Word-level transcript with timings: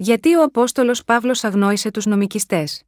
Γιατί 0.00 0.34
ο 0.34 0.42
Απόστολος 0.42 1.04
Παύλος 1.04 1.44
αγνόησε 1.44 1.90
τους 1.90 2.06
νομικιστές. 2.06 2.82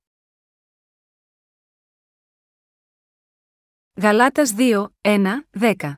Γαλάτας 3.94 4.55
2, 4.57 4.89
1, 5.00 5.46
10. 5.50 5.92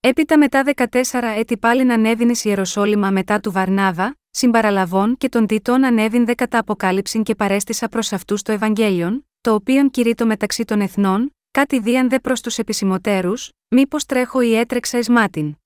Έπειτα 0.00 0.38
μετά 0.38 0.62
14 0.76 1.34
έτη 1.36 1.58
πάλι 1.58 1.92
ανέβην 1.92 2.30
Ιεροσόλυμα 2.42 3.10
μετά 3.10 3.40
του 3.40 3.52
Βαρνάβα, 3.52 4.16
συμπαραλαβών 4.30 5.16
και 5.16 5.28
των 5.28 5.46
τίτων 5.46 5.84
ανέβην 5.84 6.24
δε 6.24 6.34
κατά 6.34 6.58
αποκάλυψην 6.58 7.22
και 7.22 7.34
παρέστησα 7.34 7.88
προς 7.88 8.12
αυτούς 8.12 8.42
το 8.42 8.52
Ευαγγέλιον, 8.52 9.28
το 9.40 9.54
οποίον 9.54 9.90
κηρύττω 9.90 10.26
μεταξύ 10.26 10.64
των 10.64 10.80
εθνών, 10.80 11.36
κάτι 11.50 11.80
δίαν 11.80 12.08
δε 12.08 12.20
προς 12.20 12.40
τους 12.40 12.58
επισημωτέρου, 12.58 13.32
μήπως 13.68 14.06
τρέχω 14.06 14.40
ή 14.40 14.54
έτρεξα 14.54 14.98
εις 14.98 15.08
μάτιν. 15.08 15.56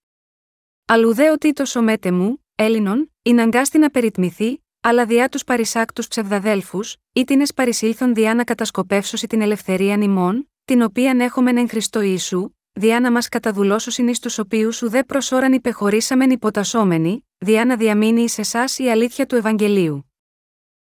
Αλλουδέ 0.84 1.30
ο 1.30 1.38
Τίτος 1.38 1.76
ομέτε 1.76 2.10
μου, 2.10 2.45
Έλληνον, 2.58 3.12
ειν 3.22 3.40
αγκάστη 3.40 3.78
να 3.78 3.90
περιτμηθεί, 3.90 4.64
αλλά 4.80 5.06
διά 5.06 5.28
τους 5.28 5.44
παρισάκτους 5.44 6.08
ψευδαδέλφους, 6.08 6.96
ή 7.12 7.24
την 7.24 7.42
παρισήλθον 7.54 8.14
διά 8.14 8.34
να 8.34 8.44
κατασκοπεύσωση 8.44 9.26
την 9.26 9.40
ελευθερία 9.40 9.96
νημών, 9.96 10.50
την 10.64 10.82
οποίαν 10.82 11.20
έχομεν 11.20 11.56
εν 11.56 11.68
Χριστό 11.68 12.00
Ιησού, 12.00 12.50
διά 12.72 13.00
να 13.00 13.10
μας 13.12 13.28
καταδουλώσουν 13.28 14.08
εις 14.08 14.18
τους 14.18 14.38
οποίους 14.38 14.82
ουδέ 14.82 15.04
προσώραν 15.04 15.52
υπεχωρήσαμεν 15.52 16.30
υποτασσόμενοι, 16.30 17.26
διά 17.38 17.64
να 17.64 17.76
διαμείνει 17.76 18.22
εις 18.22 18.38
εσάς 18.38 18.78
η 18.78 18.90
αλήθεια 18.90 19.26
του 19.26 19.36
Ευαγγελίου. 19.36 20.10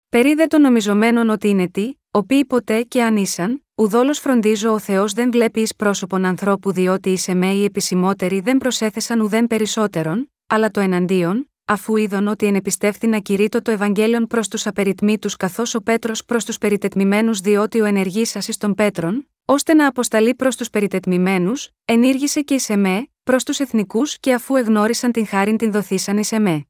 Περίδε 0.09 0.45
των 0.45 0.61
νομιζομένων 0.61 1.29
ότι 1.29 1.47
είναι 1.49 1.69
τι, 1.69 1.93
οποίοι 2.11 2.45
ποτέ 2.45 2.81
και 2.81 3.03
αν 3.03 3.17
ήσαν, 3.17 3.65
ουδόλως 3.75 4.19
φροντίζω 4.19 4.73
ο 4.73 4.79
Θεός 4.79 5.13
δεν 5.13 5.31
βλέπει 5.31 5.61
εις 5.61 5.75
πρόσωπον 5.75 6.25
ανθρώπου 6.25 6.71
διότι 6.71 7.09
εις 7.09 7.27
εμέ 7.27 7.53
οι 7.53 7.63
επισημότεροι 7.63 8.39
δεν 8.39 8.57
προσέθεσαν 8.57 9.19
ουδέν 9.19 9.47
περισσότερον, 9.47 10.31
αλλά 10.47 10.71
το 10.71 10.79
εναντίον, 10.79 11.51
αφού 11.65 11.95
είδον 11.97 12.27
ότι 12.27 12.45
ενεπιστεύθη 12.45 13.07
να 13.07 13.19
κηρύττω 13.19 13.61
το 13.61 13.71
Ευαγγέλιον 13.71 14.27
προς 14.27 14.47
τους 14.47 14.67
απεριτμήτους 14.67 15.35
καθώς 15.35 15.75
ο 15.75 15.81
Πέτρος 15.81 16.25
προς 16.25 16.45
τους 16.45 16.57
περιτετμημένους 16.57 17.39
διότι 17.39 17.81
ο 17.81 17.85
ενεργής 17.85 18.29
σας 18.29 18.57
των 18.57 18.73
Πέτρων, 18.73 19.29
ώστε 19.45 19.73
να 19.73 19.87
αποσταλεί 19.87 20.35
προς 20.35 20.55
τους 20.55 20.69
περιτετμημένους, 20.69 21.69
ενήργησε 21.85 22.41
και 22.41 22.53
ει 22.53 22.61
εμέ, 22.67 23.07
προς 23.23 23.43
τους 23.43 23.59
εθνικούς 23.59 24.19
και 24.19 24.33
αφού 24.33 24.55
εγνώρισαν 24.55 25.11
την 25.11 25.27
χάριν 25.27 25.57
την 25.57 25.71
δοθήσαν 25.71 26.17
ει 26.17 26.23
εμέ. 26.29 26.65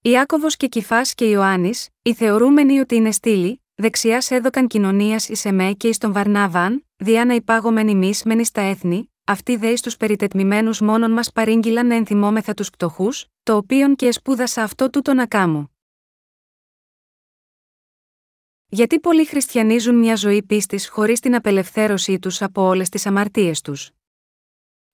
Ιάκωβος 0.00 0.56
και 0.56 0.66
Κυφά 0.66 1.00
και 1.02 1.24
Ιωάννης, 1.24 1.88
οι 2.02 2.14
θεωρούμενοι 2.14 2.78
ότι 2.78 2.94
είναι 2.94 3.10
στήλοι, 3.10 3.62
δεξιάς 3.74 4.30
έδωκαν 4.30 4.66
κοινωνίας 4.66 5.28
ει 5.28 5.36
εμέ 5.42 5.72
και 5.72 5.88
εις 5.88 5.98
τον 5.98 6.12
Βαρνάβαν, 6.12 6.86
διά 6.96 7.24
να 7.24 7.34
υπάγομεν 7.34 7.88
ημί 7.88 8.12
μεν 8.24 8.44
στα 8.44 8.60
έθνη, 8.60 9.12
αυτοί 9.28 9.56
δε 9.56 9.76
στου 9.76 9.96
περιτετμημένους 9.96 10.80
μόνον 10.80 11.10
μας 11.10 11.32
παρήγγειλαν 11.32 11.86
να 11.86 11.94
ενθυμόμεθα 11.94 12.54
τους 12.54 12.70
πτωχούς, 12.70 13.26
το 13.42 13.56
οποίον 13.56 13.96
και 13.96 14.06
εσπούδασα 14.06 14.62
αυτό 14.62 14.90
τούτο 14.90 15.14
να 15.14 15.26
κάμω. 15.26 15.70
Γιατί 18.68 19.00
πολλοί 19.00 19.26
χριστιανίζουν 19.26 19.98
μια 19.98 20.14
ζωή 20.14 20.42
πίστης 20.42 20.88
χωρίς 20.88 21.20
την 21.20 21.34
απελευθέρωσή 21.34 22.18
τους 22.18 22.42
από 22.42 22.62
όλες 22.62 22.88
τις 22.88 23.06
αμαρτίες 23.06 23.60
τους; 23.60 23.90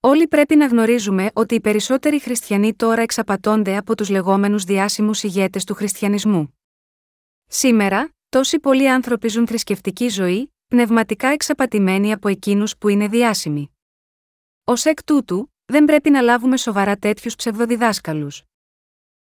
Όλοι 0.00 0.28
πρέπει 0.28 0.56
να 0.56 0.66
γνωρίζουμε 0.66 1.30
ότι 1.32 1.54
οι 1.54 1.60
περισσότεροι 1.60 2.20
χριστιανοί 2.20 2.74
τώρα 2.74 3.02
εξαπατώνται 3.02 3.76
από 3.76 3.96
τους 3.96 4.08
λεγόμενους 4.08 4.64
διάσημους 4.64 5.22
ηγέτες 5.22 5.64
του 5.64 5.74
χριστιανισμού. 5.74 6.58
Σήμερα, 7.46 8.08
τόσοι 8.28 8.58
πολλοί 8.58 8.90
άνθρωποι 8.90 9.28
ζουν 9.28 9.46
θρησκευτική 9.46 10.08
ζωή, 10.08 10.54
πνευματικά 10.66 11.28
εξαπατημένοι 11.28 12.12
από 12.12 12.28
εκείνους 12.28 12.76
που 12.76 12.88
είναι 12.88 13.08
διάσημοι. 13.08 13.73
Ω 14.66 14.72
εκ 14.84 15.04
τούτου, 15.04 15.52
δεν 15.64 15.84
πρέπει 15.84 16.10
να 16.10 16.20
λάβουμε 16.20 16.56
σοβαρά 16.56 16.96
τέτοιους 16.96 17.36
ψευδοδιδάσκαλους. 17.36 18.42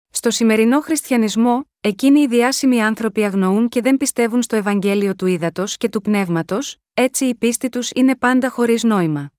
Στο 0.10 0.30
σημερινό 0.32 0.82
χριστιανισμό, 0.82 1.70
εκείνοι 1.82 2.20
οι 2.20 2.28
διάσημοι 2.28 2.84
άνθρωποι 2.84 3.24
αγνοούν 3.24 3.70
και 3.70 3.82
δεν 3.82 3.98
πιστεύουν 3.98 4.42
στο 4.42 4.56
Ευαγγέλιο 4.56 5.16
του 5.16 5.26
ύδατο 5.26 5.64
και 5.68 5.90
του 5.90 6.02
πνεύματος, 6.02 6.78
έτσι 6.94 7.26
η 7.26 7.36
πίστη 7.36 7.70
τους 7.70 7.92
είναι 7.96 8.16
πάντα 8.16 8.50
χωρίς 8.50 8.84
νόημα. 8.84 9.32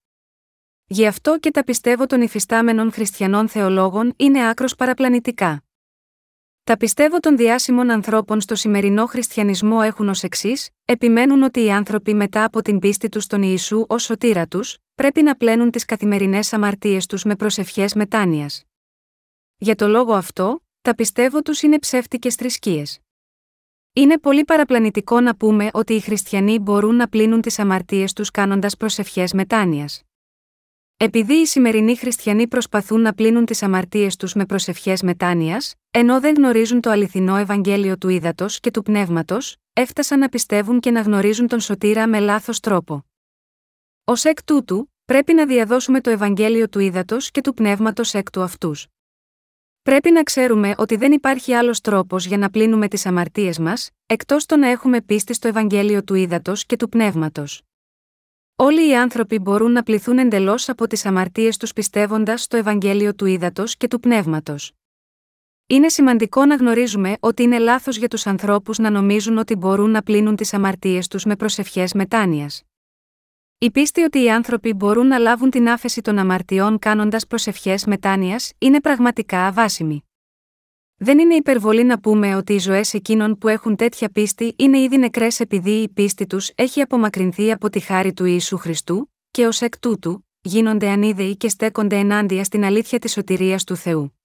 Γι' 0.86 1.06
αυτό 1.06 1.38
και 1.38 1.50
τα 1.50 1.64
πιστεύω 1.64 2.06
των 2.06 2.20
υφιστάμενων 2.20 2.92
χριστιανών 2.92 3.48
θεολόγων 3.48 4.14
είναι 4.16 4.48
άκρος 4.48 4.74
παραπλανητικά. 4.74 5.62
Τα 6.68 6.76
πιστεύω 6.76 7.20
των 7.20 7.36
διάσημων 7.36 7.90
ανθρώπων 7.90 8.40
στο 8.40 8.54
σημερινό 8.54 9.06
χριστιανισμό 9.06 9.78
έχουν 9.82 10.08
ως 10.08 10.22
εξής: 10.22 10.70
επιμένουν 10.84 11.42
ότι 11.42 11.64
οι 11.64 11.70
άνθρωποι 11.70 12.14
μετά 12.14 12.44
από 12.44 12.62
την 12.62 12.78
πίστη 12.78 13.08
τους 13.08 13.24
στον 13.24 13.42
Ιησού 13.42 13.84
ως 13.88 14.02
σωτήρα 14.02 14.46
τους, 14.46 14.78
πρέπει 14.94 15.22
να 15.22 15.36
πλένουν 15.36 15.70
τις 15.70 15.84
καθημερινές 15.84 16.52
αμαρτίες 16.52 17.06
τους 17.06 17.24
με 17.24 17.36
προσευχές 17.36 17.94
μετάνοιας. 17.94 18.64
Για 19.56 19.74
το 19.74 19.88
λόγο 19.88 20.12
αυτό, 20.12 20.62
τα 20.80 20.94
πιστεύω 20.94 21.42
τους 21.42 21.62
είναι 21.62 21.78
ψεύτικε 21.78 22.30
θρησκείες. 22.30 23.00
Είναι 23.92 24.18
πολύ 24.18 24.44
παραπλανητικό 24.44 25.20
να 25.20 25.36
πούμε 25.36 25.70
ότι 25.72 25.94
οι 25.94 26.00
χριστιανοί 26.00 26.58
μπορούν 26.58 26.94
να 26.96 27.08
πλύνουν 27.08 27.40
τις 27.40 27.58
αμαρτίες 27.58 28.12
τους 28.12 28.30
κάνοντας 28.30 28.76
προσευχές 28.76 29.32
μετάνοιας. 29.32 30.07
Επειδή 31.00 31.34
οι 31.34 31.46
σημερινοί 31.46 31.96
χριστιανοί 31.96 32.48
προσπαθούν 32.48 33.00
να 33.00 33.14
πλύνουν 33.14 33.44
τις 33.44 33.62
αμαρτίες 33.62 34.16
τους 34.16 34.34
με 34.34 34.46
προσευχές 34.46 35.02
μετάνοιας, 35.02 35.74
ενώ 35.90 36.20
δεν 36.20 36.34
γνωρίζουν 36.34 36.80
το 36.80 36.90
αληθινό 36.90 37.36
Ευαγγέλιο 37.36 37.98
του 37.98 38.08
ύδατο 38.08 38.46
και 38.48 38.70
του 38.70 38.82
πνεύματος, 38.82 39.56
έφτασαν 39.72 40.18
να 40.18 40.28
πιστεύουν 40.28 40.80
και 40.80 40.90
να 40.90 41.00
γνωρίζουν 41.00 41.46
τον 41.46 41.60
σωτήρα 41.60 42.08
με 42.08 42.18
λάθος 42.18 42.60
τρόπο. 42.60 43.04
Ω 44.04 44.12
εκ 44.22 44.44
τούτου, 44.44 44.92
πρέπει 45.04 45.34
να 45.34 45.46
διαδώσουμε 45.46 46.00
το 46.00 46.10
Ευαγγέλιο 46.10 46.68
του 46.68 46.78
ύδατο 46.78 47.16
και 47.30 47.40
του 47.40 47.54
πνεύματος 47.54 48.14
εκ 48.14 48.30
του 48.30 48.42
αυτούς. 48.42 48.86
Πρέπει 49.82 50.10
να 50.10 50.22
ξέρουμε 50.22 50.74
ότι 50.76 50.96
δεν 50.96 51.12
υπάρχει 51.12 51.52
άλλος 51.52 51.80
τρόπος 51.80 52.26
για 52.26 52.38
να 52.38 52.50
πλύνουμε 52.50 52.88
τις 52.88 53.06
αμαρτίες 53.06 53.58
μας, 53.58 53.90
εκτός 54.06 54.46
το 54.46 54.56
να 54.56 54.68
έχουμε 54.68 55.00
πίστη 55.00 55.34
στο 55.34 55.48
Ευαγγέλιο 55.48 56.04
του 56.04 56.14
ύδατο 56.14 56.52
και 56.66 56.76
του 56.76 56.88
πνεύματος. 56.88 57.62
Όλοι 58.60 58.88
οι 58.88 58.96
άνθρωποι 58.96 59.38
μπορούν 59.38 59.72
να 59.72 59.82
πληθούν 59.82 60.18
εντελώς 60.18 60.68
από 60.68 60.86
τις 60.86 61.06
αμαρτίες 61.06 61.56
τους 61.56 61.72
πιστεύοντας 61.72 62.42
στο 62.42 62.56
Ευαγγέλιο 62.56 63.14
του 63.14 63.26
ύδατο 63.26 63.64
και 63.78 63.88
του 63.88 64.00
πνεύματος. 64.00 64.72
Είναι 65.66 65.88
σημαντικό 65.88 66.44
να 66.44 66.54
γνωρίζουμε 66.54 67.16
ότι 67.20 67.42
είναι 67.42 67.58
λάθος 67.58 67.96
για 67.96 68.08
τους 68.08 68.26
ανθρώπους 68.26 68.78
να 68.78 68.90
νομίζουν 68.90 69.38
ότι 69.38 69.54
μπορούν 69.54 69.90
να 69.90 70.02
πλύνουν 70.02 70.36
τις 70.36 70.54
αμαρτίες 70.54 71.08
τους 71.08 71.24
με 71.24 71.36
προσευχές 71.36 71.92
μετάνοιας. 71.92 72.62
Η 73.58 73.70
πίστη 73.70 74.02
ότι 74.02 74.22
οι 74.22 74.30
άνθρωποι 74.30 74.72
μπορούν 74.72 75.06
να 75.06 75.18
λάβουν 75.18 75.50
την 75.50 75.68
άφεση 75.68 76.00
των 76.00 76.18
αμαρτιών 76.18 76.78
κάνοντας 76.78 77.26
προσευχές 77.26 77.84
μετάνοιας 77.84 78.52
είναι 78.58 78.80
πραγματικά 78.80 79.46
αβάσιμη. 79.46 80.07
Δεν 81.00 81.18
είναι 81.18 81.34
υπερβολή 81.34 81.84
να 81.84 82.00
πούμε 82.00 82.34
ότι 82.34 82.52
οι 82.52 82.58
ζωές 82.58 82.94
εκείνων 82.94 83.38
που 83.38 83.48
έχουν 83.48 83.76
τέτοια 83.76 84.08
πίστη 84.08 84.54
είναι 84.56 84.78
ήδη 84.78 84.98
νεκρές 84.98 85.40
επειδή 85.40 85.70
η 85.70 85.88
πίστη 85.88 86.26
τους 86.26 86.50
έχει 86.54 86.80
απομακρυνθεί 86.80 87.52
από 87.52 87.70
τη 87.70 87.80
χάρη 87.80 88.12
του 88.12 88.24
Ιησού 88.24 88.56
Χριστού, 88.56 89.12
και 89.30 89.46
ως 89.46 89.60
εκ 89.60 89.78
τούτου, 89.78 90.26
γίνονται 90.40 90.88
ανίδεοι 90.88 91.36
και 91.36 91.48
στέκονται 91.48 91.96
ενάντια 91.96 92.44
στην 92.44 92.64
αλήθεια 92.64 92.98
της 92.98 93.12
σωτηρίας 93.12 93.64
του 93.64 93.76
Θεού. 93.76 94.18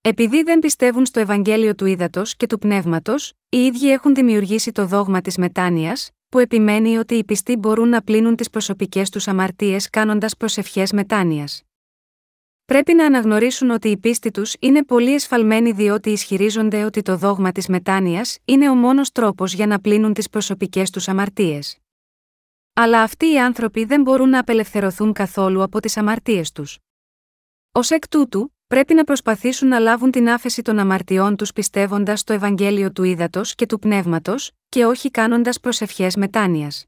Επειδή 0.00 0.42
δεν 0.42 0.58
πιστεύουν 0.58 1.06
στο 1.06 1.20
Ευαγγέλιο 1.20 1.74
του 1.74 1.86
Ήδατος 1.86 2.36
και 2.36 2.46
του 2.46 2.58
Πνεύματος, 2.58 3.32
οι 3.48 3.58
ίδιοι 3.58 3.90
έχουν 3.90 4.14
δημιουργήσει 4.14 4.72
το 4.72 4.86
δόγμα 4.86 5.20
της 5.20 5.36
μετάνοιας, 5.36 6.10
που 6.28 6.38
επιμένει 6.38 6.96
ότι 6.96 7.14
οι 7.14 7.24
πιστοί 7.24 7.56
μπορούν 7.56 7.88
να 7.88 8.02
πλύνουν 8.02 8.36
τις 8.36 8.50
προσωπικές 8.50 9.10
τους 9.10 9.28
αμαρτίες 9.28 9.90
κάνοντας 9.90 10.36
προσευχές 10.36 10.92
μετάνοιας. 10.92 11.65
Πρέπει 12.66 12.94
να 12.94 13.06
αναγνωρίσουν 13.06 13.70
ότι 13.70 13.88
η 13.88 13.96
πίστη 13.96 14.30
τους 14.30 14.54
είναι 14.58 14.84
πολύ 14.84 15.14
εσφαλμένη 15.14 15.72
διότι 15.72 16.10
ισχυρίζονται 16.10 16.84
ότι 16.84 17.02
το 17.02 17.16
δόγμα 17.16 17.52
της 17.52 17.68
μετάνοιας 17.68 18.38
είναι 18.44 18.70
ο 18.70 18.74
μόνος 18.74 19.12
τρόπος 19.12 19.54
για 19.54 19.66
να 19.66 19.80
πλύνουν 19.80 20.12
τις 20.12 20.30
προσωπικές 20.30 20.90
τους 20.90 21.08
αμαρτίες. 21.08 21.78
Αλλά 22.72 23.02
αυτοί 23.02 23.32
οι 23.32 23.38
άνθρωποι 23.38 23.84
δεν 23.84 24.02
μπορούν 24.02 24.28
να 24.28 24.38
απελευθερωθούν 24.38 25.12
καθόλου 25.12 25.62
από 25.62 25.80
τις 25.80 25.96
αμαρτίες 25.96 26.52
τους. 26.52 26.78
Ω 27.72 27.80
εκ 27.88 28.08
τούτου, 28.08 28.54
πρέπει 28.66 28.94
να 28.94 29.04
προσπαθήσουν 29.04 29.68
να 29.68 29.78
λάβουν 29.78 30.10
την 30.10 30.28
άφεση 30.28 30.62
των 30.62 30.78
αμαρτιών 30.78 31.36
τους 31.36 31.52
πιστεύοντας 31.52 32.20
στο 32.20 32.32
Ευαγγέλιο 32.32 32.92
του 32.92 33.02
Ήδατος 33.02 33.54
και 33.54 33.66
του 33.66 33.78
Πνεύματος, 33.78 34.50
και 34.68 34.84
όχι 34.84 35.10
κάνοντας 35.10 35.60
προσευχές 35.60 36.16
μετάνοιας. 36.16 36.86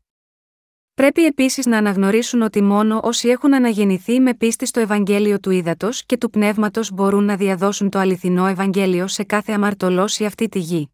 Πρέπει 0.99 1.25
επίσης 1.25 1.67
να 1.67 1.77
αναγνωρίσουν 1.77 2.43
ότι 2.43 2.63
μόνο 2.63 3.01
όσοι 3.03 3.29
έχουν 3.29 3.55
αναγεννηθεί 3.55 4.21
με 4.21 4.35
πίστη 4.35 4.67
στο 4.67 4.81
Ευαγγέλιο 4.81 5.41
του 5.41 5.51
Ήδατος 5.51 6.05
και 6.05 6.17
του 6.17 6.31
Πνεύματος 6.31 6.93
μπορούν 6.93 7.25
να 7.25 7.37
διαδώσουν 7.37 7.91
το 7.91 7.99
αληθινό 7.99 8.47
Ευαγγέλιο 8.47 9.07
σε 9.07 9.25
κάθε 9.25 9.53
αμαρτωλό 9.53 10.03
αυτή 10.03 10.49
τη 10.49 10.59
γη. 10.59 10.91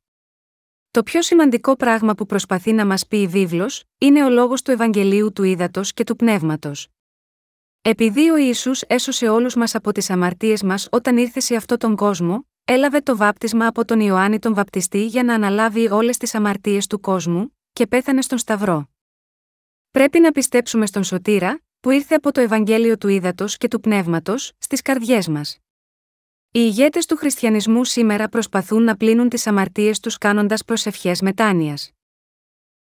Το 0.91 1.03
πιο 1.03 1.23
σημαντικό 1.23 1.77
πράγμα 1.77 2.15
που 2.15 2.27
προσπαθεί 2.27 2.73
να 2.73 2.87
μας 2.87 3.07
πει 3.07 3.21
η 3.21 3.27
βίβλος, 3.27 3.85
είναι 3.99 4.25
ο 4.25 4.29
λόγος 4.29 4.63
του 4.63 4.71
Ευαγγελίου 4.71 5.33
του 5.33 5.43
Ήδατος 5.43 5.93
και 5.93 6.05
του 6.05 6.17
Πνεύματος. 6.17 6.89
Επειδή 7.83 8.31
ο 8.31 8.37
Ιησούς 8.37 8.83
έσωσε 8.83 9.29
όλους 9.29 9.55
μας 9.55 9.75
από 9.75 9.93
τις 9.93 10.11
αμαρτίες 10.11 10.63
μας 10.63 10.89
όταν 10.91 11.17
ήρθε 11.17 11.41
σε 11.41 11.57
αυτόν 11.57 11.79
τον 11.79 11.97
κόσμο, 11.97 12.47
έλαβε 12.65 13.01
το 13.01 13.17
βάπτισμα 13.17 13.67
από 13.67 13.85
τον 13.85 14.01
Ιωάννη 14.01 14.39
τον 14.39 14.55
Βαπτιστή 14.55 15.07
για 15.07 15.23
να 15.25 15.35
αναλάβει 15.35 15.91
όλες 15.91 16.17
τις 16.17 16.35
αμαρτίες 16.35 16.87
του 16.87 17.01
κόσμου, 17.01 17.57
και 17.73 17.87
πέθανε 17.87 18.23
στον 18.23 18.39
Σταυρό. 18.39 18.89
Πρέπει 19.95 20.21
να 20.21 20.33
πιστέψουμε 20.33 20.87
στον 20.87 21.05
Σωτήρα, 21.05 21.63
που 21.81 21.91
ήρθε 21.91 22.15
από 22.15 22.33
το 22.33 22.41
Ευαγγέλιο 22.41 22.99
του 22.99 23.09
Ήδατος 23.09 23.57
και 23.57 23.69
του 23.69 23.81
Πνεύματος, 23.81 24.53
στις 24.59 24.83
καρδιές 24.83 25.29
μας. 25.29 25.59
Οι 26.45 26.61
ηγέτες 26.61 27.07
του 27.07 27.17
χριστιανισμού 27.17 27.85
σήμερα 27.85 28.29
προσπαθούν 28.29 28.83
να 28.83 28.97
πλύνουν 28.97 29.29
τις 29.29 29.47
αμαρτίες 29.47 30.01
τους 30.01 30.19
κάνοντας 30.19 30.65
προσευχές 30.65 31.21
μετάνοιας. 31.21 31.91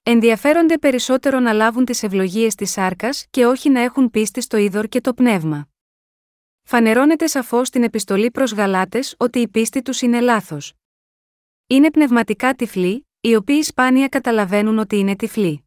Ενδιαφέρονται 0.03 0.79
περισσότερο 0.79 1.41
να 1.41 1.53
λάβουν 1.53 1.85
τις 1.85 2.03
ευλογίες 2.03 2.55
της 2.55 2.71
σάρκας 2.71 3.27
και 3.31 3.47
όχι 3.47 3.71
να 3.71 3.81
έχουν 3.81 4.11
πίστη 4.11 4.41
στο 4.41 4.57
είδωρ 4.57 4.87
και 4.89 5.01
το 5.01 5.15
πνεύμα. 5.15 5.69
Φανερώνεται 6.63 7.27
σαφώς 7.27 7.69
στην 7.69 7.83
επιστολή 7.83 8.31
προς 8.31 8.53
Γαλάτες 8.53 9.15
ότι 9.19 9.39
η 9.39 9.49
πίστη 9.49 9.83
τους 9.83 10.01
είναι 10.01 10.21
λάθος. 10.21 10.73
Είναι 11.67 11.91
πνευματικά 11.91 12.55
τυφλοί, 12.55 13.07
οι 13.21 13.35
οποίοι 13.35 13.63
σπάνια 13.63 14.09
καταλαβαίνουν 14.09 14.79
ότι 14.79 14.97
είναι 14.97 15.17
τυφλοί. 15.17 15.67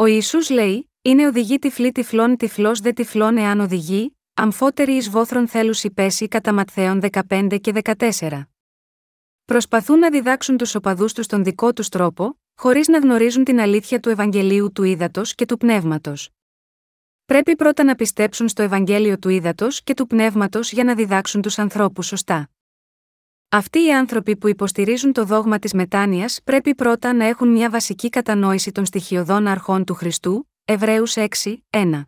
Ο 0.00 0.06
Ιησούς 0.06 0.50
λέει: 0.50 0.90
Είναι 1.02 1.26
οδηγή 1.26 1.58
τυφλή 1.58 1.92
τυφλών 1.92 2.36
τυφλός 2.36 2.80
δε 2.80 2.92
τυφλών 2.92 3.36
εάν 3.36 3.60
οδηγεί, 3.60 4.16
αμφότεροι 4.34 4.92
εις 4.92 5.10
βόθρων 5.10 5.48
θέλουσι 5.48 5.90
πέσει 5.90 6.28
κατά 6.28 6.52
Ματθαίων 6.52 7.00
15 7.28 7.58
και 7.60 7.72
14. 8.18 8.42
Προσπαθούν 9.44 9.98
να 9.98 10.10
διδάξουν 10.10 10.56
τους 10.56 10.74
οπαδούς 10.74 11.12
τους 11.12 11.26
τον 11.26 11.44
δικό 11.44 11.72
τους 11.72 11.88
τρόπο, 11.88 12.38
χωρίς 12.54 12.88
να 12.88 12.98
γνωρίζουν 12.98 13.44
την 13.44 13.60
αλήθεια 13.60 14.00
του 14.00 14.08
Ευαγγελίου 14.08 14.72
του 14.72 14.82
Ήδατος 14.82 15.34
και 15.34 15.46
του 15.46 15.56
Πνεύματος. 15.56 16.30
Πρέπει 17.24 17.56
πρώτα 17.56 17.84
να 17.84 17.94
πιστέψουν 17.94 18.48
στο 18.48 18.62
Ευαγγέλιο 18.62 19.18
του 19.18 19.28
Ήδατος 19.28 19.82
και 19.82 19.94
του 19.94 20.06
Πνεύματος 20.06 20.72
για 20.72 20.84
να 20.84 20.94
διδάξουν 20.94 21.42
τους 21.42 21.58
ανθρώπους 21.58 22.06
σωστά. 22.06 22.50
Αυτοί 23.52 23.84
οι 23.84 23.92
άνθρωποι 23.92 24.36
που 24.36 24.48
υποστηρίζουν 24.48 25.12
το 25.12 25.24
δόγμα 25.24 25.58
της 25.58 25.72
μετάνοιας 25.72 26.40
πρέπει 26.44 26.74
πρώτα 26.74 27.12
να 27.12 27.24
έχουν 27.24 27.48
μια 27.48 27.70
βασική 27.70 28.08
κατανόηση 28.08 28.72
των 28.72 28.86
στοιχειωδών 28.86 29.46
αρχών 29.46 29.84
του 29.84 29.94
Χριστού, 29.94 30.50
Εβραίους 30.64 31.14
6, 31.16 31.26
1. 31.70 32.02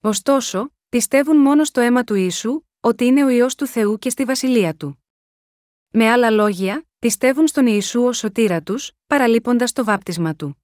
Ωστόσο, 0.00 0.72
πιστεύουν 0.88 1.36
μόνο 1.36 1.64
στο 1.64 1.80
αίμα 1.80 2.04
του 2.04 2.14
Ιησού, 2.14 2.62
ότι 2.80 3.04
είναι 3.04 3.24
ο 3.24 3.28
ιός 3.28 3.54
του 3.54 3.66
Θεού 3.66 3.98
και 3.98 4.10
στη 4.10 4.24
βασιλεία 4.24 4.74
του. 4.74 5.04
Με 5.88 6.10
άλλα 6.10 6.30
λόγια, 6.30 6.86
πιστεύουν 6.98 7.46
στον 7.46 7.66
Ιησού 7.66 8.02
ως 8.02 8.18
σωτήρα 8.18 8.62
τους, 8.62 8.92
παραλείποντας 9.06 9.72
το 9.72 9.84
βάπτισμα 9.84 10.34
του. 10.34 10.62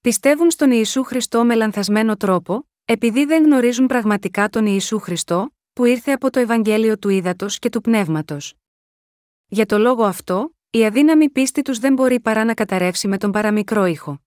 Πιστεύουν 0.00 0.50
στον 0.50 0.70
Ιησού 0.70 1.02
Χριστό 1.02 1.44
με 1.44 1.54
λανθασμένο 1.54 2.16
τρόπο, 2.16 2.68
επειδή 2.84 3.24
δεν 3.24 3.44
γνωρίζουν 3.44 3.86
πραγματικά 3.86 4.48
τον 4.48 4.66
Ιησού 4.66 4.98
Χριστό, 4.98 5.50
που 5.72 5.84
ήρθε 5.84 6.12
από 6.12 6.30
το 6.30 6.40
Ευαγγέλιο 6.40 6.98
του 6.98 7.08
Ήδατος 7.08 7.58
και 7.58 7.68
του 7.68 7.80
Πνεύματος. 7.80 8.54
Για 9.48 9.66
το 9.66 9.78
λόγο 9.78 10.04
αυτό, 10.04 10.54
η 10.70 10.84
αδύναμη 10.84 11.30
πίστη 11.30 11.62
τους 11.62 11.78
δεν 11.78 11.94
μπορεί 11.94 12.20
παρά 12.20 12.44
να 12.44 12.54
καταρρεύσει 12.54 13.08
με 13.08 13.18
τον 13.18 13.32
παραμικρό 13.32 13.84
ήχο. 13.84 14.20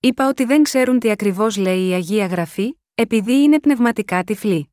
Είπα 0.00 0.28
ότι 0.28 0.44
δεν 0.44 0.62
ξέρουν 0.62 0.98
τι 0.98 1.10
ακριβώς 1.10 1.56
λέει 1.56 1.88
η 1.88 1.92
Αγία 1.92 2.26
Γραφή, 2.26 2.78
επειδή 2.94 3.32
είναι 3.42 3.60
πνευματικά 3.60 4.24
τυφλοί. 4.24 4.70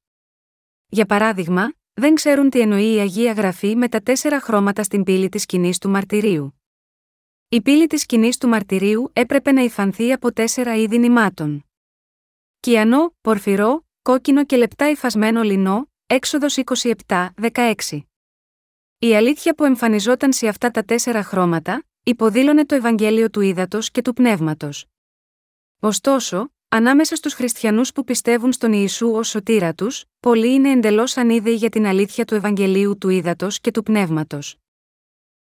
Για 0.88 1.06
παράδειγμα, 1.06 1.74
δεν 1.94 2.16
ξέρουν 2.16 2.50
τι 2.50 2.60
εννοεί 2.60 2.94
η 2.94 3.00
Αγία 3.00 3.32
Γραφή 3.32 3.76
με 3.76 3.90
τα 3.90 4.02
τέσσερα 4.02 4.40
χρώματα 4.40 4.84
στην 4.84 5.04
πύλη 5.04 5.30
της 5.30 5.42
σκηνής 5.42 5.78
του 5.78 5.90
μαρτυρίου. 5.90 6.62
Η 7.50 7.62
πύλη 7.62 7.88
της 7.88 8.02
σκηνής 8.02 8.38
του 8.38 8.48
μαρτυρίου 8.48 9.10
έπρεπε 9.14 9.52
να 9.52 9.62
υφανθεί 9.62 10.12
από 10.12 10.34
τέσσερα 10.34 10.76
είδη 10.76 10.98
νημάτων. 10.98 11.66
Κιανό, 12.60 13.16
πορφυρό, 13.22 13.86
κόκκινο 14.02 14.46
και 14.46 14.58
λεπτά 14.58 14.90
υφασμένο 14.90 15.42
λινό, 15.42 15.90
έξοδος 16.06 16.58
27, 17.08 17.30
16. 17.52 18.04
Η 19.04 19.16
αλήθεια 19.16 19.56
που 19.56 19.64
εμφανιζόταν 19.64 20.34
σε 20.34 20.48
αυτά 20.48 20.72
τα 20.72 20.84
τέσσερα 20.84 21.24
χρώματα, 21.24 21.84
υποδήλωνε 22.04 22.66
το 22.66 22.76
Ευαγγέλιο 22.76 23.30
του 23.30 23.42
Ήδατος 23.42 23.92
και 23.92 24.02
του 24.02 24.14
Πνεύματος. 24.14 24.86
Ωστόσο, 25.80 26.52
ανάμεσα 26.70 27.16
στους 27.16 27.34
χριστιανούς 27.34 27.92
που 27.92 28.04
πιστεύουν 28.04 28.52
στον 28.52 28.74
Ιησού 28.74 29.12
ως 29.12 29.28
σωτήρα 29.28 29.74
τους, 29.74 30.06
πολλοί 30.20 30.54
είναι 30.54 30.72
εντελώς 30.72 31.18
ανίδεοι 31.18 31.54
για 31.54 31.70
την 31.70 31.86
αλήθεια 31.86 32.26
του 32.26 32.36
Ευαγγελίου 32.36 32.98
του 32.98 33.10
Ήδατος 33.10 33.60
και 33.60 33.72
του 33.72 33.84
Πνεύματος. 33.84 34.56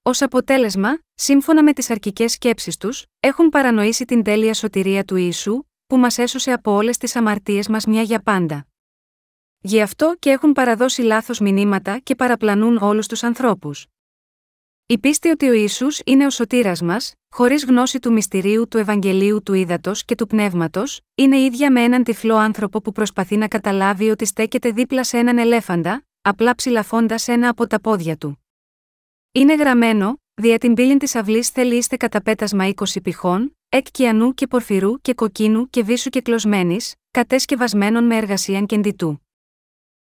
Ω 0.01 0.11
αποτέλεσμα, 0.19 0.99
σύμφωνα 1.13 1.63
με 1.63 1.73
τις 1.73 1.89
αρκικέ 1.89 2.27
σκέψεις 2.27 2.77
τους, 2.77 3.05
έχουν 3.19 3.49
παρανοήσει 3.49 4.05
την 4.05 4.23
τέλεια 4.23 4.53
σωτηρία 4.53 5.03
του 5.03 5.15
Ιησού, 5.15 5.63
που 5.87 5.97
μας 5.97 6.17
έσωσε 6.17 6.51
από 6.51 6.71
όλες 6.71 6.97
τις 6.97 7.15
αμαρτίες 7.15 7.67
μας 7.67 7.85
μια 7.85 8.01
για 8.01 8.19
πάντα. 8.19 8.67
Γι' 9.67 9.81
αυτό 9.81 10.15
και 10.19 10.29
έχουν 10.29 10.51
παραδώσει 10.51 11.01
λάθος 11.01 11.39
μηνύματα 11.39 11.99
και 11.99 12.15
παραπλανούν 12.15 12.77
όλους 12.77 13.07
τους 13.07 13.23
ανθρώπους. 13.23 13.85
Η 14.85 14.97
πίστη 14.97 15.29
ότι 15.29 15.47
ο 15.47 15.53
Ισού 15.53 15.87
είναι 16.05 16.25
ο 16.25 16.29
σωτήρας 16.29 16.81
μας, 16.81 17.13
χωρίς 17.29 17.65
γνώση 17.65 17.99
του 17.99 18.11
μυστηρίου 18.11 18.67
του 18.67 18.77
Ευαγγελίου 18.77 19.43
του 19.43 19.53
Ήδατος 19.53 20.05
και 20.05 20.15
του 20.15 20.27
Πνεύματος, 20.27 21.01
είναι 21.15 21.37
ίδια 21.39 21.71
με 21.71 21.83
έναν 21.83 22.03
τυφλό 22.03 22.35
άνθρωπο 22.35 22.81
που 22.81 22.91
προσπαθεί 22.91 23.37
να 23.37 23.47
καταλάβει 23.47 24.09
ότι 24.09 24.25
στέκεται 24.25 24.71
δίπλα 24.71 25.03
σε 25.03 25.17
έναν 25.17 25.37
ελέφαντα, 25.37 26.05
απλά 26.21 26.55
ψηλαφώντας 26.55 27.27
ένα 27.27 27.49
από 27.49 27.67
τα 27.67 27.81
πόδια 27.81 28.17
του. 28.17 28.45
Είναι 29.31 29.55
γραμμένο, 29.55 30.21
δια 30.33 30.57
την 30.57 30.73
πύλη 30.73 30.97
της 30.97 31.15
αυλής 31.15 31.49
θέλει 31.49 31.75
είστε 31.75 31.97
κατά 31.97 32.21
πέτασμα 32.21 32.69
20 32.75 32.83
πηχών, 33.03 33.57
εκ 33.69 33.85
κιανού 33.91 34.33
και 34.33 34.47
πορφυρού 34.47 35.01
και 35.01 35.13
κοκκίνου 35.13 35.69
και 35.69 35.83
βίσου 35.83 36.09
και 36.09 36.21
κλωσμένης, 36.21 36.93
κατέσκευασμένων 37.11 38.03
με 38.05 38.15
εργασία 38.15 38.61
κεντητού. 38.61 39.24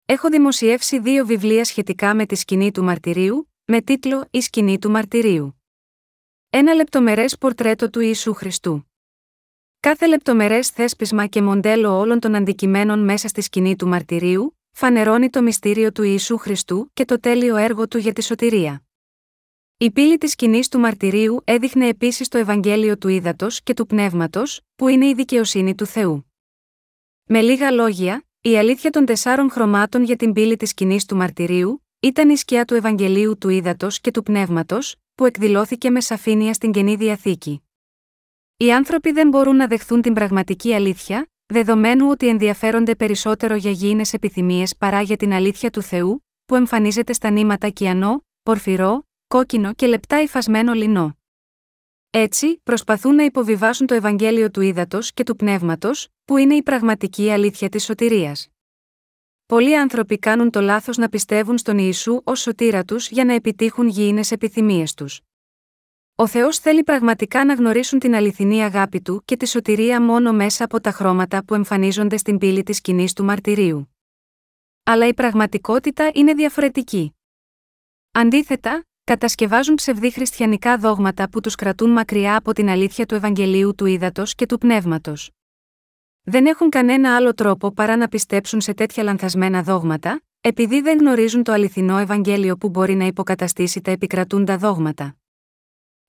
Έχω 0.08 0.30
δημοσιεύσει 0.30 1.00
δύο 1.00 1.26
βιβλία 1.26 1.64
σχετικά 1.64 2.16
με 2.16 2.26
τη 2.26 2.36
σκηνή 2.36 2.72
του 2.72 2.84
μαρτυρίου, 2.84 3.52
με 3.66 3.82
τίτλο 3.82 4.28
Η 4.32 4.42
σκηνή 4.42 4.80
του 4.80 4.90
μαρτυρίου. 4.90 5.62
Ένα 6.50 6.74
λεπτομερές 6.74 7.38
πορτρέτο 7.38 7.90
του 7.90 8.00
Ιησού 8.00 8.34
Χριστού. 8.34 8.92
Κάθε 9.80 10.08
λεπτομερές 10.08 10.70
θέσπισμα 10.70 11.26
και 11.26 11.42
μοντέλο 11.42 12.00
όλων 12.00 12.20
των 12.20 12.36
αντικειμένων 12.36 13.04
μέσα 13.04 13.28
στη 13.28 13.42
σκηνή 13.42 13.76
του 13.76 13.88
μαρτυρίου, 13.88 14.58
φανερώνει 14.72 15.30
το 15.30 15.42
μυστήριο 15.42 15.92
του 15.92 16.04
Ιησού 16.04 16.38
Χριστού 16.38 16.90
και 16.94 17.06
το 17.06 17.20
τέλειο 17.20 17.56
έργο 17.56 17.88
του 17.88 17.98
για 17.98 18.14
τη 18.14 18.24
σωτηρία. 18.24 18.84
Η 19.78 19.92
πύλη 19.92 20.18
της 20.18 20.32
σκηνής 20.32 20.68
του 20.68 20.80
μαρτυρίου 20.80 21.42
έδειχνε 21.44 21.88
επίσης 21.88 22.28
το 22.28 22.38
Ευαγγέλιο 22.38 22.98
του 22.98 23.08
Ήδατος 23.08 23.62
και 23.64 23.74
του 23.74 23.86
Πνεύματος, 23.86 24.62
που 24.76 24.88
είναι 24.88 25.08
η 25.08 25.14
δικαιοσύνη 25.14 25.76
του 25.76 25.86
Θεού. 25.86 26.32
Με 27.24 27.42
λίγα 27.42 27.72
λόγια, 27.72 28.26
η 28.48 28.58
αλήθεια 28.58 28.90
των 28.90 29.06
τεσσάρων 29.06 29.52
χρωμάτων 29.52 30.04
για 30.04 30.16
την 30.16 30.34
πύλη 30.34 30.58
της 30.58 30.70
σκηνής 30.70 31.06
του 31.06 31.16
μαρτυρίου, 31.16 31.86
ήταν 32.00 32.30
η 32.30 32.36
σκιά 32.38 32.66
του 32.66 32.74
Ευαγγελίου 32.74 33.38
του 33.38 33.50
Ήδατος 33.50 34.00
και 34.00 34.12
του 34.12 34.24
Πνεύματος, 34.24 34.96
που 35.16 35.26
εκδηλώθηκε 35.26 35.90
με 35.90 36.02
σαφήνεια 36.02 36.54
στην 36.54 36.72
καινή 36.72 36.96
διαθήκη. 36.96 37.64
Οι 38.58 38.74
άνθρωποι 38.74 39.12
δεν 39.12 39.28
μπορούν 39.28 39.56
να 39.56 39.68
δεχθούν 39.68 40.02
την 40.02 40.14
πραγματική 40.14 40.74
αλήθεια, 40.74 41.28
δεδομένου 41.46 42.10
ότι 42.10 42.28
ενδιαφέρονται 42.28 42.96
περισσότερο 42.96 43.56
για 43.56 43.72
γήινες 43.72 44.14
επιθυμίες 44.14 44.76
παρά 44.76 45.02
για 45.02 45.18
την 45.18 45.34
αλήθεια 45.34 45.70
του 45.70 45.82
Θεού, 45.82 46.26
που 46.46 46.56
εμφανίζεται 46.56 47.14
στα 47.14 47.30
νήματα 47.30 47.70
κιανό, 47.70 48.26
πορφυρό, 48.44 49.08
κόκκινο 49.28 49.74
και 49.74 49.88
λεπτά 49.88 50.22
υφασμένο 50.22 50.74
λινό. 50.74 51.18
Έτσι, 52.10 52.60
προσπαθούν 52.64 53.16
να 53.16 53.24
υποβιβάσουν 53.24 53.88
το 53.88 53.94
Ευαγγέλιο 53.94 54.52
του 54.52 54.62
Ήδατος 54.62 55.14
και 55.14 55.24
του 55.24 55.36
Πνεύματος, 55.36 56.10
που 56.26 56.38
είναι 56.38 56.56
η 56.56 56.64
πραγματική 56.64 57.32
αλήθεια 57.32 57.70
της 57.70 57.84
σωτηρίας; 57.84 58.50
Πολλοί 59.46 59.78
άνθρωποι 59.78 60.18
κάνουν 60.18 60.50
το 60.50 60.62
λάθος 60.62 60.98
να 60.98 61.10
πιστεύουν 61.10 61.58
στον 61.58 61.78
Ιησού 61.78 62.22
ως 62.24 62.40
σωτήρα 62.40 62.84
τους 62.84 63.10
για 63.10 63.26
να 63.26 63.34
επιτύχουν 63.34 63.88
γήινες 63.88 64.32
επιθυμίες 64.32 64.94
τους. 64.94 65.22
Ο 66.16 66.28
Θεός 66.28 66.58
θέλει 66.60 66.84
πραγματικά 66.84 67.46
να 67.46 67.54
γνωρίσουν 67.54 68.00
την 68.00 68.16
αληθινή 68.16 68.64
αγάπη 68.64 69.02
του 69.02 69.22
και 69.26 69.38
τη 69.38 69.48
σωτηρία 69.48 70.02
μόνο 70.02 70.34
μέσα 70.34 70.64
από 70.64 70.82
τα 70.82 70.92
χρώματα 70.92 71.44
που 71.46 71.54
εμφανίζονται 71.54 72.18
στην 72.18 72.38
πύλη 72.38 72.64
της 72.64 72.78
σκηνής 72.78 73.14
του 73.14 73.24
μαρτυρίου. 73.24 73.96
Αλλά 74.84 75.08
η 75.08 75.14
πραγματικότητα 75.14 76.12
είναι 76.14 76.34
διαφορετική. 76.34 77.16
Αντίθετα, 78.12 78.86
κατασκευάζουν 79.04 79.76
ψευδή 79.76 80.12
χριστιανικά 80.12 80.78
δόγματα 80.78 81.30
που 81.30 81.40
τους 81.40 81.56
κρατούν 81.56 81.90
μακριά 81.90 82.36
από 82.36 82.54
την 82.54 82.70
αλήθεια 82.70 83.06
του 83.06 83.16
Ευαγγελίου 83.16 83.76
του 83.76 83.86
Ήδατος 83.86 84.36
και 84.36 84.46
του 84.46 84.58
Πνεύματος. 84.58 85.30
Δεν 86.28 86.46
έχουν 86.46 86.70
κανένα 86.70 87.16
άλλο 87.16 87.34
τρόπο 87.34 87.72
παρά 87.72 87.96
να 87.96 88.08
πιστέψουν 88.08 88.62
σε 88.62 88.74
τέτοια 88.74 89.04
λανθασμένα 89.04 89.64
δόγματα, 89.64 90.22
επειδή 90.42 90.82
δεν 90.82 90.98
γνωρίζουν 90.98 91.44
το 91.44 91.52
αληθινό 91.52 91.98
Ευαγγέλιο 91.98 92.58
που 92.58 92.70
μπορεί 92.70 92.96
να 92.96 93.06
υποκαταστήσει 93.06 93.82
τα 93.82 93.92
επικρατούντα 93.92 94.58
δόγματα. 94.58 95.16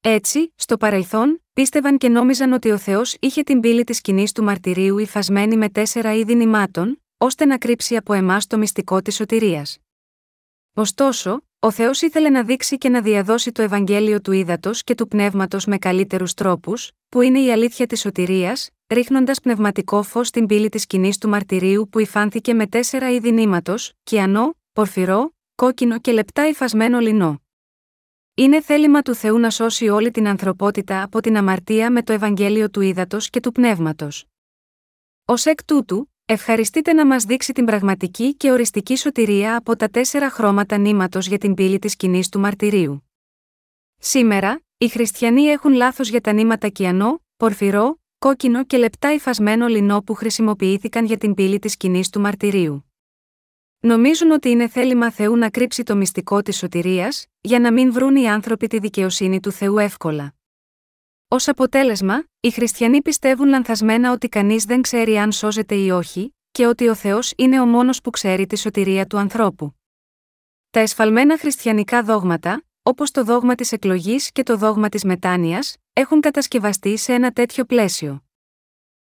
Έτσι, 0.01 0.53
στο 0.57 0.77
παρελθόν, 0.77 1.43
πίστευαν 1.53 1.99
και 1.99 2.09
νόμιζαν 2.09 2.53
ότι 2.53 2.71
ο 2.71 2.79
Θεός 2.79 3.17
είχε 3.21 3.43
την 3.43 3.61
πύλη 3.61 3.85
της 3.85 3.97
σκηνής 3.97 4.33
του 4.33 4.43
μαρτυρίου 4.43 4.99
υφασμένη 4.99 5.57
με 5.57 5.69
τέσσερα 5.69 6.15
είδη 6.15 6.35
νημάτων, 6.35 7.03
ώστε 7.19 7.45
να 7.45 7.59
κρύψει 7.59 7.97
από 7.97 8.13
εμάς 8.13 8.47
το 8.47 8.59
μυστικό 8.59 9.03
της 9.03 9.15
σωτηρίας. 9.15 9.79
Ωστόσο, 10.75 11.46
ο 11.61 11.71
Θεός 11.71 12.03
ήθελε 12.03 12.29
να 12.29 12.43
δείξει 12.45 12.79
και 12.79 12.89
να 12.89 13.01
διαδώσει 13.01 13.53
το 13.53 13.63
Ευαγγέλιο 13.63 14.21
του 14.21 14.33
ύδατο 14.33 14.71
και 14.75 14.95
του 14.95 15.09
πνεύματος 15.09 15.65
με 15.65 15.79
καλύτερους 15.79 16.35
τρόπους, 16.35 16.91
που 17.09 17.21
είναι 17.21 17.41
η 17.41 17.53
αλήθεια 17.53 17.87
της 17.87 18.01
σωτηρίας, 18.01 18.71
ρίχνοντας 18.87 19.41
πνευματικό 19.41 20.03
φως 20.03 20.29
στην 20.29 20.47
πύλη 20.47 20.69
της 20.69 20.83
σκηνής 20.83 21.19
του 21.19 21.29
μαρτυρίου 21.29 21.89
που 21.89 21.99
υφάνθηκε 21.99 22.55
με 22.55 22.67
τέσσερα 22.67 23.11
είδη 23.11 23.33
νήματος, 23.33 23.93
κιανό, 24.03 24.55
πορφυρό, 24.73 25.35
κόκκινο 25.55 25.99
και 25.99 26.13
λεπτά 26.13 26.49
υφασμένο 26.49 26.99
λινό. 26.99 27.41
Είναι 28.35 28.61
θέλημα 28.61 29.03
του 29.03 29.15
Θεού 29.15 29.39
να 29.39 29.51
σώσει 29.51 29.89
όλη 29.89 30.11
την 30.11 30.29
ανθρωπότητα 30.29 31.03
από 31.03 31.21
την 31.21 31.37
αμαρτία 31.37 31.91
με 31.91 32.03
το 32.03 32.13
Ευαγγέλιο 32.13 32.71
του 32.71 32.81
ύδατο 32.81 33.19
και 33.21 33.41
του 33.41 33.53
πνεύματος. 33.53 34.25
Ω 35.25 35.35
εκ 35.45 35.65
τούτου, 35.65 36.13
Ευχαριστείτε 36.29 36.93
να 36.93 37.07
μας 37.07 37.25
δείξει 37.25 37.53
την 37.53 37.65
πραγματική 37.65 38.35
και 38.35 38.51
οριστική 38.51 38.97
σωτηρία 38.97 39.57
από 39.57 39.77
τα 39.77 39.89
τέσσερα 39.89 40.31
χρώματα 40.31 40.77
νήματος 40.77 41.27
για 41.27 41.39
την 41.39 41.55
πύλη 41.55 41.79
της 41.79 41.97
κοινή 41.97 42.23
του 42.31 42.41
μαρτυρίου. 42.41 43.11
Σήμερα, 43.99 44.61
οι 44.79 44.89
χριστιανοί 44.89 45.43
έχουν 45.43 45.73
λάθος 45.73 46.09
για 46.09 46.21
τα 46.21 46.33
νήματα 46.33 46.69
κιανό, 46.69 47.23
πορφυρό, 47.37 48.01
κόκκινο 48.19 48.65
και 48.65 48.77
λεπτά 48.77 49.13
υφασμένο 49.13 49.67
λινό 49.67 50.03
που 50.03 50.15
χρησιμοποιήθηκαν 50.15 51.05
για 51.05 51.17
την 51.17 51.35
πύλη 51.35 51.59
της 51.59 51.77
κοινή 51.77 52.03
του 52.13 52.21
μαρτυρίου. 52.21 52.91
Νομίζουν 53.81 54.31
ότι 54.31 54.49
είναι 54.49 54.69
θέλημα 54.69 55.11
Θεού 55.11 55.37
να 55.37 55.51
κρύψει 55.51 55.83
το 55.83 55.97
μυστικό 55.97 56.43
της 56.43 56.57
σωτηρίας, 56.57 57.27
για 57.41 57.59
να 57.61 57.73
μην 57.73 57.93
βρουν 57.93 58.17
οι 58.17 58.29
άνθρωποι 58.29 58.67
τη 58.67 58.79
δικαιοσύνη 58.79 59.41
του 59.41 59.51
Θεού 59.51 59.79
εύκολα. 59.79 60.36
Ω 61.29 61.37
αποτέλεσμα, 61.47 62.25
οι 62.41 62.51
χριστιανοί 62.51 63.03
πιστεύουν 63.03 63.49
λανθασμένα 63.49 64.13
ότι 64.13 64.29
κανείς 64.29 64.65
δεν 64.65 64.83
ξέρει 64.83 65.19
αν 65.19 65.33
σώζεται 65.33 65.75
ή 65.75 65.91
όχι, 65.91 66.37
και 66.51 66.67
ότι 66.67 66.89
ο 66.89 66.95
Θεός 66.95 67.33
είναι 67.37 67.61
ο 67.61 67.67
μόνος 67.67 68.01
που 68.01 68.11
ξέρει 68.11 68.47
τη 68.47 68.59
σωτηρία 68.59 69.07
του 69.07 69.19
ανθρώπου. 69.19 69.75
Τα 70.71 70.81
εσφαλμένα 70.81 71.39
χριστιανικά 71.39 72.03
δόγματα, 72.03 72.65
όπως 72.83 73.11
το 73.11 73.25
δόγμα 73.25 73.55
της 73.55 73.73
εκλογής 73.73 74.33
και 74.33 74.43
το 74.43 74.57
δόγμα 74.57 74.89
της 74.89 75.05
μετάνοιας, 75.05 75.77
έχουν 75.93 76.21
κατασκευαστεί 76.21 76.97
σε 76.97 77.13
ένα 77.13 77.31
τέτοιο 77.31 77.65
πλαίσιο. 77.65 78.25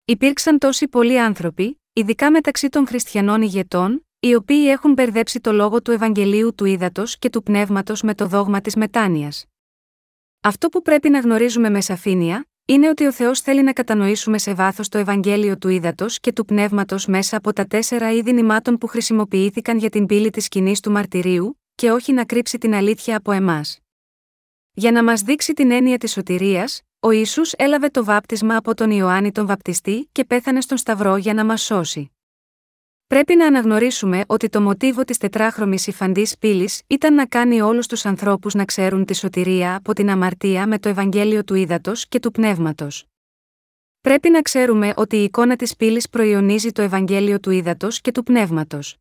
Υπήρξαν 0.05 0.59
τόσοι 0.59 0.89
πολλοί 0.89 1.21
άνθρωποι, 1.21 1.83
ειδικά 1.93 2.31
μεταξύ 2.31 2.69
των 2.69 2.87
χριστιανών 2.87 3.43
ηγετών, 3.43 4.07
οι 4.21 4.35
οποίοι 4.35 4.67
έχουν 4.69 4.93
μπερδέψει 4.93 5.41
το 5.41 5.53
λόγο 5.53 5.83
του 5.83 5.91
Ευαγγελίου 5.91 6.55
του 6.55 6.65
Ήδατος 6.65 7.19
και 7.19 7.31
του 7.31 7.43
Πνεύματος 7.43 8.03
με 8.03 8.15
το 8.15 8.27
δόγμα 8.27 8.61
της 8.61 8.77
μετάνοιας. 8.77 9.45
Αυτό 10.41 10.69
που 10.69 10.83
πρέπει 10.83 11.09
να 11.11 11.19
γνωρίζουμε 11.19 11.71
με 11.71 11.81
σαφήνεια, 11.81 12.47
είναι 12.65 12.89
ότι 12.89 13.07
ο 13.07 13.13
Θεός 13.13 13.41
θέλει 13.41 13.63
να 13.63 13.73
κατανοήσουμε 13.73 14.39
σε 14.39 14.55
βάθος 14.55 14.89
το 14.89 14.99
Ευαγγέλιο 14.99 15.59
του 15.59 15.69
Ήδατος 15.69 16.21
και 16.21 16.33
του 16.33 16.45
Πνεύματος 16.45 17.07
μέσα 17.07 17.37
από 17.37 17.53
τα 17.53 17.67
τέσσερα 17.67 18.13
είδη 18.13 18.33
νημάτων 18.33 18.79
που 18.79 18.87
χρησιμοποιήθηκαν 18.87 19.79
για 19.79 19.91
την 19.91 20.07
πύλη 20.07 20.31
της 20.31 20.49
κοινή 20.49 20.75
του 20.83 20.91
μαρτυρίου, 20.91 21.61
και 21.75 21.91
όχι 21.91 22.13
να 22.13 22.25
κρύψει 22.25 22.59
την 22.59 22.75
αλήθεια 22.75 23.17
από 23.17 23.33
εμάς. 23.33 23.79
Για 24.73 24.93
να 24.93 25.05
μας 25.05 25.23
δείξει 25.23 25.53
την 25.53 25.71
έννοια 25.71 25.99
της 25.99 26.13
σωτηρίας, 26.13 26.83
ο 27.01 27.11
Ισού 27.11 27.43
έλαβε 27.57 27.89
το 27.89 28.05
βάπτισμα 28.05 28.57
από 28.57 28.75
τον 28.75 28.91
Ιωάννη 28.91 29.33
τον 29.33 29.47
Βαπτιστή 29.47 30.09
και 30.13 30.25
πέθανε 30.25 30.61
στον 30.61 30.77
Σταυρό 30.77 31.17
για 31.17 31.35
να 31.35 31.45
μας 31.45 31.63
σώσει. 31.63 32.11
Πρέπει 33.09 33.37
να 33.37 33.47
αναγνωρίσουμε 33.47 34.25
ότι 34.27 34.49
το 34.49 34.61
μοτίβο 34.61 35.05
της 35.05 35.19
τετράχρωμης 35.19 35.87
υφαντής 35.87 36.39
πύλης 36.39 36.83
ήταν 36.87 37.15
να 37.15 37.27
κάνει 37.27 37.61
όλους 37.61 37.87
τους 37.87 38.07
ανθρώπους 38.07 38.55
να 38.55 38.65
ξέρουν 38.65 39.05
τη 39.05 39.15
σωτηρία 39.15 39.75
από 39.75 39.93
την 39.93 40.11
αμαρτία 40.11 40.67
με 40.67 40.79
το 40.79 40.89
Ευαγγέλιο 40.89 41.45
του 41.45 41.55
Ήδατος 41.55 42.09
και 42.09 42.19
του 42.19 42.31
Πνεύματος. 42.31 43.05
Πρέπει 44.01 44.31
να 44.31 44.43
ξέρουμε 44.43 44.93
ότι 44.97 45.17
η 45.17 45.23
εικόνα 45.23 45.57
της 45.57 45.77
πύλης 45.77 46.09
προϊονίζει 46.09 46.73
το 46.73 46.83
Ευαγγέλιο 46.83 47.41
του 47.41 47.51
Ήδατος 47.51 48.01
και 48.01 48.13
του 48.13 48.23
Πνεύματος. 48.23 48.97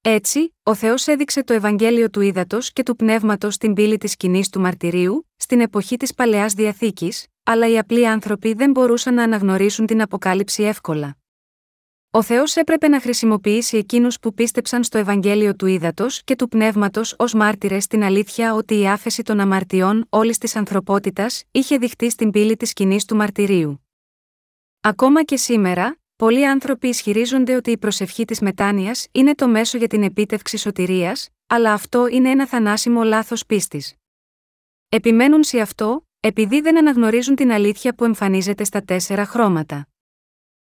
Έτσι, 0.00 0.54
ο 0.62 0.74
Θεός 0.74 1.06
έδειξε 1.06 1.44
το 1.44 1.52
Ευαγγέλιο 1.52 2.10
του 2.10 2.20
Ήδατος 2.20 2.72
και 2.72 2.82
του 2.82 2.96
Πνεύματος 2.96 3.54
στην 3.54 3.74
πύλη 3.74 3.98
της 3.98 4.16
κοινή 4.16 4.42
του 4.50 4.60
μαρτυρίου, 4.60 5.28
στην 5.36 5.60
εποχή 5.60 5.96
της 5.96 6.14
παλαιάς 6.14 6.52
διαθήκης, 6.52 7.26
αλλά 7.42 7.68
οι 7.68 7.78
απλοί 7.78 8.08
άνθρωποι 8.08 8.52
δεν 8.52 8.70
μπορούσαν 8.70 9.14
να 9.14 9.22
αναγνωρίσουν 9.22 9.86
την 9.86 10.02
αποκάλυψη 10.02 10.62
εύκολα. 10.62 11.16
Ο 12.16 12.22
Θεός 12.22 12.56
έπρεπε 12.56 12.88
να 12.88 13.00
χρησιμοποιήσει 13.00 13.76
εκείνους 13.76 14.18
που 14.18 14.34
πίστεψαν 14.34 14.84
στο 14.84 14.98
Ευαγγέλιο 14.98 15.56
του 15.56 15.66
Ήδατος 15.66 16.24
και 16.24 16.36
του 16.36 16.48
Πνεύματος 16.48 17.14
ως 17.18 17.34
μάρτυρες 17.34 17.84
στην 17.84 18.02
αλήθεια 18.02 18.54
ότι 18.54 18.80
η 18.80 18.88
άφεση 18.88 19.22
των 19.22 19.40
αμαρτιών 19.40 20.06
όλης 20.08 20.38
της 20.38 20.56
ανθρωπότητας 20.56 21.44
είχε 21.50 21.78
δειχτεί 21.78 22.10
στην 22.10 22.30
πύλη 22.30 22.56
της 22.56 22.72
κοινή 22.72 23.04
του 23.06 23.16
μαρτυρίου. 23.16 23.86
Ακόμα 24.80 25.24
και 25.24 25.36
σήμερα, 25.36 25.98
πολλοί 26.16 26.46
άνθρωποι 26.46 26.88
ισχυρίζονται 26.88 27.54
ότι 27.54 27.70
η 27.70 27.78
προσευχή 27.78 28.24
της 28.24 28.40
μετάνοιας 28.40 29.06
είναι 29.12 29.34
το 29.34 29.48
μέσο 29.48 29.78
για 29.78 29.88
την 29.88 30.02
επίτευξη 30.02 30.56
σωτηρίας, 30.56 31.28
αλλά 31.46 31.72
αυτό 31.72 32.06
είναι 32.06 32.30
ένα 32.30 32.46
θανάσιμο 32.46 33.02
λάθος 33.02 33.46
πίστης. 33.46 33.94
Επιμένουν 34.88 35.42
σε 35.44 35.60
αυτό, 35.60 36.06
επειδή 36.20 36.60
δεν 36.60 36.78
αναγνωρίζουν 36.78 37.34
την 37.34 37.52
αλήθεια 37.52 37.94
που 37.94 38.04
εμφανίζεται 38.04 38.64
στα 38.64 38.82
τέσσερα 38.82 39.26
χρώματα. 39.26 39.88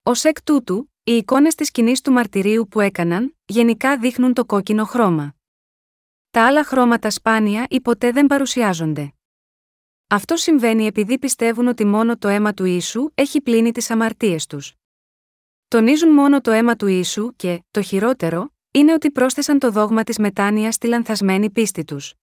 Ω 0.03 0.11
εκ 0.23 0.43
τούτου, 0.43 0.89
οι 1.07 1.11
εικόνες 1.11 1.55
της 1.55 1.67
σκηνής 1.67 2.01
του 2.01 2.11
μαρτυρίου 2.11 2.67
που 2.67 2.79
έκαναν, 2.79 3.37
γενικά 3.45 3.97
δείχνουν 3.97 4.33
το 4.33 4.45
κόκκινο 4.45 4.85
χρώμα. 4.85 5.35
Τα 6.31 6.45
άλλα 6.45 6.63
χρώματα 6.63 7.09
σπάνια 7.09 7.65
ή 7.69 7.81
ποτέ 7.81 8.11
δεν 8.11 8.27
παρουσιάζονται. 8.27 9.13
Αυτό 10.07 10.35
συμβαίνει 10.35 10.85
επειδή 10.85 11.19
πιστεύουν 11.19 11.67
ότι 11.67 11.85
μόνο 11.85 12.17
το 12.17 12.27
αίμα 12.27 12.53
του 12.53 12.65
ίσου 12.65 13.09
έχει 13.13 13.41
πλύνει 13.41 13.71
τις 13.71 13.89
αμαρτίες 13.89 14.45
τους. 14.45 14.73
Τονίζουν 15.67 16.13
μόνο 16.13 16.41
το 16.41 16.51
αίμα 16.51 16.75
του 16.75 16.87
ίσου 16.87 17.35
και, 17.35 17.63
το 17.71 17.81
χειρότερο, 17.81 18.53
είναι 18.71 18.93
ότι 18.93 19.11
πρόσθεσαν 19.11 19.59
το 19.59 19.71
δόγμα 19.71 20.03
της 20.03 20.17
μετάνοια 20.17 20.71
στη 20.71 20.87
λανθασμένη 20.87 21.49
πίστη 21.49 21.83
τους. 21.83 22.13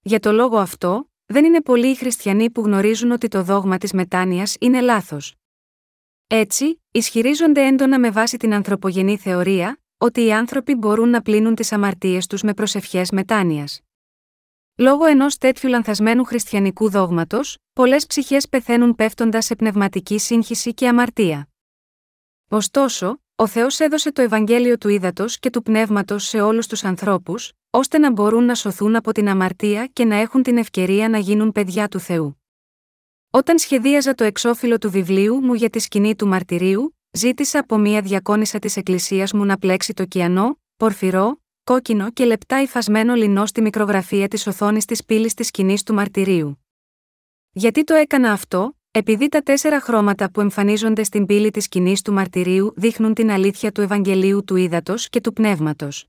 Για 0.00 0.20
το 0.20 0.32
λόγο 0.32 0.58
αυτό, 0.58 1.10
δεν 1.26 1.44
είναι 1.44 1.62
πολλοί 1.62 1.86
οι 1.86 1.94
χριστιανοί 1.94 2.50
που 2.50 2.60
γνωρίζουν 2.60 3.10
ότι 3.10 3.28
το 3.28 3.42
δόγμα 3.42 3.78
της 3.78 3.92
μετάνοιας 3.92 4.56
είναι 4.60 4.80
λάθος. 4.80 5.39
Έτσι, 6.32 6.82
ισχυρίζονται 6.90 7.66
έντονα 7.66 7.98
με 7.98 8.10
βάση 8.10 8.36
την 8.36 8.54
ανθρωπογενή 8.54 9.16
θεωρία, 9.16 9.80
ότι 9.98 10.24
οι 10.24 10.32
άνθρωποι 10.32 10.74
μπορούν 10.74 11.08
να 11.08 11.22
πλύνουν 11.22 11.54
τις 11.54 11.72
αμαρτίες 11.72 12.26
τους 12.26 12.42
με 12.42 12.54
προσευχές 12.54 13.10
μετάνοιας. 13.10 13.80
Λόγω 14.76 15.04
ενός 15.04 15.38
τέτοιου 15.38 15.68
λανθασμένου 15.68 16.24
χριστιανικού 16.24 16.90
δόγματος, 16.90 17.56
πολλές 17.72 18.06
ψυχές 18.06 18.48
πεθαίνουν 18.48 18.94
πέφτοντας 18.94 19.44
σε 19.44 19.54
πνευματική 19.54 20.18
σύγχυση 20.18 20.74
και 20.74 20.88
αμαρτία. 20.88 21.48
Ωστόσο, 22.48 23.20
ο 23.36 23.46
Θεός 23.46 23.80
έδωσε 23.80 24.12
το 24.12 24.22
Ευαγγέλιο 24.22 24.78
του 24.78 24.88
ύδατο 24.88 25.24
και 25.40 25.50
του 25.50 25.62
πνεύματος 25.62 26.24
σε 26.24 26.40
όλους 26.40 26.66
τους 26.66 26.84
ανθρώπους, 26.84 27.52
ώστε 27.70 27.98
να 27.98 28.10
μπορούν 28.10 28.44
να 28.44 28.54
σωθούν 28.54 28.96
από 28.96 29.12
την 29.12 29.28
αμαρτία 29.28 29.86
και 29.86 30.04
να 30.04 30.16
έχουν 30.16 30.42
την 30.42 30.56
ευκαιρία 30.56 31.08
να 31.08 31.18
γίνουν 31.18 31.52
παιδιά 31.52 31.88
του 31.88 32.00
Θεού. 32.00 32.39
Όταν 33.32 33.58
σχεδίαζα 33.58 34.14
το 34.14 34.24
εξώφυλλο 34.24 34.78
του 34.78 34.90
βιβλίου 34.90 35.40
μου 35.40 35.54
για 35.54 35.70
τη 35.70 35.78
σκηνή 35.78 36.16
του 36.16 36.26
μαρτυρίου, 36.26 36.96
ζήτησα 37.10 37.58
από 37.58 37.78
μία 37.78 38.00
διακόνισσα 38.00 38.58
της 38.58 38.76
Εκκλησίας 38.76 39.32
μου 39.32 39.44
να 39.44 39.58
πλέξει 39.58 39.92
το 39.92 40.04
κιανό, 40.04 40.60
πορφυρό, 40.76 41.42
κόκκινο 41.64 42.10
και 42.10 42.24
λεπτά 42.24 42.62
υφασμένο 42.62 43.14
λινό 43.14 43.46
στη 43.46 43.60
μικρογραφία 43.60 44.28
της 44.28 44.46
οθόνης 44.46 44.84
της 44.84 45.04
πύλης 45.04 45.34
της 45.34 45.46
σκηνής 45.46 45.82
του 45.82 45.94
μαρτυρίου. 45.94 46.64
Γιατί 47.50 47.84
το 47.84 47.94
έκανα 47.94 48.32
αυτό, 48.32 48.76
επειδή 48.90 49.28
τα 49.28 49.42
τέσσερα 49.42 49.80
χρώματα 49.80 50.30
που 50.30 50.40
εμφανίζονται 50.40 51.02
στην 51.02 51.26
πύλη 51.26 51.50
της 51.50 51.64
σκηνής 51.64 52.02
του 52.02 52.12
μαρτυρίου 52.12 52.72
δείχνουν 52.76 53.14
την 53.14 53.30
αλήθεια 53.30 53.72
του 53.72 53.80
Ευαγγελίου 53.80 54.44
του 54.44 54.56
Ήδατος 54.56 55.08
και 55.08 55.20
του 55.20 55.32
Πνεύματος. 55.32 56.06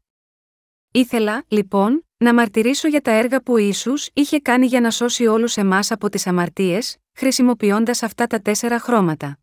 Ήθελα, 0.91 1.43
λοιπόν, 1.47 2.05
να 2.21 2.33
μαρτυρήσω 2.33 2.87
για 2.87 3.01
τα 3.01 3.11
έργα 3.11 3.41
που 3.41 3.53
ο 3.53 3.57
Ιησούς 3.57 4.09
είχε 4.13 4.39
κάνει 4.39 4.65
για 4.65 4.81
να 4.81 4.91
σώσει 4.91 5.27
όλους 5.27 5.57
εμάς 5.57 5.91
από 5.91 6.09
τις 6.09 6.27
αμαρτίες, 6.27 6.97
χρησιμοποιώντας 7.13 8.03
αυτά 8.03 8.27
τα 8.27 8.41
τέσσερα 8.41 8.79
χρώματα. 8.79 9.39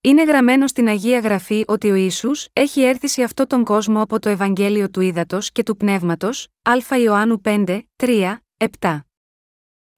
Είναι 0.00 0.24
γραμμένο 0.24 0.66
στην 0.66 0.88
Αγία 0.88 1.18
Γραφή 1.18 1.64
ότι 1.66 1.90
ο 1.90 1.94
Ιησούς 1.94 2.48
έχει 2.52 2.82
έρθει 2.82 3.08
σε 3.08 3.22
αυτόν 3.22 3.46
τον 3.46 3.64
κόσμο 3.64 4.02
από 4.02 4.18
το 4.18 4.28
Ευαγγέλιο 4.28 4.90
του 4.90 5.00
Ήδατος 5.00 5.52
και 5.52 5.62
του 5.62 5.76
Πνεύματος, 5.76 6.48
Α 6.62 6.98
Ιωάννου 6.98 7.40
5, 7.44 7.82
3, 7.96 8.36
7. 8.80 9.00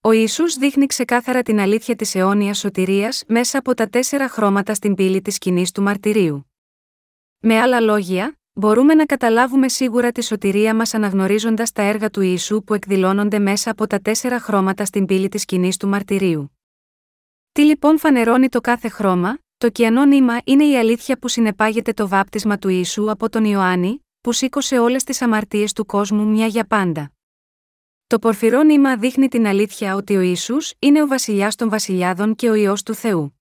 Ο 0.01 0.13
Ιησούς 0.13 0.55
δείχνει 0.55 0.87
ξεκάθαρα 0.87 1.43
την 1.43 1.61
αλήθεια 1.61 1.97
της 1.97 2.15
αιώνιας 2.15 2.59
σωτηρίας 2.59 3.25
μέσα 3.27 3.59
από 3.59 3.75
τα 3.75 3.89
τέσσερα 3.89 4.29
χρώματα 4.29 4.75
στην 4.75 4.95
πύλη 4.95 5.23
της 5.23 5.39
κοινή 5.39 5.67
του 5.75 5.83
μαρτυρίου. 5.83 6.51
Με 7.39 7.59
άλλα 7.61 7.81
λόγια, 7.81 8.39
μπορούμε 8.57 8.95
να 8.95 9.07
καταλάβουμε 9.07 9.69
σίγουρα 9.69 10.13
τη 10.13 10.23
σωτηρία 10.25 10.75
μας 10.75 10.95
αναγνωρίζοντας 10.95 11.73
τα 11.73 11.83
έργα 11.83 12.11
του 12.11 12.21
Ιησού 12.21 12.63
που 12.65 12.75
εκδηλώνονται 12.75 13.39
μέσα 13.39 13.71
από 13.71 13.87
τα 13.87 14.01
τέσσερα 14.01 14.41
χρώματα 14.41 14.85
στην 14.85 15.07
πύλη 15.07 15.29
της 15.29 15.45
κοινή 15.45 15.73
του 15.79 15.89
μαρτυρίου. 15.89 16.59
Τι 17.53 17.63
λοιπόν 17.63 17.99
φανερώνει 17.99 18.49
το 18.49 18.61
κάθε 18.61 18.89
χρώμα, 18.89 19.39
το 19.59 19.71
κιανό 19.71 20.05
νήμα 20.05 20.41
είναι 20.45 20.65
η 20.65 20.77
αλήθεια 20.77 21.19
που 21.19 21.29
συνεπάγεται 21.29 21.93
το 21.93 22.09
βάπτισμα 22.09 22.59
του 22.59 22.69
Ιησού 22.69 23.11
από 23.11 23.29
τον 23.29 23.45
Ιωάννη, 23.45 24.05
που 24.21 24.33
σήκωσε 24.33 24.79
όλες 24.79 25.05
τις 25.05 25.23
αμαρτίες 25.23 25.73
του 25.73 25.87
κόσμου 25.87 26.27
μια 26.27 26.47
για 26.47 26.67
πάντα. 26.67 27.13
Το 28.07 28.19
πορφυρό 28.19 28.63
νήμα 28.63 28.97
δείχνει 28.97 29.29
την 29.29 29.47
αλήθεια 29.47 29.95
ότι 29.95 30.17
ο 30.17 30.21
Ισού 30.21 30.57
είναι 30.79 31.03
ο 31.03 31.07
βασιλιάς 31.07 31.55
των 31.55 31.69
βασιλιάδων 31.69 32.35
και 32.35 32.51
ο 32.51 32.55
ιό 32.55 32.75
του 32.85 32.95
Θεού. 32.95 33.34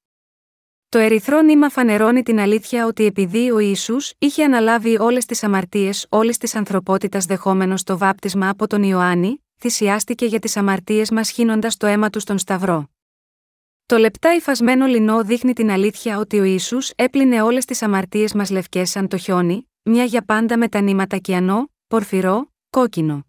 Το 0.94 1.00
ερυθρό 1.00 1.42
νήμα 1.42 1.70
φανερώνει 1.70 2.24
την 2.24 2.40
αλήθεια 2.40 2.86
ότι 2.86 3.06
επειδή 3.06 3.52
ο 3.52 3.60
Ισού 3.60 3.96
είχε 4.18 4.44
αναλάβει 4.44 5.00
όλες 5.00 5.26
τις 5.26 5.44
αμαρτίες 5.44 6.06
όλης 6.10 6.38
της 6.38 6.56
ανθρωπότητας 6.56 7.26
δεχόμενος 7.26 7.84
το 7.84 7.98
βάπτισμα 7.98 8.50
από 8.50 8.68
τον 8.68 8.84
Ιωάννη, 8.84 9.44
θυσιάστηκε 9.60 10.26
για 10.26 10.40
τις 10.40 10.58
αμαρτίες 10.58 11.12
μας 11.12 11.30
χύνοντας 11.30 11.78
το 11.78 11.88
αίμα 11.88 12.10
του 12.10 12.20
στον 12.20 12.38
Σταυρό. 12.38 12.90
Το 13.86 13.98
λεπτά 13.98 14.36
υφασμένο 14.36 14.86
λινό 14.86 15.24
δείχνει 15.24 15.54
την 15.54 15.72
αλήθεια 15.72 16.18
ότι 16.18 16.40
ο 16.40 16.44
Ισού 16.44 16.78
έπλυνε 16.96 17.42
όλες 17.42 17.66
τις 17.66 17.82
αμαρτίες 17.82 18.34
μας 18.34 18.50
λευκές 18.50 18.90
σαν 18.90 19.08
το 19.08 19.18
χιόνι, 19.18 19.70
μια 19.84 20.04
για 20.04 20.26
πάντα 20.26 20.58
με 20.58 20.68
τα 20.68 20.82
νήματα 20.82 21.18
κιανό, 21.18 21.72
πορφυρό, 21.88 22.52
κόκκινο. 22.70 23.26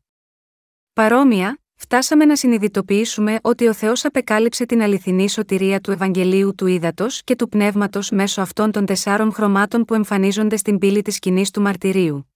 Παρόμοια, 0.93 1.59
φτάσαμε 1.85 2.25
να 2.25 2.37
συνειδητοποιήσουμε 2.37 3.39
ότι 3.43 3.67
ο 3.67 3.73
Θεός 3.73 4.05
απεκάλυψε 4.05 4.67
την 4.67 4.83
αληθινή 4.83 5.29
σωτηρία 5.29 5.81
του 5.81 5.91
Ευαγγελίου 5.91 6.55
του 6.55 6.67
Ήδατος 6.67 7.23
και 7.25 7.37
του 7.37 7.49
Πνεύματος 7.49 8.11
μέσω 8.11 8.41
αυτών 8.41 8.71
των 8.71 8.87
τεσσάρων 8.87 9.33
χρωμάτων 9.33 9.85
που 9.85 9.95
εμφανίζονται 9.95 10.57
στην 10.57 10.79
πύλη 10.79 11.03
της 11.03 11.15
σκηνής 11.15 11.51
του 11.51 11.61
μαρτυρίου. 11.61 12.33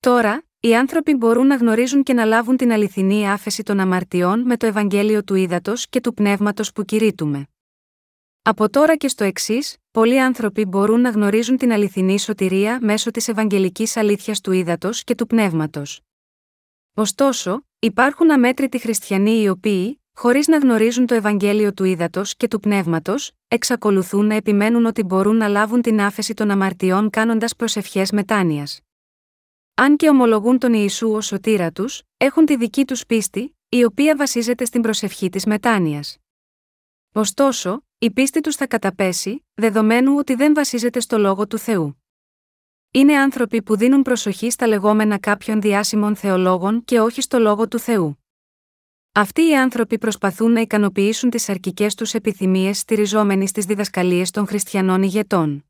Τώρα, 0.00 0.44
οι 0.60 0.76
άνθρωποι 0.76 1.14
μπορούν 1.14 1.46
να 1.46 1.56
γνωρίζουν 1.56 2.02
και 2.02 2.12
να 2.12 2.24
λάβουν 2.24 2.56
την 2.56 2.72
αληθινή 2.72 3.30
άφεση 3.30 3.62
των 3.62 3.80
αμαρτιών 3.80 4.40
με 4.40 4.56
το 4.56 4.66
Ευαγγέλιο 4.66 5.24
του 5.24 5.34
Ήδατος 5.34 5.88
και 5.88 6.00
του 6.00 6.14
Πνεύματος 6.14 6.72
που 6.72 6.84
κηρύττουμε. 6.84 7.48
Από 8.42 8.70
τώρα 8.70 8.96
και 8.96 9.08
στο 9.08 9.24
εξής, 9.24 9.76
πολλοί 9.90 10.20
άνθρωποι 10.20 10.64
μπορούν 10.64 11.00
να 11.00 11.10
γνωρίζουν 11.10 11.56
την 11.56 11.72
αληθινή 11.72 12.18
σωτηρία 12.18 12.78
μέσω 12.82 13.10
της 13.10 13.28
Ευαγγελικής 13.28 13.96
αλήθειας 13.96 14.40
του 14.40 14.52
Ήδατος 14.52 15.04
και 15.04 15.14
του 15.14 15.26
Πνεύματος. 15.26 16.00
Ωστόσο, 16.94 17.65
υπάρχουν 17.78 18.30
αμέτρητοι 18.30 18.78
χριστιανοί 18.78 19.42
οι 19.42 19.48
οποίοι, 19.48 20.00
χωρίς 20.12 20.46
να 20.46 20.58
γνωρίζουν 20.58 21.06
το 21.06 21.14
Ευαγγέλιο 21.14 21.72
του 21.72 21.84
Ήδατος 21.84 22.36
και 22.36 22.48
του 22.48 22.60
Πνεύματος, 22.60 23.32
εξακολουθούν 23.48 24.26
να 24.26 24.34
επιμένουν 24.34 24.86
ότι 24.86 25.02
μπορούν 25.02 25.36
να 25.36 25.48
λάβουν 25.48 25.82
την 25.82 26.00
άφεση 26.00 26.34
των 26.34 26.50
αμαρτιών 26.50 27.10
κάνοντας 27.10 27.56
προσευχές 27.56 28.10
μετάνοιας. 28.10 28.80
Αν 29.74 29.96
και 29.96 30.08
ομολογούν 30.08 30.58
τον 30.58 30.72
Ιησού 30.72 31.10
ως 31.12 31.26
σωτήρα 31.26 31.72
τους, 31.72 32.02
έχουν 32.16 32.44
τη 32.44 32.56
δική 32.56 32.84
τους 32.84 33.06
πίστη, 33.06 33.56
η 33.68 33.84
οποία 33.84 34.16
βασίζεται 34.16 34.64
στην 34.64 34.82
προσευχή 34.82 35.28
της 35.28 35.46
μετάνοιας. 35.46 36.16
Ωστόσο, 37.12 37.84
η 37.98 38.10
πίστη 38.10 38.40
τους 38.40 38.56
θα 38.56 38.66
καταπέσει, 38.66 39.46
δεδομένου 39.54 40.14
ότι 40.16 40.34
δεν 40.34 40.54
βασίζεται 40.54 41.00
στο 41.00 41.18
λόγο 41.18 41.46
του 41.46 41.58
Θεού. 41.58 42.02
Είναι 42.96 43.16
άνθρωποι 43.16 43.62
που 43.62 43.76
δίνουν 43.76 44.02
προσοχή 44.02 44.50
στα 44.50 44.66
λεγόμενα 44.66 45.18
κάποιων 45.18 45.60
διάσημων 45.60 46.16
θεολόγων 46.16 46.84
και 46.84 47.00
όχι 47.00 47.20
στο 47.20 47.38
λόγο 47.38 47.68
του 47.68 47.78
Θεού. 47.78 48.24
Αυτοί 49.12 49.48
οι 49.48 49.56
άνθρωποι 49.56 49.98
προσπαθούν 49.98 50.52
να 50.52 50.60
ικανοποιήσουν 50.60 51.30
τις 51.30 51.48
αρκικέ 51.48 51.86
τους 51.96 52.14
επιθυμίες 52.14 52.78
στηριζόμενοι 52.78 53.48
στις 53.48 53.64
διδασκαλίες 53.64 54.30
των 54.30 54.46
χριστιανών 54.46 55.02
ηγετών. 55.02 55.64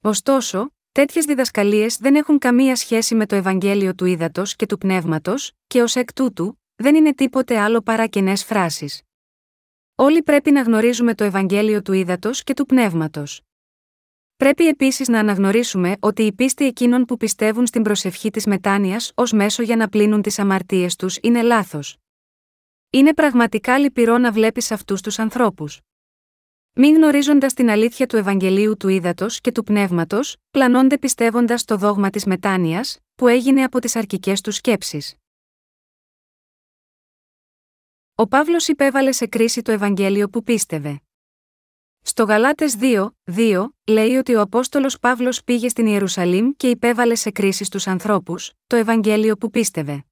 Ωστόσο, 0.00 0.72
τέτοιες 0.92 1.24
διδασκαλίες 1.24 1.96
δεν 1.96 2.14
έχουν 2.14 2.38
καμία 2.38 2.76
σχέση 2.76 3.14
με 3.14 3.26
το 3.26 3.36
Ευαγγέλιο 3.36 3.94
του 3.94 4.04
Ήδατος 4.04 4.56
και 4.56 4.66
του 4.66 4.78
Πνεύματος, 4.78 5.52
και 5.66 5.82
ως 5.82 5.96
εκ 5.96 6.12
τούτου, 6.12 6.60
δεν 6.74 6.94
είναι 6.94 7.14
τίποτε 7.14 7.58
άλλο 7.58 7.80
παρά 7.80 8.06
κενές 8.06 8.44
φράσεις. 8.44 9.02
Όλοι 9.94 10.22
πρέπει 10.22 10.50
να 10.50 10.62
γνωρίζουμε 10.62 11.14
το 11.14 11.24
Ευαγγέλιο 11.24 11.82
του 11.82 11.92
Ήδατος 11.92 12.42
και 12.42 12.54
του 12.54 12.66
Πνεύματος. 12.66 13.42
Πρέπει 14.42 14.66
επίσης 14.66 15.08
να 15.08 15.18
αναγνωρίσουμε 15.18 15.96
ότι 16.00 16.22
η 16.22 16.32
πίστη 16.32 16.66
εκείνων 16.66 17.04
που 17.04 17.16
πιστεύουν 17.16 17.66
στην 17.66 17.82
προσευχή 17.82 18.30
της 18.30 18.46
μετάνοιας 18.46 19.12
ως 19.14 19.32
μέσο 19.32 19.62
για 19.62 19.76
να 19.76 19.88
πλύνουν 19.88 20.22
τις 20.22 20.38
αμαρτίες 20.38 20.96
τους 20.96 21.18
είναι 21.22 21.42
λάθος. 21.42 21.96
Είναι 22.90 23.14
πραγματικά 23.14 23.78
λυπηρό 23.78 24.18
να 24.18 24.32
βλέπεις 24.32 24.70
αυτούς 24.70 25.00
τους 25.00 25.18
ανθρώπους. 25.18 25.80
Μην 26.72 26.94
γνωρίζοντας 26.94 27.54
την 27.54 27.70
αλήθεια 27.70 28.06
του 28.06 28.16
Ευαγγελίου 28.16 28.76
του 28.76 28.88
Ήδατος 28.88 29.40
και 29.40 29.52
του 29.52 29.62
Πνεύματος, 29.62 30.36
πλανώνται 30.50 30.98
πιστεύοντας 30.98 31.64
το 31.64 31.76
δόγμα 31.76 32.10
της 32.10 32.24
μετάνοιας, 32.24 32.98
που 33.14 33.28
έγινε 33.28 33.62
από 33.62 33.78
τις 33.78 33.96
αρκικέ 33.96 34.32
τους 34.42 34.54
σκέψεις. 34.54 35.14
Ο 38.14 38.28
Παύλος 38.28 38.68
υπέβαλε 38.68 39.12
σε 39.12 39.26
κρίση 39.26 39.62
το 39.62 39.72
Ευαγγέλιο 39.72 40.28
που 40.28 40.42
πίστευε. 40.42 41.02
Στο 42.04 42.24
Γαλάτες 42.24 42.76
2, 42.80 43.10
2, 43.36 43.68
λέει 43.86 44.14
ότι 44.16 44.34
ο 44.34 44.40
Απόστολος 44.40 44.98
Παύλος 44.98 45.44
πήγε 45.44 45.68
στην 45.68 45.86
Ιερουσαλήμ 45.86 46.50
και 46.56 46.68
υπέβαλε 46.68 47.14
σε 47.14 47.30
κρίση 47.30 47.64
στους 47.64 47.86
ανθρώπους, 47.86 48.52
το 48.66 48.76
Ευαγγέλιο 48.76 49.36
που 49.36 49.50
πίστευε. 49.50 50.04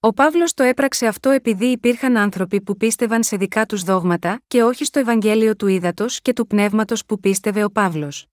Ο 0.00 0.12
Παύλος 0.12 0.54
το 0.54 0.62
έπραξε 0.62 1.06
αυτό 1.06 1.30
επειδή 1.30 1.66
υπήρχαν 1.66 2.16
άνθρωποι 2.16 2.60
που 2.60 2.76
πίστευαν 2.76 3.22
σε 3.22 3.36
δικά 3.36 3.66
τους 3.66 3.82
δόγματα 3.82 4.42
και 4.46 4.62
όχι 4.62 4.84
στο 4.84 4.98
Ευαγγέλιο 4.98 5.56
του 5.56 5.66
Ήδατος 5.66 6.20
και 6.20 6.32
του 6.32 6.46
Πνεύματος 6.46 7.04
που 7.04 7.20
πίστευε 7.20 7.64
ο 7.64 7.70
Παύλος. 7.70 8.26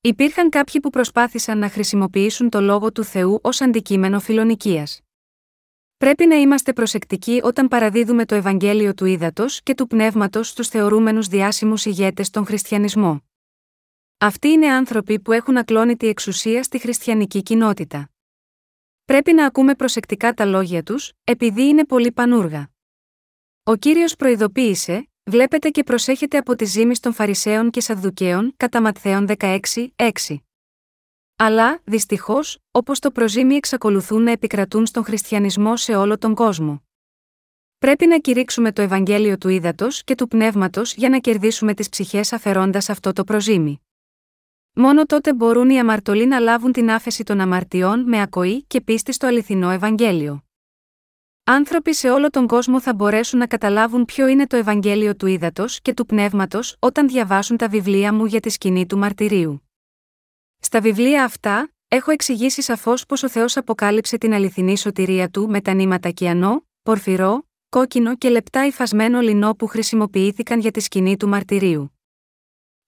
Υπήρχαν 0.00 0.48
κάποιοι 0.48 0.80
που 0.80 0.90
προσπάθησαν 0.90 1.58
να 1.58 1.68
χρησιμοποιήσουν 1.68 2.48
το 2.48 2.60
λόγο 2.60 2.92
του 2.92 3.04
Θεού 3.04 3.38
ως 3.42 3.60
αντικείμενο 3.60 4.20
φιλονικίας. 4.20 5.00
Πρέπει 5.98 6.26
να 6.26 6.34
είμαστε 6.34 6.72
προσεκτικοί 6.72 7.40
όταν 7.42 7.68
παραδίδουμε 7.68 8.24
το 8.24 8.34
Ευαγγέλιο 8.34 8.94
του 8.94 9.04
ύδατο 9.04 9.44
και 9.62 9.74
του 9.74 9.86
πνεύματος 9.86 10.48
στους 10.48 10.68
θεωρούμενους 10.68 11.26
διάσημους 11.26 11.84
ηγέτες 11.84 12.26
στον 12.26 12.46
χριστιανισμό. 12.46 13.22
Αυτοί 14.18 14.48
είναι 14.48 14.66
άνθρωποι 14.66 15.20
που 15.20 15.32
έχουν 15.32 15.56
ακλόνητη 15.56 16.06
εξουσία 16.06 16.62
στη 16.62 16.78
χριστιανική 16.78 17.42
κοινότητα. 17.42 18.10
Πρέπει 19.04 19.32
να 19.32 19.46
ακούμε 19.46 19.74
προσεκτικά 19.74 20.34
τα 20.34 20.44
λόγια 20.44 20.82
τους, 20.82 21.12
επειδή 21.24 21.62
είναι 21.62 21.84
πολύ 21.84 22.12
πανούργα. 22.12 22.70
Ο 23.62 23.76
κύριος 23.76 24.16
προειδοποίησε, 24.16 25.08
βλέπετε 25.24 25.70
και 25.70 25.82
προσέχετε 25.82 26.38
από 26.38 26.56
τη 26.56 26.64
ζήμη 26.64 26.96
των 26.96 27.12
Φαρισαίων 27.12 27.70
και 27.70 27.80
Σαδδουκαίων, 27.80 28.54
κατά 28.56 28.80
Ματθαίων 28.80 29.26
16, 29.38 29.58
6. 29.96 30.08
Αλλά, 31.40 31.80
δυστυχώς, 31.84 32.58
όπως 32.70 32.98
το 32.98 33.10
προζήμι 33.10 33.54
εξακολουθούν 33.54 34.22
να 34.22 34.30
επικρατούν 34.30 34.86
στον 34.86 35.04
χριστιανισμό 35.04 35.76
σε 35.76 35.94
όλο 35.96 36.18
τον 36.18 36.34
κόσμο. 36.34 36.82
Πρέπει 37.78 38.06
να 38.06 38.18
κηρύξουμε 38.18 38.72
το 38.72 38.82
Ευαγγέλιο 38.82 39.38
του 39.38 39.48
ύδατο 39.48 39.86
και 40.04 40.14
του 40.14 40.28
πνεύματος 40.28 40.94
για 40.94 41.08
να 41.08 41.18
κερδίσουμε 41.18 41.74
τις 41.74 41.88
ψυχές 41.88 42.32
αφαιρώντας 42.32 42.88
αυτό 42.88 43.12
το 43.12 43.24
προζήμι. 43.24 43.80
Μόνο 44.72 45.04
τότε 45.06 45.34
μπορούν 45.34 45.70
οι 45.70 45.78
αμαρτωλοί 45.78 46.26
να 46.26 46.38
λάβουν 46.38 46.72
την 46.72 46.90
άφεση 46.90 47.22
των 47.22 47.40
αμαρτιών 47.40 48.08
με 48.08 48.20
ακοή 48.20 48.64
και 48.66 48.80
πίστη 48.80 49.12
στο 49.12 49.26
αληθινό 49.26 49.70
Ευαγγέλιο. 49.70 50.44
Άνθρωποι 51.44 51.94
σε 51.94 52.10
όλο 52.10 52.30
τον 52.30 52.46
κόσμο 52.46 52.80
θα 52.80 52.94
μπορέσουν 52.94 53.38
να 53.38 53.46
καταλάβουν 53.46 54.04
ποιο 54.04 54.26
είναι 54.26 54.46
το 54.46 54.56
Ευαγγέλιο 54.56 55.16
του 55.16 55.26
ύδατο 55.26 55.64
και 55.82 55.94
του 55.94 56.06
πνεύματος 56.06 56.76
όταν 56.78 57.08
διαβάσουν 57.08 57.56
τα 57.56 57.68
βιβλία 57.68 58.12
μου 58.12 58.24
για 58.24 58.40
τη 58.40 58.50
σκηνή 58.50 58.86
του 58.86 58.98
μαρτυρίου. 58.98 59.67
Στα 60.60 60.80
βιβλία 60.80 61.24
αυτά, 61.24 61.72
έχω 61.88 62.10
εξηγήσει 62.10 62.62
σαφώς 62.62 63.06
πω 63.06 63.26
ο 63.26 63.28
Θεός 63.28 63.56
αποκάλυψε 63.56 64.18
την 64.18 64.32
αληθινή 64.32 64.78
σωτηρία 64.78 65.28
του 65.28 65.48
με 65.48 65.60
τα 65.60 65.72
νήματα 65.72 66.10
κιανό, 66.10 66.66
πορφυρό, 66.82 67.48
κόκκινο 67.68 68.16
και 68.16 68.28
λεπτά 68.28 68.66
υφασμένο 68.66 69.20
λινό 69.20 69.54
που 69.54 69.66
χρησιμοποιήθηκαν 69.66 70.60
για 70.60 70.70
τη 70.70 70.80
σκηνή 70.80 71.16
του 71.16 71.28
μαρτυρίου. 71.28 71.92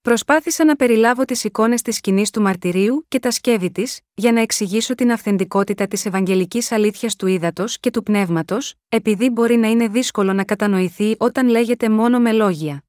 Προσπάθησα 0.01 0.65
να 0.65 0.75
περιλάβω 0.75 1.25
τις 1.25 1.43
εικόνες 1.43 1.81
της 1.81 1.95
σκηνής 1.95 2.29
του 2.29 2.41
μαρτυρίου 2.41 3.05
και 3.07 3.19
τα 3.19 3.31
σκεύη 3.31 3.71
της, 3.71 3.99
για 4.13 4.31
να 4.31 4.41
εξηγήσω 4.41 4.95
την 4.95 5.11
αυθεντικότητα 5.11 5.87
της 5.87 6.05
Ευαγγελικής 6.05 6.71
αλήθειας 6.71 7.15
του 7.15 7.27
ύδατος 7.27 7.79
και 7.79 7.91
του 7.91 8.03
πνεύματος, 8.03 8.75
επειδή 8.89 9.29
μπορεί 9.29 9.55
να 9.55 9.67
είναι 9.67 9.87
δύσκολο 9.87 10.33
να 10.33 10.43
κατανοηθεί 10.43 11.15
όταν 11.17 11.47
λέγεται 11.47 11.89
μόνο 11.89 12.19
με 12.19 12.31
λόγια. 12.31 12.83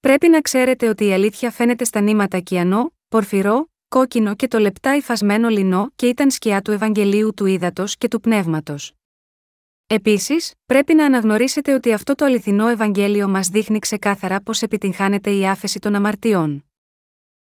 Πρέπει 0.00 0.28
να 0.28 0.40
ξέρετε 0.40 0.88
ότι 0.88 1.06
η 1.06 1.12
αλήθεια 1.12 1.50
φαίνεται 1.50 1.84
στα 1.84 2.00
νήματα 2.00 2.38
κιανό, 2.38 2.92
πορφυρό, 3.08 3.71
κόκκινο 3.98 4.34
και 4.34 4.48
το 4.48 4.58
λεπτά 4.58 4.96
υφασμένο 4.96 5.48
λινό 5.48 5.90
και 5.96 6.06
ήταν 6.06 6.30
σκιά 6.30 6.62
του 6.62 6.70
Ευαγγελίου 6.70 7.34
του 7.34 7.46
Ήδατος 7.46 7.96
και 7.96 8.08
του 8.08 8.20
Πνεύματος. 8.20 8.92
Επίσης, 9.86 10.52
πρέπει 10.66 10.94
να 10.94 11.04
αναγνωρίσετε 11.04 11.74
ότι 11.74 11.92
αυτό 11.92 12.14
το 12.14 12.24
αληθινό 12.24 12.68
Ευαγγέλιο 12.68 13.28
μας 13.28 13.48
δείχνει 13.48 13.78
ξεκάθαρα 13.78 14.40
πώς 14.40 14.62
επιτυγχάνεται 14.62 15.30
η 15.30 15.46
άφεση 15.46 15.78
των 15.78 15.94
αμαρτιών. 15.94 16.64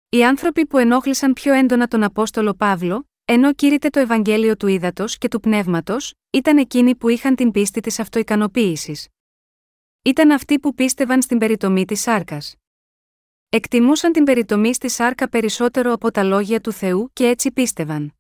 Οι 0.09 0.25
άνθρωποι 0.25 0.67
που 0.67 0.79
ενόχλησαν 0.79 1.33
πιο 1.33 1.53
έντονα 1.53 1.87
τον 1.87 2.03
Απόστολο 2.03 2.55
Παύλο, 2.55 3.09
ενώ 3.25 3.53
κήρυτε 3.53 3.89
το 3.89 4.01
Ευαγγέλιο 4.01 4.57
του 4.57 4.67
Ήδατος 4.67 5.19
και 5.19 5.29
του 5.29 5.41
Πνεύματος, 5.41 6.15
ήταν 6.31 6.59
εκείνοι 6.59 6.95
που 6.95 7.09
είχαν 7.09 7.35
την 7.35 7.51
πίστη 7.51 7.81
της 7.81 7.99
αυτοικανοποίησης. 7.99 9.09
Ήταν 10.03 10.31
αυτοί 10.31 10.59
που 10.59 10.75
πίστευαν 10.75 11.23
στην 11.23 11.39
περιτομή 11.39 11.85
της 11.85 12.01
σάρκας. 12.01 12.55
Εκτιμούσαν 13.49 14.13
την 14.13 14.25
περιτομή 14.25 14.75
στη 14.75 14.89
σάρκα 14.89 15.29
περισσότερο 15.29 15.93
από 15.93 16.11
τα 16.11 16.23
λόγια 16.23 16.61
του 16.61 16.73
Θεού 16.73 17.11
και 17.13 17.27
έτσι 17.27 17.53
πίστευαν. 17.53 18.15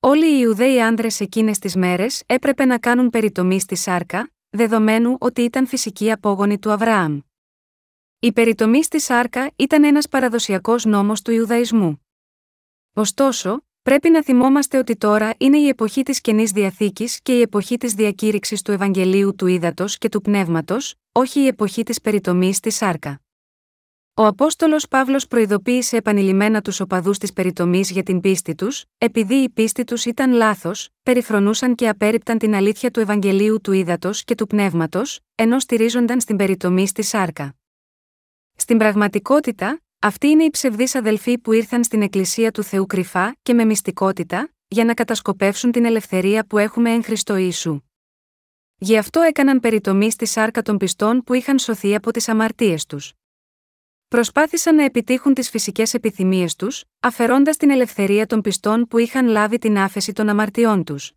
Όλοι 0.00 0.26
οι 0.26 0.38
Ιουδαίοι 0.40 0.80
άνδρες 0.82 1.20
εκείνες 1.20 1.58
τις 1.58 1.76
μέρες 1.76 2.22
έπρεπε 2.26 2.64
να 2.64 2.78
κάνουν 2.78 3.10
περιτομή 3.10 3.60
στη 3.60 3.76
σάρκα, 3.76 4.30
δεδομένου 4.50 5.16
ότι 5.20 5.42
ήταν 5.42 5.66
φυσική 5.66 6.10
απόγονη 6.10 6.58
του 6.58 6.70
Αβραάμ. 6.70 7.20
Η 8.18 8.32
περιτομή 8.32 8.84
στη 8.84 9.00
σάρκα 9.00 9.50
ήταν 9.56 9.84
ένας 9.84 10.08
παραδοσιακός 10.08 10.84
νόμος 10.84 11.22
του 11.22 11.30
Ιουδαϊσμού. 11.30 12.06
Ωστόσο, 12.92 13.66
πρέπει 13.82 14.10
να 14.10 14.22
θυμόμαστε 14.22 14.78
ότι 14.78 14.96
τώρα 14.96 15.34
είναι 15.38 15.58
η 15.58 15.68
εποχή 15.68 16.02
της 16.02 16.20
καινής 16.20 16.50
διαθήκης 16.50 17.20
και 17.22 17.36
η 17.36 17.40
εποχή 17.40 17.76
της 17.76 17.94
διακήρυξης 17.94 18.62
του 18.62 18.72
Ευαγγελίου 18.72 19.34
του 19.34 19.46
Ήδατος 19.46 19.98
και 19.98 20.08
του 20.08 20.20
Πνεύματος, 20.20 20.94
όχι 21.12 21.40
η 21.40 21.46
εποχή 21.46 21.82
της 21.82 22.00
περιτομής 22.00 22.56
στη 22.56 22.70
σάρκα. 22.70 23.20
Ο 24.18 24.26
Απόστολος 24.26 24.88
Παύλος 24.88 25.26
προειδοποίησε 25.26 25.96
επανειλημμένα 25.96 26.60
τους 26.60 26.80
οπαδούς 26.80 27.18
της 27.18 27.32
περιτομής 27.32 27.90
για 27.90 28.02
την 28.02 28.20
πίστη 28.20 28.54
τους, 28.54 28.84
επειδή 28.98 29.34
η 29.34 29.48
πίστη 29.48 29.84
τους 29.84 30.04
ήταν 30.04 30.32
λάθος, 30.32 30.88
περιφρονούσαν 31.02 31.74
και 31.74 31.88
απέρριπταν 31.88 32.38
την 32.38 32.54
αλήθεια 32.54 32.90
του 32.90 33.00
Ευαγγελίου 33.00 33.60
του 33.60 33.72
Ήδατος 33.72 34.24
και 34.24 34.34
του 34.34 34.46
Πνεύματος, 34.46 35.20
ενώ 35.34 35.60
στηρίζονταν 35.60 36.20
στην 36.20 36.36
περιτομή 36.36 36.86
στη 36.86 37.02
σάρκα. 37.02 37.54
Στην 38.56 38.78
πραγματικότητα, 38.78 39.80
αυτοί 39.98 40.26
είναι 40.26 40.44
οι 40.44 40.50
ψευδείς 40.50 40.94
αδελφοί 40.94 41.38
που 41.38 41.52
ήρθαν 41.52 41.84
στην 41.84 42.02
Εκκλησία 42.02 42.50
του 42.50 42.62
Θεού 42.62 42.86
κρυφά 42.86 43.36
και 43.42 43.54
με 43.54 43.64
μυστικότητα, 43.64 44.52
για 44.68 44.84
να 44.84 44.94
κατασκοπεύσουν 44.94 45.72
την 45.72 45.84
ελευθερία 45.84 46.46
που 46.46 46.58
έχουμε 46.58 46.90
εν 46.90 47.04
Χριστώ 47.04 47.36
Ιησού. 47.36 47.80
Γι' 48.78 48.96
αυτό 48.96 49.20
έκαναν 49.20 49.60
περιτομή 49.60 50.10
στη 50.10 50.26
σάρκα 50.26 50.62
των 50.62 50.76
πιστών 50.76 51.22
που 51.22 51.34
είχαν 51.34 51.58
σωθεί 51.58 51.94
από 51.94 52.10
τις 52.10 52.28
αμαρτίες 52.28 52.86
τους. 52.86 53.12
Προσπάθησαν 54.08 54.74
να 54.74 54.84
επιτύχουν 54.84 55.34
τις 55.34 55.50
φυσικές 55.50 55.94
επιθυμίες 55.94 56.56
τους, 56.56 56.84
αφαιρώντας 57.00 57.56
την 57.56 57.70
ελευθερία 57.70 58.26
των 58.26 58.40
πιστών 58.40 58.86
που 58.88 58.98
είχαν 58.98 59.26
λάβει 59.26 59.58
την 59.58 59.78
άφεση 59.78 60.12
των 60.12 60.28
αμαρτιών 60.28 60.84
τους. 60.84 61.12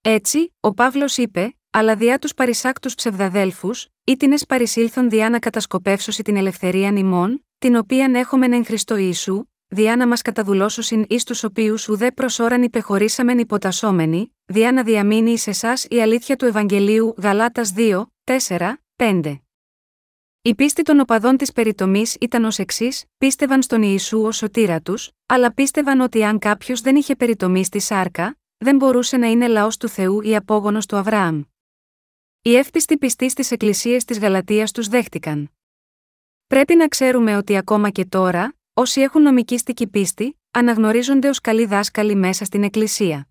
Έτσι, 0.00 0.54
ο 0.60 0.74
Παύλος 0.74 1.16
είπε: 1.16 1.56
Αλλά 1.70 1.96
διά 1.96 2.18
τους 2.18 2.34
παρισάκτους 2.34 2.94
ψευδαδέλφους, 2.94 3.86
ή 4.04 4.16
την 4.16 4.34
παρισήλθον 4.48 5.10
διά 5.10 5.30
να 5.30 5.38
κατασκοπεύσωση 5.38 6.22
την 6.22 6.36
ελευθερία 6.36 6.90
νημών, 6.90 7.46
την 7.58 7.76
οποίαν 7.76 8.14
έχομεν 8.14 8.52
εν 8.52 8.64
Χριστό 8.64 8.96
Ιησού, 8.96 9.44
διά 9.68 9.96
να 9.96 10.06
μας 10.06 10.22
καταδουλώσουσιν 10.22 11.04
εις 11.08 11.24
τους 11.24 11.44
οποίους 11.44 11.88
ουδέ 11.88 12.10
προσώραν 12.10 12.62
υπεχωρήσαμεν 12.62 13.38
υποτασσόμενοι, 13.38 14.34
διά 14.44 14.72
να 14.72 14.82
διαμείνει 14.82 15.30
εις 15.30 15.46
εσάς 15.46 15.86
η 15.90 16.00
αλήθεια 16.00 16.36
του 16.36 16.44
Ευαγγελίου 16.44 17.14
Γαλάτας 17.18 17.72
2, 17.76 18.06
4, 18.24 18.82
5. 18.96 19.41
Η 20.44 20.54
πίστη 20.54 20.82
των 20.82 21.00
οπαδών 21.00 21.36
της 21.36 21.52
περιτομής 21.52 22.16
ήταν 22.20 22.44
ως 22.44 22.58
εξής: 22.58 23.04
πίστευαν 23.18 23.62
στον 23.62 23.82
Ιησού 23.82 24.22
ως 24.22 24.36
σωτήρα 24.36 24.80
τους, 24.80 25.10
αλλά 25.26 25.52
πίστευαν 25.52 26.00
ότι 26.00 26.24
αν 26.24 26.38
κάποιος 26.38 26.80
δεν 26.80 26.96
είχε 26.96 27.16
περιτομή 27.16 27.64
στη 27.64 27.78
σάρκα, 27.78 28.38
δεν 28.56 28.76
μπορούσε 28.76 29.16
να 29.16 29.26
είναι 29.26 29.48
λαός 29.48 29.76
του 29.76 29.88
Θεού 29.88 30.20
ή 30.20 30.36
απόγονος 30.36 30.86
του 30.86 30.96
Αβραάμ. 30.96 31.42
Οι 32.42 32.56
εύπιστοι 32.56 32.98
πιστοί 32.98 33.28
στις 33.28 33.50
εκκλησίες 33.50 34.04
της 34.04 34.18
Γαλατείας 34.18 34.72
τους 34.72 34.88
δέχτηκαν. 34.88 35.50
Πρέπει 36.46 36.74
να 36.74 36.88
ξέρουμε 36.88 37.36
ότι 37.36 37.56
ακόμα 37.56 37.90
και 37.90 38.04
τώρα, 38.04 38.54
όσοι 38.74 39.00
έχουν 39.00 39.22
νομικήστικη 39.22 39.86
πίστη, 39.86 40.40
αναγνωρίζονται 40.50 41.28
ως 41.28 41.40
καλοί 41.40 41.64
δάσκαλοι 41.64 42.14
μέσα 42.14 42.44
στην 42.44 42.62
Εκκλησία. 42.62 43.28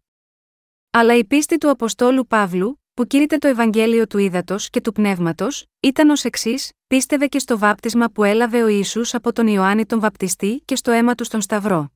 Αλλά 0.92 1.16
η 1.16 1.26
πίστη 1.26 1.58
του 1.58 1.70
Αποστόλου 1.70 2.28
Παύλου, 2.28 2.81
που 2.94 3.06
κήρυτε 3.08 3.38
το 3.38 3.48
Ευαγγέλιο 3.48 4.08
του 4.08 4.18
Ήδατος 4.18 4.70
και 4.70 4.82
του 4.82 4.92
Πνεύματος, 4.92 5.66
ήταν 5.80 6.10
ως 6.10 6.24
εξής: 6.24 6.72
πίστευε 6.88 7.28
και 7.28 7.40
στο 7.40 7.58
βάπτισμα 7.58 8.10
που 8.10 8.24
έλαβε 8.24 8.64
ο 8.64 8.68
Ισού 8.68 9.02
από 9.12 9.34
τον 9.34 9.48
Ιωάννη 9.48 9.86
τον 9.86 10.00
Βαπτιστή 10.00 10.62
και 10.66 10.76
στο 10.76 10.92
αίμα 10.92 11.16
του 11.16 11.24
στον 11.24 11.42
Σταυρό. 11.42 11.92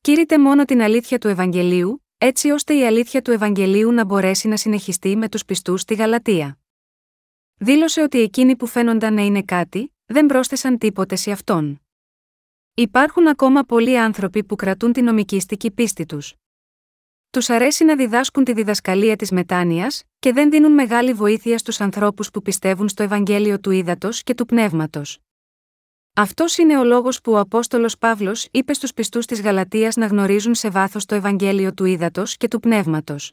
Κήρυτε 0.00 0.38
μόνο 0.38 0.64
την 0.64 0.82
αλήθεια 0.82 1.18
του 1.18 1.28
Ευαγγελίου, 1.28 2.04
έτσι 2.18 2.50
ώστε 2.50 2.74
η 2.74 2.86
αλήθεια 2.86 3.22
του 3.22 3.30
Ευαγγελίου 3.30 3.92
να 3.92 4.04
μπορέσει 4.04 4.48
να 4.48 4.56
συνεχιστεί 4.56 5.16
με 5.16 5.28
τους 5.28 5.44
πιστούς 5.44 5.80
στη 5.80 5.94
Γαλατεία. 5.94 6.58
Δήλωσε 7.56 8.02
ότι 8.02 8.20
εκείνοι 8.20 8.56
που 8.56 8.66
φαίνονταν 8.66 9.14
να 9.14 9.22
είναι 9.22 9.42
κάτι, 9.42 9.94
δεν 10.06 10.26
πρόσθεσαν 10.26 10.78
τίποτε 10.78 11.16
σε 11.16 11.30
αυτόν. 11.30 11.80
Υπάρχουν 12.74 13.28
ακόμα 13.28 13.62
πολλοί 13.62 13.98
άνθρωποι 13.98 14.44
που 14.44 14.56
κρατούν 14.56 14.92
την 14.92 15.04
νομικήστικη 15.04 15.70
πίστη 15.70 16.06
τους. 16.06 16.34
Τους 17.34 17.50
αρέσει 17.50 17.84
να 17.84 17.96
διδάσκουν 17.96 18.44
τη 18.44 18.52
διδασκαλία 18.52 19.16
της 19.16 19.30
μετάνοιας, 19.30 20.02
και 20.18 20.32
δεν 20.32 20.50
δίνουν 20.50 20.72
μεγάλη 20.72 21.12
βοήθεια 21.12 21.58
στους 21.58 21.80
ανθρώπους 21.80 22.30
που 22.30 22.42
πιστεύουν 22.42 22.88
στο 22.88 23.02
Ευαγγέλιο 23.02 23.60
του 23.60 23.70
Ήδατος 23.70 24.22
και 24.22 24.34
του 24.34 24.46
Πνεύματος. 24.46 25.18
Αυτός 26.14 26.56
είναι 26.56 26.78
ο 26.78 26.84
λόγος 26.84 27.20
που 27.20 27.32
ο 27.32 27.38
Απόστολος 27.38 27.98
Παύλος 27.98 28.48
είπε 28.50 28.74
στους 28.74 28.92
πιστούς 28.92 29.26
της 29.26 29.40
Γαλατείας 29.40 29.96
να 29.96 30.06
γνωρίζουν 30.06 30.54
σε 30.54 30.70
βάθος 30.70 31.04
το 31.04 31.14
Ευαγγέλιο 31.14 31.74
του 31.74 31.84
Ήδατος 31.84 32.36
και 32.36 32.48
του 32.48 32.60
Πνεύματος. 32.60 33.32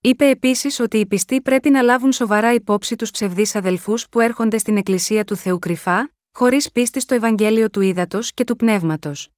Είπε 0.00 0.28
επίσης 0.28 0.80
ότι 0.80 0.98
οι 0.98 1.06
πιστοί 1.06 1.40
πρέπει 1.40 1.70
να 1.70 1.82
λάβουν 1.82 2.12
σοβαρά 2.12 2.54
υπόψη 2.54 2.96
τους 2.96 3.10
ψευδείς 3.10 3.54
αδελφούς 3.54 4.08
που 4.08 4.20
έρχονται 4.20 4.58
στην 4.58 4.76
Εκκλησία 4.76 5.24
του 5.24 5.36
Θεού 5.36 5.58
κρυφά, 5.58 6.10
χωρίς 6.32 6.72
πίστη 6.72 7.00
στο 7.00 7.14
Ευαγγέλιο 7.14 7.70
του 7.70 7.80
Ήδατος 7.80 8.32
και 8.32 8.44
του 8.44 8.56
Πνεύματος. 8.56 9.28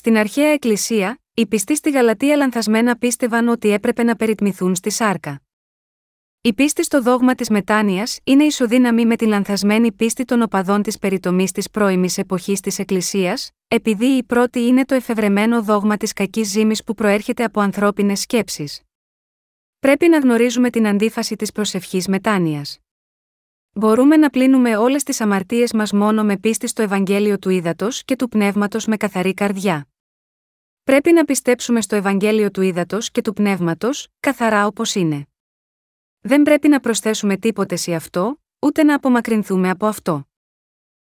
Στην 0.00 0.16
αρχαία 0.16 0.48
Εκκλησία, 0.48 1.20
οι 1.34 1.46
πιστοί 1.46 1.76
στη 1.76 1.90
Γαλατεία 1.90 2.36
λανθασμένα 2.36 2.96
πίστευαν 2.96 3.48
ότι 3.48 3.70
έπρεπε 3.70 4.02
να 4.02 4.16
περιτμηθούν 4.16 4.74
στη 4.74 4.90
σάρκα. 4.90 5.42
Η 6.40 6.54
πίστη 6.54 6.84
στο 6.84 7.02
δόγμα 7.02 7.34
της 7.34 7.50
μετάνοιας 7.50 8.18
είναι 8.24 8.44
ισοδύναμη 8.44 9.06
με 9.06 9.16
την 9.16 9.28
λανθασμένη 9.28 9.92
πίστη 9.92 10.24
των 10.24 10.42
οπαδών 10.42 10.82
της 10.82 10.98
περιτομής 10.98 11.52
της 11.52 11.70
πρώιμης 11.70 12.18
εποχής 12.18 12.60
της 12.60 12.78
Εκκλησίας, 12.78 13.50
επειδή 13.68 14.06
η 14.06 14.22
πρώτη 14.22 14.60
είναι 14.60 14.84
το 14.84 14.94
εφευρεμένο 14.94 15.62
δόγμα 15.62 15.96
της 15.96 16.12
κακής 16.12 16.48
ζήμης 16.48 16.84
που 16.84 16.94
προέρχεται 16.94 17.44
από 17.44 17.60
ανθρώπινες 17.60 18.20
σκέψεις. 18.20 18.82
Πρέπει 19.78 20.08
να 20.08 20.18
γνωρίζουμε 20.18 20.70
την 20.70 20.86
αντίφαση 20.86 21.36
της 21.36 21.52
προσευχής 21.52 22.08
μετάνοιας. 22.08 22.78
Μπορούμε 23.72 24.16
να 24.16 24.30
πλύνουμε 24.30 24.76
όλες 24.76 25.02
τις 25.02 25.20
αμαρτίες 25.20 25.72
μας 25.72 25.92
μόνο 25.92 26.24
με 26.24 26.36
πίστη 26.38 26.66
στο 26.66 26.82
Ευαγγέλιο 26.82 27.38
του 27.38 27.50
Ήδατος 27.50 28.04
και 28.04 28.16
του 28.16 28.28
Πνεύματος 28.28 28.86
με 28.86 28.96
καθαρή 28.96 29.34
καρδιά. 29.34 29.88
Πρέπει 30.82 31.12
να 31.12 31.24
πιστέψουμε 31.24 31.80
στο 31.80 31.96
Ευαγγέλιο 31.96 32.50
του 32.50 32.62
Ήδατος 32.62 33.10
και 33.10 33.20
του 33.20 33.32
Πνεύματος, 33.32 34.08
καθαρά 34.20 34.66
όπως 34.66 34.94
είναι. 34.94 35.26
Δεν 36.20 36.42
πρέπει 36.42 36.68
να 36.68 36.80
προσθέσουμε 36.80 37.36
τίποτε 37.36 37.76
σε 37.76 37.94
αυτό, 37.94 38.40
ούτε 38.58 38.82
να 38.82 38.94
απομακρυνθούμε 38.94 39.70
από 39.70 39.86
αυτό. 39.86 40.28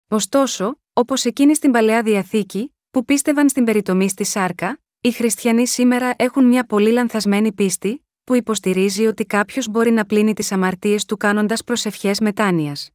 Ωστόσο, 0.07 0.79
όπως 0.93 1.25
εκείνοι 1.25 1.55
στην 1.55 1.71
παλαιά 1.71 2.03
διαθήκη, 2.03 2.75
που 2.91 3.05
πίστευαν 3.05 3.49
στην 3.49 3.63
περιτομή 3.63 4.09
στη 4.09 4.23
σάρκα, 4.23 4.79
οι 5.01 5.11
χριστιανοί 5.11 5.67
σήμερα 5.67 6.13
έχουν 6.17 6.45
μια 6.45 6.65
πολύ 6.65 6.91
λανθασμένη 6.91 7.53
πίστη, 7.53 8.05
που 8.29 8.35
υποστηρίζει 8.35 9.05
ότι 9.05 9.25
κάποιος 9.25 9.67
μπορεί 9.67 9.91
να 9.91 10.05
πλύνει 10.05 10.33
τις 10.33 10.51
αμαρτίες 10.51 11.05
του 11.05 11.17
κάνοντας 11.17 11.63
προσευχές 11.63 12.19
μετάνοιας. 12.19 12.89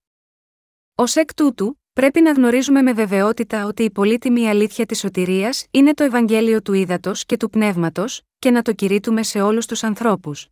Ω 0.95 1.03
εκ 1.15 1.35
τούτου, 1.35 1.81
πρέπει 1.93 2.21
να 2.21 2.33
γνωρίζουμε 2.33 2.83
με 2.83 2.93
βεβαιότητα 2.93 3.67
ότι 3.67 3.83
η 3.83 3.91
πολύτιμη 3.91 4.49
αλήθεια 4.49 4.87
της 4.87 4.99
σωτηρίας 4.99 5.67
είναι 5.71 5.95
το 5.95 6.05
Ευαγγέλιο 6.05 6.63
του 6.63 6.73
Ήδατος 6.73 7.25
και 7.25 7.37
του 7.37 7.51
Πνεύματος, 7.51 8.23
και 8.39 8.51
να 8.51 8.63
το 8.63 8.73
κηρύττουμε 8.73 9.23
σε 9.23 9.41
όλους 9.41 9.67
τους 9.67 9.83
ανθρώπους. 9.83 10.49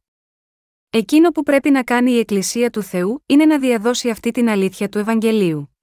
Εκείνο 0.91 1.31
που 1.31 1.43
πρέπει 1.43 1.71
να 1.71 1.83
κάνει 1.83 2.13
η 2.13 2.19
Εκκλησία 2.19 2.71
του 2.71 2.83
Θεού 2.83 3.23
είναι 3.27 3.45
να 3.45 3.59
διαδώσει 3.59 4.11
αυτή 4.11 4.31
την 4.31 4.49
αλήθεια 4.49 4.89
του 4.89 4.99
Ευαγγελίου. 4.99 5.77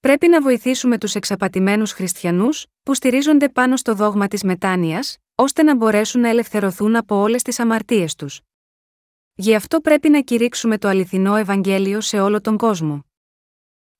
Πρέπει 0.00 0.28
να 0.28 0.40
βοηθήσουμε 0.40 0.98
τους 0.98 1.14
εξαπατημένους 1.14 1.92
χριστιανούς, 1.92 2.66
που 2.82 2.94
στηρίζονται 2.94 3.48
πάνω 3.48 3.76
στο 3.76 3.94
δόγμα 3.94 4.28
της 4.28 4.42
μετάνοιας, 4.42 5.16
ώστε 5.38 5.62
να 5.62 5.76
μπορέσουν 5.76 6.20
να 6.20 6.28
ελευθερωθούν 6.28 6.96
από 6.96 7.16
όλες 7.16 7.42
τις 7.42 7.58
αμαρτίες 7.58 8.14
τους. 8.14 8.40
Γι' 9.34 9.54
αυτό 9.54 9.80
πρέπει 9.80 10.08
να 10.08 10.20
κηρύξουμε 10.20 10.78
το 10.78 10.88
αληθινό 10.88 11.36
Ευαγγέλιο 11.36 12.00
σε 12.00 12.20
όλο 12.20 12.40
τον 12.40 12.56
κόσμο. 12.56 13.04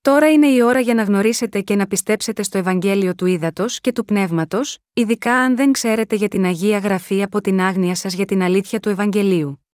Τώρα 0.00 0.32
είναι 0.32 0.46
η 0.46 0.62
ώρα 0.62 0.80
για 0.80 0.94
να 0.94 1.02
γνωρίσετε 1.02 1.60
και 1.60 1.76
να 1.76 1.86
πιστέψετε 1.86 2.42
στο 2.42 2.58
Ευαγγέλιο 2.58 3.14
του 3.14 3.26
Ήδατος 3.26 3.80
και 3.80 3.92
του 3.92 4.04
Πνεύματος, 4.04 4.78
ειδικά 4.92 5.34
αν 5.34 5.56
δεν 5.56 5.72
ξέρετε 5.72 6.16
για 6.16 6.28
την 6.28 6.44
Αγία 6.44 6.78
Γραφή 6.78 7.22
από 7.22 7.40
την 7.40 7.60
άγνοια 7.60 7.94
σας 7.94 8.14
για 8.14 8.24
την 8.24 8.42
αλήθεια 8.42 8.80
του 8.80 8.88
Ευαγγελίου. 8.88 9.66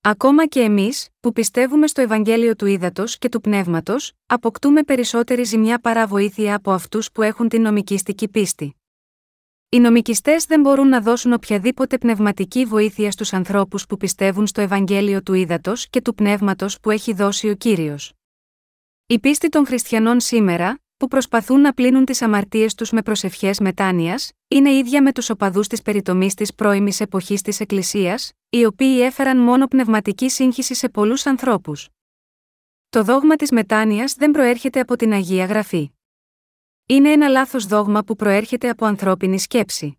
Ακόμα 0.00 0.46
και 0.46 0.60
εμείς, 0.60 1.08
που 1.20 1.32
πιστεύουμε 1.32 1.86
στο 1.86 2.00
Ευαγγέλιο 2.00 2.56
του 2.56 2.66
Ήδατος 2.66 3.18
και 3.18 3.28
του 3.28 3.40
Πνεύματος, 3.40 4.12
αποκτούμε 4.26 4.82
περισσότερη 4.82 5.42
ζημιά 5.42 5.78
παρά 5.78 6.06
βοήθεια 6.06 6.54
από 6.54 6.70
αυτούς 6.70 7.12
που 7.12 7.22
έχουν 7.22 7.48
την 7.48 7.62
νομικήστική 7.62 8.28
πίστη. 8.28 8.77
Οι 9.70 9.78
νομικιστές 9.78 10.44
δεν 10.44 10.60
μπορούν 10.60 10.88
να 10.88 11.00
δώσουν 11.00 11.32
οποιαδήποτε 11.32 11.98
πνευματική 11.98 12.64
βοήθεια 12.64 13.10
στους 13.10 13.32
ανθρώπους 13.32 13.86
που 13.86 13.96
πιστεύουν 13.96 14.46
στο 14.46 14.60
Ευαγγέλιο 14.60 15.22
του 15.22 15.34
Ήδατος 15.34 15.88
και 15.88 16.00
του 16.00 16.14
Πνεύματος 16.14 16.80
που 16.80 16.90
έχει 16.90 17.12
δώσει 17.12 17.48
ο 17.48 17.54
κύριος. 17.54 18.12
Η 19.06 19.18
πίστη 19.18 19.48
των 19.48 19.66
χριστιανών 19.66 20.20
σήμερα, 20.20 20.80
που 20.96 21.08
προσπαθούν 21.08 21.60
να 21.60 21.72
πλύνουν 21.72 22.04
τις 22.04 22.22
αμαρτίες 22.22 22.74
τους 22.74 22.90
με 22.90 23.02
προσευχές 23.02 23.60
μετάνοιας, 23.60 24.32
είναι 24.48 24.70
ίδια 24.70 25.02
με 25.02 25.12
τους 25.12 25.30
οπαδούς 25.30 25.66
της 25.66 25.82
περιτομής 25.82 26.34
της 26.34 26.54
πρώιμης 26.54 27.00
εποχής 27.00 27.42
της 27.42 27.60
Εκκλησίας, 27.60 28.32
οι 28.48 28.64
οποίοι 28.64 28.98
έφεραν 29.02 29.38
μόνο 29.38 29.66
πνευματική 29.66 30.28
σύγχυση 30.28 30.74
σε 30.74 30.88
πολλούς 30.88 31.26
ανθρώπους. 31.26 31.88
Το 32.88 33.02
δόγμα 33.02 33.36
της 33.36 33.50
μετάνοιας 33.50 34.14
δεν 34.14 34.30
προέρχεται 34.30 34.80
από 34.80 34.96
την 34.96 35.12
Αγία 35.12 35.44
Γραφή. 35.44 35.90
Είναι 36.90 37.12
ένα 37.12 37.28
λάθος 37.28 37.66
δόγμα 37.66 38.04
που 38.04 38.16
προέρχεται 38.16 38.68
από 38.68 38.84
ανθρώπινη 38.84 39.38
σκέψη. 39.38 39.98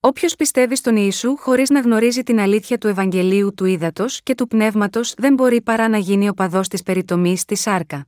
Όποιος 0.00 0.34
πιστεύει 0.34 0.76
στον 0.76 0.96
Ιησού 0.96 1.36
χωρίς 1.36 1.70
να 1.70 1.80
γνωρίζει 1.80 2.22
την 2.22 2.40
αλήθεια 2.40 2.78
του 2.78 2.86
Ευαγγελίου 2.86 3.54
του 3.54 3.64
Ήδατος 3.64 4.22
και 4.22 4.34
του 4.34 4.46
Πνεύματος 4.46 5.14
δεν 5.16 5.34
μπορεί 5.34 5.62
παρά 5.62 5.88
να 5.88 5.98
γίνει 5.98 6.28
οπαδό 6.28 6.60
της 6.60 6.82
περιτομής 6.82 7.40
στη 7.40 7.54
σάρκα. 7.54 8.06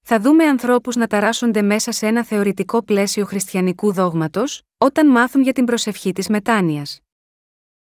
Θα 0.00 0.20
δούμε 0.20 0.44
ανθρώπους 0.44 0.96
να 0.96 1.06
ταράσσονται 1.06 1.62
μέσα 1.62 1.92
σε 1.92 2.06
ένα 2.06 2.24
θεωρητικό 2.24 2.82
πλαίσιο 2.82 3.24
χριστιανικού 3.24 3.92
δόγματος, 3.92 4.62
όταν 4.78 5.06
μάθουν 5.06 5.42
για 5.42 5.52
την 5.52 5.64
προσευχή 5.64 6.12
της 6.12 6.28
μετάνοιας. 6.28 7.00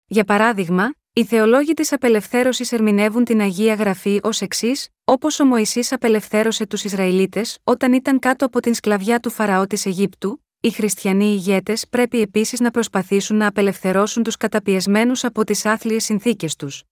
Για 0.06 0.24
παράδειγμα, 0.24 0.94
οι 1.14 1.26
θεολόγοι 1.26 1.74
της 1.74 1.92
απελευθέρωσης 1.92 2.72
ερμηνεύουν 2.72 3.24
την 3.24 3.42
Αγία 3.42 3.74
Γραφή 3.74 4.20
ως 4.24 4.42
εξής, 4.42 4.90
όπως 5.04 5.40
ο 5.40 5.46
Μωυσής 5.46 5.92
απελευθέρωσε 5.92 6.68
τους 6.68 6.84
Ισραηλίτες 6.84 7.58
όταν 7.64 7.94
ήταν 7.94 8.20
κάτω 8.20 8.46
από 8.46 8.60
την 8.60 8.74
σκλαβιά 8.74 9.20
του 9.20 9.30
Φαραώ 9.30 9.68
της 9.68 9.86
Αιγύπτου, 9.86 10.44
οι 10.60 10.70
χριστιανοί 10.70 11.26
ηγέτες 11.26 11.88
πρέπει 11.88 12.22
επίσης 12.22 12.60
να 12.60 12.72
προσπαθήσουν 12.72 13.38
να 13.38 13.48
απελευθερώσουν 13.48 14.24
τους 14.24 14.38
καταπιεσμένους 14.38 15.24
από 15.24 15.44
τις 15.44 15.66
άθλιες 15.66 16.04
συνθήκες 16.04 16.56
τους. 16.56 16.84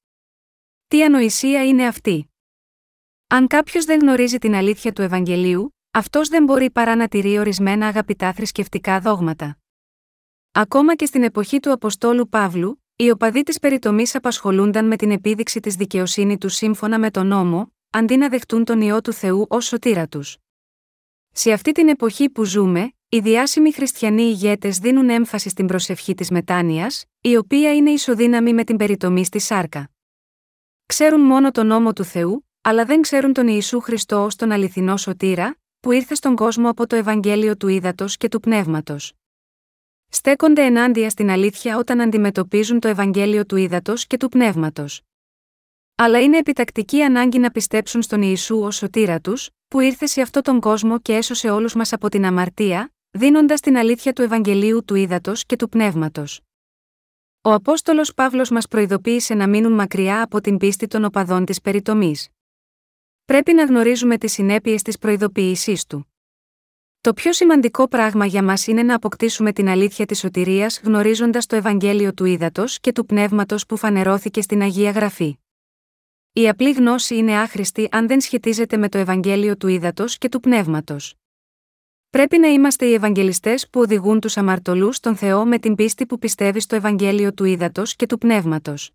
Τι 0.87 1.03
ανοησία 1.03 1.67
είναι 1.67 1.87
αυτή; 1.87 2.31
Αν 3.27 3.47
κάποιος 3.47 3.85
δεν 3.85 3.99
γνωρίζει 3.99 4.37
την 4.37 4.55
αλήθεια 4.55 4.93
του 4.93 5.01
Ευαγγελίου, 5.01 5.75
αυτός 5.91 6.27
δεν 6.27 6.43
μπορεί 6.43 6.71
παρά 6.71 6.95
να 6.95 7.07
τηρεί 7.07 7.39
ορισμένα 7.39 7.87
αγαπητά 7.87 8.33
θρησκευτικά 8.33 8.99
δόγματα. 8.99 9.57
Ακόμα 10.51 10.95
και 10.95 11.05
στην 11.05 11.23
εποχή 11.23 11.59
του 11.59 11.71
Αποστόλου 11.71 12.29
Παύλου, 12.29 12.83
οι 13.01 13.09
οπαδοί 13.09 13.43
της 13.43 13.59
περιτομής 13.59 14.15
απασχολούνταν 14.15 14.85
με 14.85 14.95
την 14.95 15.11
επίδειξη 15.11 15.59
της 15.59 15.75
δικαιοσύνη 15.75 16.37
τους 16.37 16.55
σύμφωνα 16.55 16.99
με 16.99 17.11
τον 17.11 17.27
νόμο, 17.27 17.73
αντί 17.89 18.17
να 18.17 18.29
δεχτούν 18.29 18.63
τον 18.63 18.81
ιό 18.81 19.01
του 19.01 19.13
Θεού 19.13 19.45
ως 19.49 19.65
σωτήρα 19.65 20.07
τους. 20.07 20.37
Σε 21.31 21.51
αυτή 21.51 21.71
την 21.71 21.87
εποχή 21.89 22.29
που 22.29 22.43
ζούμε, 22.43 22.93
οι 23.09 23.19
διάσημοι 23.19 23.73
χριστιανοί 23.73 24.21
ηγέτες 24.21 24.77
δίνουν 24.77 25.09
έμφαση 25.09 25.49
στην 25.49 25.67
προσευχή 25.67 26.13
της 26.13 26.29
μετάνοιας, 26.29 27.05
η 27.21 27.35
οποία 27.35 27.75
είναι 27.75 27.89
ισοδύναμη 27.89 28.53
με 28.53 28.63
την 28.63 28.77
περιτομή 28.77 29.25
στη 29.25 29.39
σάρκα. 29.39 29.89
Ξέρουν 30.85 31.21
μόνο 31.21 31.51
τον 31.51 31.67
νόμο 31.67 31.93
του 31.93 32.03
Θεού, 32.03 32.47
αλλά 32.61 32.85
δεν 32.85 33.01
ξέρουν 33.01 33.33
τον 33.33 33.47
Ιησού 33.47 33.79
Χριστό 33.79 34.23
ως 34.23 34.35
τον 34.35 34.51
αληθινό 34.51 34.97
σωτήρα, 34.97 35.57
που 35.79 35.91
ήρθε 35.91 36.15
στον 36.15 36.35
κόσμο 36.35 36.69
από 36.69 36.87
το 36.87 36.95
Ευαγγέλιο 36.95 37.57
του 37.57 37.67
Ήδατος 37.67 38.17
και 38.17 38.27
του 38.27 38.39
Πνεύματος. 38.39 39.13
Στέκονται 40.11 40.65
ενάντια 40.65 41.09
στην 41.09 41.29
αλήθεια 41.29 41.77
όταν 41.77 42.01
αντιμετωπίζουν 42.01 42.79
το 42.79 42.87
Ευαγγέλιο 42.87 43.45
του 43.45 43.55
Ήδατος 43.55 44.07
και 44.07 44.17
του 44.17 44.29
Πνεύματος. 44.29 45.01
Αλλά 45.95 46.21
είναι 46.21 46.37
επιτακτική 46.37 47.01
ανάγκη 47.01 47.39
να 47.39 47.51
πιστέψουν 47.51 48.01
στον 48.01 48.21
Ιησού 48.21 48.59
ως 48.59 48.75
σωτήρα 48.75 49.19
τους, 49.19 49.49
που 49.67 49.79
ήρθε 49.79 50.05
σε 50.05 50.21
αυτόν 50.21 50.41
τον 50.41 50.59
κόσμο 50.59 50.99
και 50.99 51.15
έσωσε 51.15 51.49
όλους 51.49 51.75
μας 51.75 51.93
από 51.93 52.09
την 52.09 52.25
αμαρτία, 52.25 52.93
δίνοντας 53.11 53.59
την 53.59 53.77
αλήθεια 53.77 54.13
του 54.13 54.21
Ευαγγελίου 54.21 54.85
του 54.85 54.95
Ήδατος 54.95 55.45
και 55.45 55.55
του 55.55 55.69
Πνεύματος. 55.69 56.41
Ο 57.41 57.53
Απόστολος 57.53 58.13
Παύλος 58.13 58.49
μας 58.49 58.67
προειδοποίησε 58.67 59.33
να 59.33 59.47
μείνουν 59.47 59.71
μακριά 59.71 60.21
από 60.21 60.41
την 60.41 60.57
πίστη 60.57 60.87
των 60.87 61.03
οπαδών 61.03 61.45
της 61.45 61.61
περιτομής. 61.61 62.27
Πρέπει 63.25 63.53
να 63.53 63.63
γνωρίζουμε 63.63 64.17
τις 64.17 64.31
συνέπειες 64.31 64.81
της 64.81 64.97
προειδοποίησής 64.97 65.85
του. 65.85 66.08
Το 67.01 67.13
πιο 67.13 67.33
σημαντικό 67.33 67.87
πράγμα 67.87 68.25
για 68.25 68.43
μας 68.43 68.67
είναι 68.67 68.83
να 68.83 68.95
αποκτήσουμε 68.95 69.53
την 69.53 69.67
αλήθεια 69.67 70.05
της 70.05 70.19
σωτηρίας 70.19 70.79
γνωρίζοντας 70.83 71.45
το 71.45 71.55
Ευαγγέλιο 71.55 72.13
του 72.13 72.25
Ήδατος 72.25 72.79
και 72.79 72.91
του 72.91 73.05
Πνεύματος 73.05 73.65
που 73.65 73.77
φανερώθηκε 73.77 74.41
στην 74.41 74.61
Αγία 74.61 74.91
Γραφή. 74.91 75.39
Η 76.33 76.49
απλή 76.49 76.71
γνώση 76.71 77.15
είναι 77.15 77.39
άχρηστη 77.39 77.87
αν 77.91 78.07
δεν 78.07 78.21
σχετίζεται 78.21 78.77
με 78.77 78.89
το 78.89 78.97
Ευαγγέλιο 78.97 79.57
του 79.57 79.67
Ήδατος 79.67 80.17
και 80.17 80.29
του 80.29 80.39
Πνεύματος. 80.39 81.15
Πρέπει 82.09 82.37
να 82.37 82.47
είμαστε 82.47 82.85
οι 82.85 82.93
Ευαγγελιστές 82.93 83.69
που 83.69 83.79
οδηγούν 83.79 84.19
τους 84.19 84.37
αμαρτωλούς 84.37 84.95
στον 84.95 85.15
Θεό 85.15 85.45
με 85.45 85.59
την 85.59 85.75
πίστη 85.75 86.05
που 86.05 86.19
πιστεύει 86.19 86.59
στο 86.59 86.75
Ευαγγέλιο 86.75 87.33
του 87.33 87.43
Ήδατος 87.43 87.95
και 87.95 88.05
του 88.05 88.17
Πνεύματος. 88.17 88.91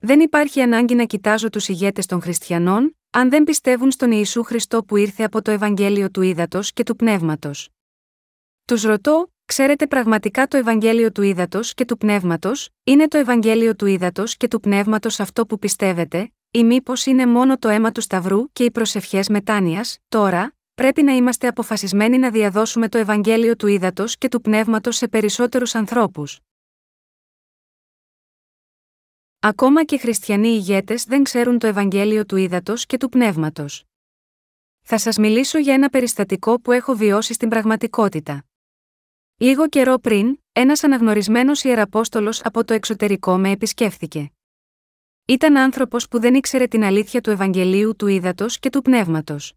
Δεν 0.00 0.20
υπάρχει 0.20 0.60
ανάγκη 0.60 0.94
να 0.94 1.04
κοιτάζω 1.04 1.48
τους 1.48 1.68
ηγέτες 1.68 2.06
των 2.06 2.22
Χριστιανών, 2.22 2.96
αν 3.10 3.30
δεν 3.30 3.44
πιστεύουν 3.44 3.90
στον 3.90 4.10
Ιησού 4.12 4.42
Χριστό 4.42 4.84
που 4.84 4.96
ήρθε 4.96 5.24
από 5.24 5.42
το 5.42 5.50
Ευαγγέλιο 5.50 6.10
του 6.10 6.22
Ήδατος 6.22 6.72
και 6.72 6.82
του 6.82 6.96
Πνεύματος. 6.96 7.68
Τους 8.64 8.82
ρωτώ, 8.82 9.32
ξέρετε 9.44 9.86
πραγματικά 9.86 10.46
το 10.46 10.56
Ευαγγέλιο 10.56 11.12
του 11.12 11.22
Ήδατος 11.22 11.74
και 11.74 11.84
του 11.84 11.96
Πνεύματος, 11.96 12.68
είναι 12.84 13.08
το 13.08 13.18
Ευαγγέλιο 13.18 13.76
του 13.76 13.86
Ήδατος 13.86 14.36
και 14.36 14.48
του 14.48 14.60
Πνεύματος 14.60 15.20
αυτό 15.20 15.46
που 15.46 15.58
πιστεύετε, 15.58 16.32
ή 16.50 16.64
μήπως 16.64 17.06
είναι 17.06 17.26
μόνο 17.26 17.58
το 17.58 17.68
αίμα 17.68 17.92
του 17.92 18.00
Σταυρού 18.00 18.52
και 18.52 18.64
οι 18.64 18.70
προσευχές 18.70 19.28
μετάνοιας, 19.28 19.98
τώρα, 20.08 20.56
πρέπει 20.74 21.02
να 21.02 21.12
είμαστε 21.12 21.46
αποφασισμένοι 21.46 22.18
να 22.18 22.30
διαδώσουμε 22.30 22.88
το 22.88 22.98
Ευαγγέλιο 22.98 23.56
του 23.56 23.66
Ήδατος 23.66 24.18
και 24.18 24.28
του 24.28 24.40
Πνεύματος 24.40 24.96
σε 24.96 25.08
περισσότερους 25.08 25.74
ανθρώπους. 25.74 26.38
Ακόμα 29.40 29.84
και 29.84 29.98
χριστιανοί 29.98 30.48
ηγέτες 30.48 31.04
δεν 31.04 31.22
ξέρουν 31.22 31.58
το 31.58 31.66
Ευαγγέλιο 31.66 32.26
του 32.26 32.36
Ήδατος 32.36 32.86
και 32.86 32.96
του 32.96 33.08
Πνεύματος. 33.08 33.84
Θα 34.80 34.98
σας 34.98 35.16
μιλήσω 35.16 35.58
για 35.58 35.74
ένα 35.74 35.88
περιστατικό 35.88 36.60
που 36.60 36.72
έχω 36.72 36.94
βιώσει 36.94 37.32
στην 37.32 37.48
πραγματικότητα. 37.48 38.44
Λίγο 39.36 39.68
καιρό 39.68 39.98
πριν, 39.98 40.38
ένας 40.52 40.84
αναγνωρισμένος 40.84 41.64
ιεραπόστολος 41.64 42.44
από 42.44 42.64
το 42.64 42.74
εξωτερικό 42.74 43.38
με 43.38 43.50
επισκέφθηκε. 43.50 44.30
Ήταν 45.24 45.56
άνθρωπος 45.56 46.08
που 46.08 46.20
δεν 46.20 46.34
ήξερε 46.34 46.66
την 46.66 46.84
αλήθεια 46.84 47.20
του 47.20 47.30
Ευαγγελίου 47.30 47.96
του 47.96 48.06
Ήδατος 48.06 48.58
και 48.58 48.70
του 48.70 48.82
Πνεύματος. 48.82 49.52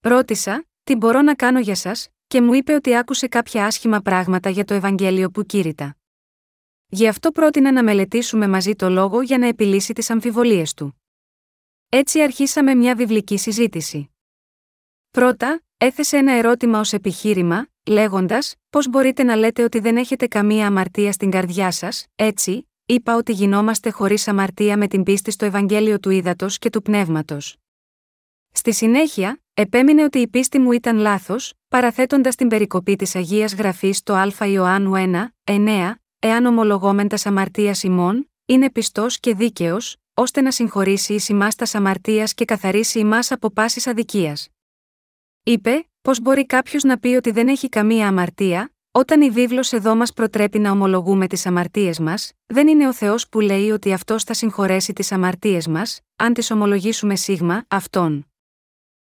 Ρώτησα, 0.00 0.64
τι 0.82 0.96
μπορώ 0.96 1.22
να 1.22 1.34
κάνω 1.34 1.60
για 1.60 1.74
σας, 1.74 2.08
και 2.26 2.40
μου 2.40 2.54
είπε 2.54 2.74
ότι 2.74 2.96
άκουσε 2.96 3.28
κάποια 3.28 3.66
άσχημα 3.66 4.00
πράγματα 4.00 4.50
για 4.50 4.64
το 4.64 4.74
Ευαγγέλιο 4.74 5.30
που 5.30 5.42
κήρυτα. 5.44 5.96
Γι' 6.94 7.08
αυτό 7.08 7.30
πρότεινα 7.30 7.72
να 7.72 7.82
μελετήσουμε 7.82 8.48
μαζί 8.48 8.74
το 8.74 8.88
λόγο 8.88 9.20
για 9.20 9.38
να 9.38 9.46
επιλύσει 9.46 9.92
τις 9.92 10.10
αμφιβολίες 10.10 10.74
του. 10.74 11.02
Έτσι 11.88 12.22
αρχίσαμε 12.22 12.74
μια 12.74 12.94
βιβλική 12.94 13.38
συζήτηση. 13.38 14.10
Πρώτα, 15.10 15.62
έθεσε 15.76 16.16
ένα 16.16 16.32
ερώτημα 16.32 16.78
ως 16.78 16.92
επιχείρημα, 16.92 17.66
λέγοντας: 17.86 18.54
Πώς 18.70 18.88
μπορείτε 18.88 19.22
να 19.22 19.36
λέτε 19.36 19.62
ότι 19.62 19.78
δεν 19.78 19.96
έχετε 19.96 20.26
καμία 20.26 20.66
αμαρτία 20.66 21.12
στην 21.12 21.30
καρδιά 21.30 21.70
σας, 21.70 22.06
έτσι, 22.14 22.68
είπα 22.86 23.16
ότι 23.16 23.32
γινόμαστε 23.32 23.90
χωρίς 23.90 24.28
αμαρτία 24.28 24.76
με 24.76 24.88
την 24.88 25.02
πίστη 25.02 25.30
στο 25.30 25.44
Ευαγγέλιο 25.44 26.00
του 26.00 26.10
Ήδατος 26.10 26.58
και 26.58 26.70
του 26.70 26.82
Πνεύματος. 26.82 27.56
Στη 28.52 28.72
συνέχεια, 28.72 29.42
επέμεινε 29.54 30.02
ότι 30.04 30.18
η 30.18 30.28
πίστη 30.28 30.58
μου 30.58 30.72
ήταν 30.72 30.96
λάθος, 30.96 31.52
παραθέτοντας 31.68 32.34
την 32.34 32.48
περικοπή 32.48 32.96
της 32.96 33.14
Αγίας 33.14 33.54
Γραφής 33.54 33.96
στο 33.96 34.12
Α 34.12 34.46
Ιωάννου 34.46 34.92
1, 34.94 35.34
9, 35.44 36.01
εάν 36.24 36.44
ομολογόμεν 36.46 37.08
τα 37.08 37.18
αμαρτίας 37.24 37.82
ημών, 37.82 38.30
είναι 38.46 38.70
πιστός 38.70 39.20
και 39.20 39.34
δίκαιος, 39.34 39.96
ώστε 40.14 40.40
να 40.40 40.50
συγχωρήσει 40.50 41.14
ει 41.14 41.20
ημά 41.28 41.48
τα 41.48 41.66
αμαρτίας 41.72 42.34
και 42.34 42.44
καθαρίσει 42.44 42.98
ημάς 42.98 43.30
από 43.32 43.50
πάσης 43.50 43.86
αδικίας. 43.86 44.48
Είπε, 45.42 45.88
πώς 46.02 46.20
μπορεί 46.20 46.46
κάποιος 46.46 46.82
να 46.82 46.98
πει 46.98 47.08
ότι 47.08 47.30
δεν 47.30 47.48
έχει 47.48 47.68
καμία 47.68 48.08
αμαρτία, 48.08 48.72
όταν 48.90 49.20
η 49.20 49.30
βίβλος 49.30 49.72
εδώ 49.72 49.94
μας 49.94 50.12
προτρέπει 50.12 50.58
να 50.58 50.70
ομολογούμε 50.70 51.26
τις 51.26 51.46
αμαρτίες 51.46 51.98
μας, 51.98 52.32
δεν 52.46 52.68
είναι 52.68 52.88
ο 52.88 52.92
Θεός 52.92 53.28
που 53.28 53.40
λέει 53.40 53.70
ότι 53.70 53.92
αυτός 53.92 54.24
θα 54.24 54.34
συγχωρέσει 54.34 54.92
τις 54.92 55.12
αμαρτίες 55.12 55.66
μας, 55.66 56.00
αν 56.16 56.32
τις 56.32 56.50
ομολογήσουμε 56.50 57.16
σίγμα, 57.16 57.64
αυτόν. 57.68 58.26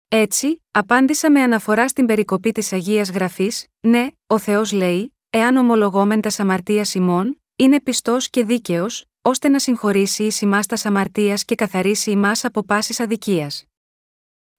Έτσι, 0.07 0.63
απάντησα 0.71 1.31
με 1.31 1.41
αναφορά 1.41 1.87
στην 1.87 2.05
περικοπή 2.05 2.51
της 2.51 2.73
Αγίας 2.73 3.09
Γραφής, 3.09 3.67
ναι, 3.79 4.07
ο 4.27 4.37
Θεός 4.37 4.71
λέει, 4.71 5.12
εάν 5.35 5.55
ομολογόμεν 5.55 6.21
τα 6.21 6.31
αμαρτίας 6.37 6.93
ημών, 6.93 7.41
είναι 7.55 7.81
πιστός 7.81 8.29
και 8.29 8.43
δίκαιος, 8.43 9.05
ώστε 9.21 9.49
να 9.49 9.59
συγχωρήσει 9.59 10.23
ει 10.23 10.31
ημά 10.41 10.59
τα 10.59 10.77
αμαρτίας 10.83 11.45
και 11.45 11.55
καθαρίσει 11.55 12.11
ημάς 12.11 12.45
από 12.45 12.63
πάσης 12.63 12.99
αδικίας. 12.99 13.65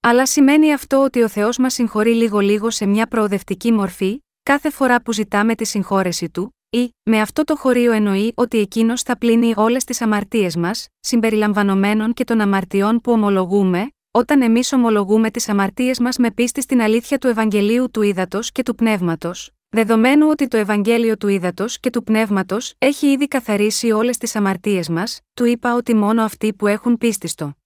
Αλλά 0.01 0.27
σημαίνει 0.27 0.73
αυτό 0.73 1.03
ότι 1.03 1.23
ο 1.23 1.29
Θεός 1.29 1.59
μας 1.59 1.75
συγχωρεί 1.75 2.15
λίγο-λίγο 2.15 2.71
σε 2.71 2.87
μια 2.87 3.07
προοδευτική 3.07 3.73
μορφή, 3.73 4.19
κάθε 4.43 4.71
φορά 4.71 5.03
που 5.03 5.13
ζητάμε 5.13 5.55
τη 5.55 5.65
συγχώρεση 5.65 6.31
του, 6.31 6.57
ή, 6.71 6.95
με 7.03 7.21
αυτό 7.21 7.45
το 7.45 7.57
χωρίο 7.57 7.93
εννοεί 7.93 8.33
ότι 8.35 8.59
εκείνος 8.59 9.03
θα 9.03 9.19
πλύνει 9.19 9.53
όλες 9.57 9.85
τις 9.85 10.01
αμαρτίες 10.01 10.57
μας, 10.57 10.89
συμπεριλαμβανομένων 11.01 12.13
και 12.13 12.25
των 12.25 12.41
αμαρτιών 12.41 13.01
που 13.01 13.13
ομολογούμε, 13.13 13.89
όταν 14.11 14.43
εμείς 14.43 14.73
ομολογούμε 14.73 15.31
τις 15.31 15.49
αμαρτίες 15.49 15.99
μας 15.99 16.17
με 16.17 16.31
πίστη 16.31 16.63
στην 16.63 16.81
αλήθεια 16.81 17.19
του 17.19 17.27
Ευαγγελίου 17.27 17.91
του 17.91 18.03
Ήδατος 18.03 18.53
και 18.53 18.63
του 18.63 18.75
Πνεύματος, 18.75 19.51
δεδομένου 19.75 20.29
ότι 20.29 20.49
το 20.49 20.57
Ευαγγέλιο 20.57 21.17
του 21.17 21.29
Ήδατος 21.29 21.81
και 21.81 21.91
του 21.91 22.03
Πνεύματος 22.03 22.75
έχει 22.79 23.07
ήδη 23.07 23.29
καθαρίσει 23.29 23.91
όλες 23.91 24.19
τις 24.19 24.37
αμαρτίες 24.37 24.89
μας, 24.89 25.21
του 25.35 25.45
είπα 25.45 25.75
ότι 25.75 25.95
μόνο 25.95 26.23
αυτοί 26.23 26.53
που 26.53 26.67
έχουν 26.67 26.99
πίστη 26.99 27.29
στο 27.29 27.57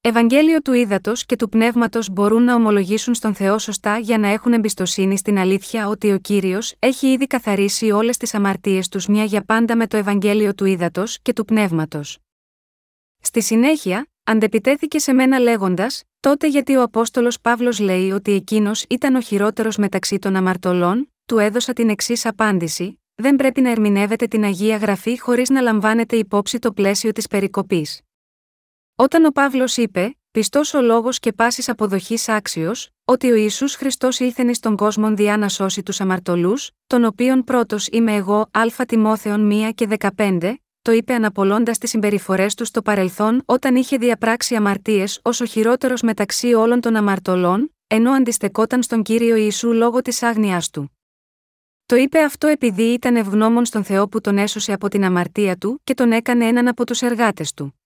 Ευαγγέλιο 0.00 0.60
του 0.60 0.72
Ήδατος 0.72 1.26
και 1.26 1.36
του 1.36 1.48
Πνεύματος 1.48 2.10
μπορούν 2.10 2.42
να 2.42 2.54
ομολογήσουν 2.54 3.14
στον 3.14 3.34
Θεό 3.34 3.58
σωστά 3.58 3.98
για 3.98 4.18
να 4.18 4.28
έχουν 4.28 4.52
εμπιστοσύνη 4.52 5.18
στην 5.18 5.38
αλήθεια 5.38 5.88
ότι 5.88 6.12
ο 6.12 6.18
κύριος 6.18 6.74
έχει 6.78 7.12
ήδη 7.12 7.26
καθαρίσει 7.26 7.90
όλες 7.90 8.16
τις 8.16 8.34
αμαρτίες 8.34 8.88
τους 8.88 9.06
μια 9.06 9.24
για 9.24 9.44
πάντα 9.44 9.76
με 9.76 9.86
το 9.86 9.96
Ευαγγέλιο 9.96 10.54
του 10.54 10.64
Ήδατος 10.64 11.18
και 11.22 11.32
του 11.32 11.44
Πνεύματος. 11.44 12.18
Στη 13.20 13.42
συνέχεια, 13.42 14.06
αντεπιτέθηκε 14.24 14.98
σε 14.98 15.12
μένα 15.12 15.38
λέγοντας, 15.38 16.02
τότε 16.24 16.46
γιατί 16.46 16.76
ο 16.76 16.82
Απόστολος 16.82 17.40
Παύλος 17.40 17.78
λέει 17.78 18.10
ότι 18.10 18.32
εκείνος 18.32 18.84
ήταν 18.88 19.14
ο 19.14 19.20
χειρότερος 19.20 19.76
μεταξύ 19.76 20.18
των 20.18 20.36
αμαρτωλών, 20.36 21.12
του 21.26 21.38
έδωσα 21.38 21.72
την 21.72 21.88
εξής 21.88 22.26
απάντηση: 22.26 23.00
Δεν 23.14 23.36
πρέπει 23.36 23.60
να 23.60 23.70
ερμηνεύετε 23.70 24.26
την 24.26 24.44
αγία 24.44 24.76
γραφή 24.76 25.20
χωρίς 25.20 25.50
να 25.50 25.60
λαμβάνετε 25.60 26.16
υπόψη 26.16 26.58
το 26.58 26.72
πλαίσιο 26.72 27.12
της 27.12 27.26
περικοπής. 27.26 28.00
Όταν 28.94 29.24
ο 29.24 29.30
Παύλος 29.30 29.76
είπε, 29.76 30.16
πιστός 30.30 30.74
ο 30.74 30.80
λόγος 30.80 31.18
και 31.18 31.32
πάσης 31.32 31.68
αποδοχής 31.68 32.28
άξιος, 32.28 32.90
ότι 33.04 33.30
ο 33.30 33.34
Ισού 33.34 33.68
Χριστός 33.68 34.18
ήλθεν 34.18 34.54
στον 34.54 34.76
κόσμο 34.76 35.14
διά 35.14 35.36
να 35.36 35.48
σώσει 35.48 35.82
τους 35.82 36.00
αμαρτωλούς, 36.00 36.70
τον 36.86 37.04
οποίον 37.04 37.44
πρώτος 37.44 37.88
είμαι 37.88 38.14
εγώ, 38.14 38.40
Α 38.40 38.84
Τιμόθεων 38.86 39.50
1 39.52 39.70
και 39.74 39.86
15, 40.16 40.54
το 40.84 40.92
είπε 40.92 41.14
αναπολώντας 41.14 41.78
τις 41.78 41.90
συμπεριφορές 41.90 42.54
του 42.54 42.64
στο 42.64 42.82
παρελθόν 42.82 43.42
όταν 43.44 43.76
είχε 43.76 43.96
διαπράξει 43.96 44.54
αμαρτίες 44.54 45.20
ως 45.22 45.40
ο 45.40 45.44
χειρότερος 45.44 46.02
μεταξύ 46.02 46.54
όλων 46.54 46.80
των 46.80 46.96
αμαρτωλών, 46.96 47.74
ενώ 47.86 48.12
αντιστεκόταν 48.12 48.82
στον 48.82 49.02
κύριο 49.02 49.36
Ιησού 49.36 49.72
λόγω 49.72 50.02
της 50.02 50.22
άγνοιά 50.22 50.62
του. 50.72 50.98
Το 51.86 51.96
είπε 51.96 52.22
αυτό 52.22 52.46
επειδή 52.46 52.82
ήταν 52.82 53.16
ευγνώμων 53.16 53.64
στον 53.64 53.84
Θεό 53.84 54.08
που 54.08 54.20
τον 54.20 54.38
έσωσε 54.38 54.72
από 54.72 54.88
την 54.88 55.04
αμαρτία 55.04 55.56
του 55.56 55.80
και 55.84 55.94
τον 55.94 56.12
έκανε 56.12 56.46
έναν 56.46 56.68
από 56.68 56.86
τους 56.86 57.02
εργάτες 57.02 57.52
του. 57.52 57.80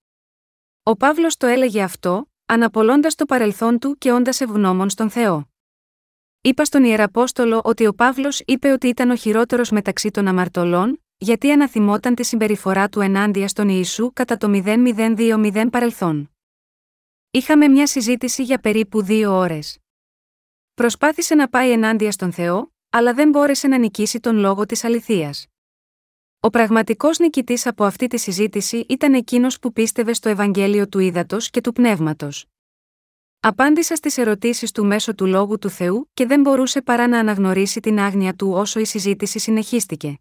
Ο 0.83 0.95
Παύλος 0.95 1.37
το 1.37 1.47
έλεγε 1.47 1.81
αυτό, 1.81 2.29
αναπολώντας 2.45 3.15
το 3.15 3.25
παρελθόν 3.25 3.79
του 3.79 3.97
και 3.97 4.11
όντας 4.11 4.41
ευγνώμων 4.41 4.89
στον 4.89 5.09
Θεό. 5.09 5.49
Είπα 6.41 6.65
στον 6.65 6.83
Ιεραπόστολο 6.83 7.61
ότι 7.63 7.85
ο 7.85 7.93
Παύλος 7.93 8.41
είπε 8.45 8.71
ότι 8.71 8.87
ήταν 8.87 9.09
ο 9.09 9.15
χειρότερος 9.15 9.69
μεταξύ 9.71 10.11
των 10.11 10.27
αμαρτωλών, 10.27 11.03
γιατί 11.21 11.51
αναθυμόταν 11.51 12.15
τη 12.15 12.23
συμπεριφορά 12.23 12.89
του 12.89 12.99
ενάντια 12.99 13.47
στον 13.47 13.69
Ιησού 13.69 14.11
κατά 14.13 14.37
το 14.37 14.47
0020 14.51 15.67
παρελθόν. 15.71 16.31
Είχαμε 17.31 17.67
μια 17.67 17.87
συζήτηση 17.87 18.43
για 18.43 18.59
περίπου 18.59 19.03
δύο 19.03 19.33
ώρες. 19.37 19.77
Προσπάθησε 20.73 21.35
να 21.35 21.49
πάει 21.49 21.71
ενάντια 21.71 22.11
στον 22.11 22.31
Θεό, 22.31 22.73
αλλά 22.89 23.13
δεν 23.13 23.29
μπόρεσε 23.29 23.67
να 23.67 23.77
νικήσει 23.77 24.19
τον 24.19 24.37
λόγο 24.37 24.65
της 24.65 24.83
αληθείας. 24.83 25.45
Ο 26.39 26.49
πραγματικός 26.49 27.19
νικητής 27.19 27.65
από 27.65 27.83
αυτή 27.83 28.07
τη 28.07 28.17
συζήτηση 28.17 28.85
ήταν 28.89 29.13
εκείνος 29.13 29.59
που 29.59 29.73
πίστευε 29.73 30.13
στο 30.13 30.29
Ευαγγέλιο 30.29 30.87
του 30.87 30.99
Ήδατος 30.99 31.49
και 31.49 31.61
του 31.61 31.73
Πνεύματος. 31.73 32.45
Απάντησα 33.39 33.95
στις 33.95 34.17
ερωτήσεις 34.17 34.71
του 34.71 34.85
μέσω 34.85 35.15
του 35.15 35.25
λόγου 35.25 35.57
του 35.59 35.69
Θεού 35.69 36.09
και 36.13 36.25
δεν 36.25 36.41
μπορούσε 36.41 36.81
παρά 36.81 37.07
να 37.07 37.19
αναγνωρίσει 37.19 37.79
την 37.79 37.99
άγνοια 37.99 38.33
του 38.33 38.51
όσο 38.51 38.79
η 38.79 38.85
συζήτηση 38.85 39.39
συνεχίστηκε. 39.39 40.19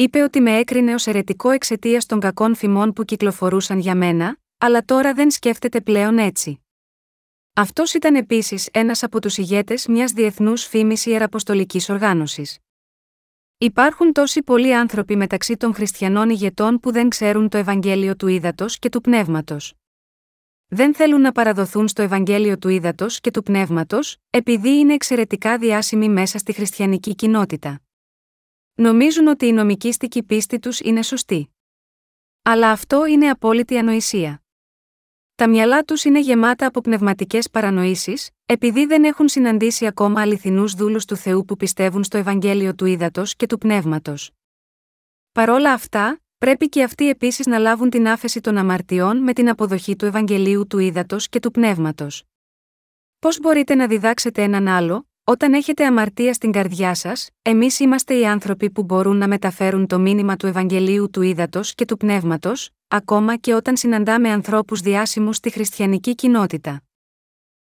Είπε 0.00 0.22
ότι 0.22 0.40
με 0.40 0.56
έκρινε 0.58 0.94
ως 0.94 1.06
αιρετικό 1.06 1.50
εξαιτίας 1.50 2.06
των 2.06 2.20
κακών 2.20 2.54
φημών 2.54 2.92
που 2.92 3.04
κυκλοφορούσαν 3.04 3.78
για 3.78 3.94
μένα, 3.94 4.38
αλλά 4.58 4.84
τώρα 4.84 5.14
δεν 5.14 5.30
σκέφτεται 5.30 5.80
πλέον 5.80 6.18
έτσι. 6.18 6.64
Αυτός 7.54 7.94
ήταν 7.94 8.14
επίσης 8.14 8.68
ένας 8.72 9.02
από 9.02 9.20
τους 9.20 9.38
ηγέτες 9.38 9.86
μιας 9.86 10.12
διεθνούς 10.12 10.64
φήμης 10.64 11.06
ιεραποστολικής 11.06 11.88
οργάνωσης. 11.88 12.58
Υπάρχουν 13.58 14.12
τόσοι 14.12 14.42
πολλοί 14.42 14.74
άνθρωποι 14.74 15.16
μεταξύ 15.16 15.56
των 15.56 15.74
χριστιανών 15.74 16.30
ηγετών 16.30 16.80
που 16.80 16.92
δεν 16.92 17.08
ξέρουν 17.08 17.48
το 17.48 17.58
Ευαγγέλιο 17.58 18.16
του 18.16 18.28
Ήδατος 18.28 18.78
και 18.78 18.88
του 18.88 19.00
Πνεύματος. 19.00 19.74
Δεν 20.66 20.94
θέλουν 20.94 21.20
να 21.20 21.32
παραδοθούν 21.32 21.88
στο 21.88 22.02
Ευαγγέλιο 22.02 22.58
του 22.58 22.68
Ήδατος 22.68 23.20
και 23.20 23.30
του 23.30 23.42
Πνεύματος, 23.42 24.16
επειδή 24.30 24.70
είναι 24.78 24.94
εξαιρετικά 24.94 25.58
διάσημοι 25.58 26.08
μέσα 26.08 26.38
στη 26.38 26.52
χριστιανική 26.52 27.14
κοινότητα. 27.14 27.80
Νομίζουν 28.80 29.26
ότι 29.26 29.46
η 29.46 29.52
νομικήστικη 29.52 30.22
πίστη 30.22 30.58
τους 30.58 30.80
είναι 30.80 31.02
σωστή. 31.02 31.54
Αλλά 32.42 32.70
αυτό 32.70 33.06
είναι 33.06 33.28
απόλυτη 33.28 33.78
ανοησία. 33.78 34.42
Τα 35.34 35.48
μυαλά 35.48 35.82
τους 35.82 36.04
είναι 36.04 36.20
γεμάτα 36.20 36.66
από 36.66 36.80
πνευματικές 36.80 37.50
παρανοήσεις, 37.50 38.30
επειδή 38.46 38.86
δεν 38.86 39.04
έχουν 39.04 39.28
συναντήσει 39.28 39.86
ακόμα 39.86 40.20
αληθινούς 40.20 40.74
δούλους 40.74 41.04
του 41.04 41.16
Θεού 41.16 41.44
που 41.44 41.56
πιστεύουν 41.56 42.04
στο 42.04 42.18
Ευαγγέλιο 42.18 42.74
του 42.74 42.84
Ήδατος 42.84 43.36
και 43.36 43.46
του 43.46 43.58
Πνεύματος. 43.58 44.30
Παρόλα 45.32 45.72
αυτά, 45.72 46.20
πρέπει 46.38 46.68
και 46.68 46.82
αυτοί 46.82 47.08
επίσης 47.08 47.46
να 47.46 47.58
λάβουν 47.58 47.90
την 47.90 48.08
άφεση 48.08 48.40
των 48.40 48.56
αμαρτιών 48.56 49.22
με 49.22 49.32
την 49.32 49.48
αποδοχή 49.48 49.96
του 49.96 50.04
Ευαγγελίου 50.04 50.66
του 50.66 50.78
Ήδατος 50.78 51.28
και 51.28 51.40
του 51.40 51.50
Πνεύματος. 51.50 52.24
Πώς 53.18 53.40
μπορείτε 53.40 53.74
να 53.74 53.86
διδάξετε 53.86 54.42
έναν 54.42 54.68
άλλο, 54.68 55.09
όταν 55.30 55.52
έχετε 55.52 55.86
αμαρτία 55.86 56.32
στην 56.32 56.52
καρδιά 56.52 56.94
σας, 56.94 57.28
εμείς 57.42 57.80
είμαστε 57.80 58.14
οι 58.14 58.26
άνθρωποι 58.26 58.70
που 58.70 58.82
μπορούν 58.82 59.16
να 59.16 59.28
μεταφέρουν 59.28 59.86
το 59.86 59.98
μήνυμα 59.98 60.36
του 60.36 60.46
Ευαγγελίου 60.46 61.10
του 61.10 61.22
Ήδατος 61.22 61.74
και 61.74 61.84
του 61.84 61.96
Πνεύματος, 61.96 62.70
ακόμα 62.88 63.36
και 63.36 63.54
όταν 63.54 63.76
συναντάμε 63.76 64.30
ανθρώπους 64.30 64.80
διάσημους 64.80 65.36
στη 65.36 65.50
χριστιανική 65.50 66.14
κοινότητα. 66.14 66.82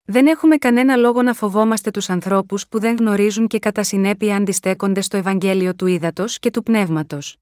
Δεν 0.02 0.26
έχουμε 0.26 0.56
κανένα 0.56 0.96
λόγο 0.96 1.22
να 1.22 1.34
φοβόμαστε 1.34 1.90
τους 1.90 2.10
ανθρώπους 2.10 2.68
που 2.68 2.78
δεν 2.78 2.96
γνωρίζουν 2.96 3.46
και 3.46 3.58
κατά 3.58 3.82
συνέπεια 3.82 4.36
αντιστέκονται 4.36 5.00
στο 5.00 5.16
Ευαγγέλιο 5.16 5.74
του 5.74 5.86
Ήδατος 5.86 6.38
και 6.38 6.50
του 6.50 6.62
Πνεύματος. 6.62 7.36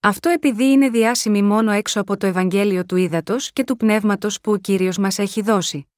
Αυτό 0.00 0.28
επειδή 0.28 0.64
είναι 0.64 0.88
διάσημοι 0.88 1.42
μόνο 1.42 1.70
έξω 1.70 2.00
από 2.00 2.16
το 2.16 2.26
Ευαγγέλιο 2.26 2.84
του 2.84 2.96
Ήδατος 2.96 3.52
και 3.52 3.64
του 3.64 3.76
Πνεύματος 3.76 4.40
που 4.40 4.52
ο 4.52 4.56
κύριος 4.56 4.98
μας 4.98 5.18
έχει 5.18 5.42
δώσει. 5.42 5.88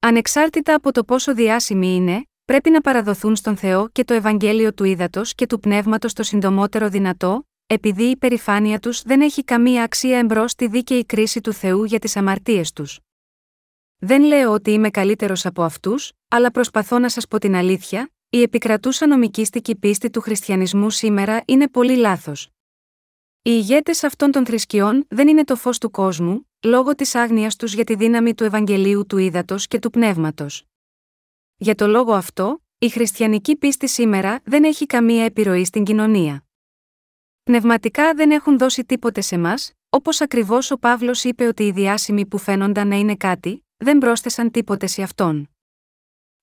Ανεξάρτητα 0.00 0.74
από 0.74 0.92
το 0.92 1.04
πόσο 1.04 1.34
διάσημοι 1.34 1.94
είναι, 1.94 2.22
πρέπει 2.48 2.70
να 2.70 2.80
παραδοθούν 2.80 3.36
στον 3.36 3.56
Θεό 3.56 3.88
και 3.88 4.04
το 4.04 4.14
Ευαγγέλιο 4.14 4.74
του 4.74 4.84
Ήδατος 4.84 5.34
και 5.34 5.46
του 5.46 5.60
Πνεύματος 5.60 6.12
το 6.12 6.22
συντομότερο 6.22 6.88
δυνατό, 6.88 7.48
επειδή 7.66 8.02
η 8.02 8.16
περηφάνεια 8.16 8.78
τους 8.78 9.02
δεν 9.02 9.20
έχει 9.20 9.44
καμία 9.44 9.82
αξία 9.82 10.18
εμπρός 10.18 10.50
στη 10.50 10.66
δίκαιη 10.66 11.04
κρίση 11.06 11.40
του 11.40 11.52
Θεού 11.52 11.84
για 11.84 11.98
τις 11.98 12.16
αμαρτίες 12.16 12.72
τους. 12.72 12.98
Δεν 13.98 14.22
λέω 14.22 14.52
ότι 14.52 14.70
είμαι 14.70 14.90
καλύτερος 14.90 15.46
από 15.46 15.62
αυτούς, 15.62 16.12
αλλά 16.28 16.50
προσπαθώ 16.50 16.98
να 16.98 17.08
σας 17.08 17.28
πω 17.28 17.38
την 17.38 17.54
αλήθεια, 17.54 18.10
η 18.30 18.42
επικρατούσα 18.42 19.06
νομικήστικη 19.06 19.76
πίστη 19.76 20.10
του 20.10 20.20
χριστιανισμού 20.20 20.90
σήμερα 20.90 21.42
είναι 21.46 21.68
πολύ 21.68 21.96
λάθος. 21.96 22.48
Οι 23.42 23.50
ηγέτες 23.54 24.04
αυτών 24.04 24.30
των 24.30 24.46
θρησκειών 24.46 25.06
δεν 25.08 25.28
είναι 25.28 25.44
το 25.44 25.56
φως 25.56 25.78
του 25.78 25.90
κόσμου, 25.90 26.50
λόγω 26.62 26.94
της 26.94 27.14
άγνοιας 27.14 27.56
τους 27.56 27.74
για 27.74 27.84
τη 27.84 27.94
δύναμη 27.94 28.34
του 28.34 28.44
Ευαγγελίου 28.44 29.06
του 29.06 29.18
Ήδατος 29.18 29.66
και 29.66 29.78
του 29.78 29.90
Πνεύματος. 29.90 30.62
Για 31.60 31.74
το 31.74 31.86
λόγο 31.86 32.12
αυτό, 32.12 32.62
η 32.78 32.88
χριστιανική 32.88 33.56
πίστη 33.56 33.88
σήμερα 33.88 34.40
δεν 34.44 34.64
έχει 34.64 34.86
καμία 34.86 35.24
επιρροή 35.24 35.64
στην 35.64 35.84
κοινωνία. 35.84 36.44
Πνευματικά 37.42 38.14
δεν 38.14 38.30
έχουν 38.30 38.58
δώσει 38.58 38.84
τίποτε 38.84 39.20
σε 39.20 39.38
μας, 39.38 39.72
όπως 39.88 40.20
ακριβώς 40.20 40.70
ο 40.70 40.78
Παύλος 40.78 41.24
είπε 41.24 41.46
ότι 41.46 41.62
οι 41.62 41.70
διάσημοι 41.72 42.26
που 42.26 42.38
φαίνονταν 42.38 42.88
να 42.88 42.96
είναι 42.96 43.16
κάτι, 43.16 43.66
δεν 43.76 43.98
πρόσθεσαν 43.98 44.50
τίποτε 44.50 44.86
σε 44.86 45.02
αυτόν. 45.02 45.50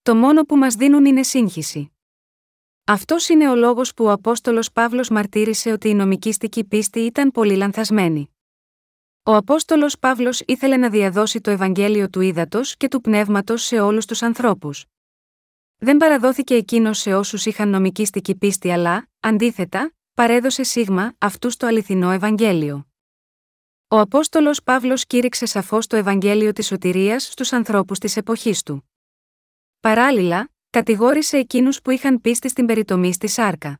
Το 0.02 0.16
μόνο 0.16 0.44
που 0.44 0.58
μας 0.58 0.76
δίνουν 0.76 1.06
είναι 1.06 1.24
σύγχυση. 1.24 1.92
Αυτός 2.86 3.30
είναι 3.30 3.50
ο 3.50 3.56
λόγος 3.56 3.94
που 3.94 4.06
ο 4.06 4.12
Απόστολος 4.12 4.72
Παύλος 4.72 5.10
μαρτύρησε 5.10 5.72
ότι 5.72 5.90
η 5.90 5.94
νομικήστική 5.94 6.64
πίστη 6.64 7.00
ήταν 7.00 7.32
πολύ 7.32 7.56
λανθασμένη. 7.56 8.36
Ο 9.24 9.36
Απόστολος 9.36 10.00
Παύλος 10.00 10.42
ήθελε 10.46 10.78
να 10.78 10.90
διαδώσει 10.90 11.42
το 11.42 11.52
Ευαγγέλιο 11.52 12.10
του 12.10 12.22
ύδατο 12.22 12.62
και 12.78 12.88
του 12.88 13.02
πνεύματος 13.02 13.64
σε 13.64 13.80
όλους 13.80 14.06
τους 14.06 14.22
ανθρώπους. 14.22 14.86
Δεν 15.86 15.98
παραδόθηκε 15.98 16.54
εκείνος 16.54 17.00
σε 17.00 17.14
όσους 17.14 17.46
είχαν 17.46 17.70
νομικήστική 17.70 18.36
πίστη, 18.36 18.72
αλλά, 18.72 19.10
αντίθετα, 19.20 19.94
παρέδωσε 20.14 20.64
σίγμα 20.64 21.14
αυτού 21.18 21.58
το 21.58 21.68
αληθινό 21.68 22.12
Ευαγγέλιο. 22.12 22.88
Ο 23.88 24.00
Απόστολος 24.00 24.64
Παύλος 24.64 25.06
κήρυξε 25.06 25.46
σαφώς 25.46 25.88
το 25.88 25.96
Ευαγγέλιο 25.96 26.52
της 26.52 26.68
σωτηρίας 26.68 27.24
στους 27.24 27.54
ανθρώπους 27.54 28.00
της 28.00 28.18
εποχής 28.18 28.64
του. 28.64 28.92
Παράλληλα, 29.80 30.50
κατηγόρησε 30.70 31.38
εκείνους 31.38 31.82
που 31.82 31.90
είχαν 31.90 32.22
πίστη 32.22 32.50
στην 32.50 32.66
περιτομή 32.66 33.14
στη 33.14 33.28
Σάρκα. 33.28 33.80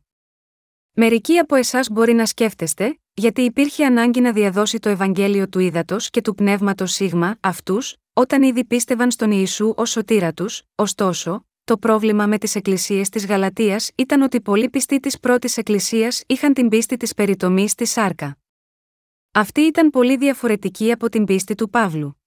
Μερικοί 0.92 1.38
από 1.38 1.56
εσάς 1.56 1.90
μπορεί 1.90 2.14
να 2.14 2.26
σκέφτεστε, 2.26 3.00
γιατί 3.14 3.42
υπήρχε 3.42 3.86
ανάγκη 3.86 4.22
να 4.22 4.32
διαδώσει 4.32 4.80
το 4.80 4.90
Ευαγγέλιο 4.90 5.48
του 5.48 5.60
ύδατος 5.60 6.10
και 6.10 6.22
του 6.22 6.36
πνεύματος 6.36 6.92
σίγμα 6.92 7.38
αυτούς, 7.40 7.96
όταν 8.14 8.44
ήδη 8.44 8.66
πίστευαν 8.66 9.12
στον 9.12 9.32
Ιησού 9.32 9.74
ως 9.78 9.90
σωτήρα 9.90 10.34
τους, 10.34 10.62
ωστόσο, 10.76 11.46
το 11.66 11.78
πρόβλημα 11.78 12.28
με 12.28 12.38
τις 12.38 12.56
εκκλησίες 12.56 13.10
της 13.10 13.26
Γαλατείας 13.26 13.92
ήταν 13.96 14.22
ότι 14.22 14.42
πολλοί 14.42 14.70
πιστοί 14.70 15.00
της 15.00 15.20
πρώτης 15.20 15.58
εκκλησίας 15.58 16.24
είχαν 16.28 16.54
την 16.54 16.70
πίστη 16.70 16.98
της 16.98 17.14
περιτομή 17.14 17.70
στη 17.70 17.86
Σάρκα. 17.86 18.38
Αυτή 19.32 19.62
ήταν 19.62 19.90
πολύ 19.90 20.18
διαφορετική 20.18 20.92
από 20.92 21.10
την 21.10 21.26
πίστη 21.26 21.56
του 21.56 21.70
Παύλου. 21.70 22.22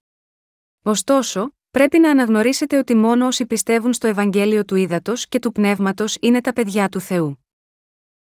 Ωστόσο, 0.82 1.54
πρέπει 1.70 1.98
να 1.98 2.10
αναγνωρίσετε 2.10 2.78
ότι 2.78 2.94
μόνο 2.94 3.26
όσοι 3.26 3.46
πιστεύουν 3.46 3.92
στο 3.92 4.06
Ευαγγέλιο 4.06 4.64
του 4.64 4.76
Ήδατος 4.76 5.28
και 5.28 5.38
του 5.38 5.52
Πνεύματος 5.52 6.16
είναι 6.20 6.40
τα 6.40 6.52
παιδιά 6.52 6.88
του 6.88 7.00
Θεού. 7.00 7.44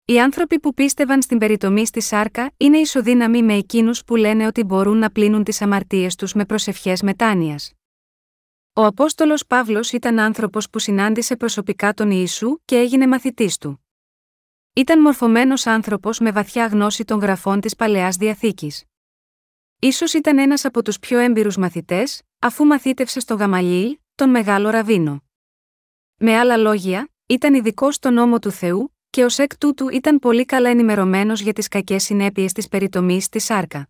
Οι 0.05 0.19
άνθρωποι 0.19 0.59
που 0.59 0.73
πίστευαν 0.73 1.21
στην 1.21 1.37
περιτομή 1.37 1.85
στη 1.85 2.01
Σάρκα 2.01 2.51
είναι 2.57 2.77
ισοδύναμοι 2.77 3.43
με 3.43 3.53
εκείνους 3.53 4.03
που 4.03 4.15
λένε 4.15 4.45
ότι 4.45 4.63
μπορούν 4.63 4.97
να 4.97 5.11
πλύνουν 5.11 5.43
τις 5.43 5.61
αμαρτίες 5.61 6.15
τους 6.15 6.33
με 6.33 6.45
προσευχές 6.45 7.01
μετάνοιας. 7.01 7.78
Ο 8.79 8.85
Απόστολος 8.85 9.45
Παύλος 9.45 9.91
ήταν 9.91 10.19
άνθρωπος 10.19 10.69
που 10.69 10.79
συνάντησε 10.79 11.35
προσωπικά 11.35 11.93
τον 11.93 12.11
Ιησού 12.11 12.59
και 12.65 12.77
έγινε 12.77 13.07
μαθητής 13.07 13.57
του. 13.57 13.85
Ήταν 14.73 15.01
μορφωμένος 15.01 15.65
άνθρωπος 15.65 16.19
με 16.19 16.31
βαθιά 16.31 16.65
γνώση 16.65 17.05
των 17.05 17.19
γραφών 17.19 17.59
της 17.59 17.75
παλαιάς 17.75 18.15
διαθήκης. 18.15 18.85
σω 19.93 20.17
ήταν 20.17 20.37
ένας 20.37 20.65
από 20.65 20.83
τους 20.83 20.99
πιο 20.99 21.19
έμπειρους 21.19 21.57
μαθητές, 21.57 22.21
αφού 22.39 22.65
μαθήτευσε 22.65 23.19
στο 23.19 23.35
Γαμαλίλ, 23.35 23.97
τον 24.15 24.29
μεγάλο 24.29 24.69
ραβίνο. 24.69 25.23
Με 26.17 26.37
άλλα 26.37 26.57
λόγια, 26.57 27.09
ήταν 27.25 27.53
ειδικό 27.53 27.91
στον 27.91 28.13
νόμο 28.13 28.39
του 28.39 28.51
Θεού, 28.51 28.95
και 29.09 29.23
ως 29.23 29.37
εκ 29.37 29.57
τούτου 29.57 29.89
ήταν 29.89 30.19
πολύ 30.19 30.45
καλά 30.45 30.69
ενημερωμένος 30.69 31.41
για 31.41 31.53
τις 31.53 31.67
κακές 31.67 32.03
συνέπειες 32.03 32.51
της 32.51 32.67
περιτομής 32.67 33.23
στη 33.23 33.39
Σάρκα. 33.39 33.89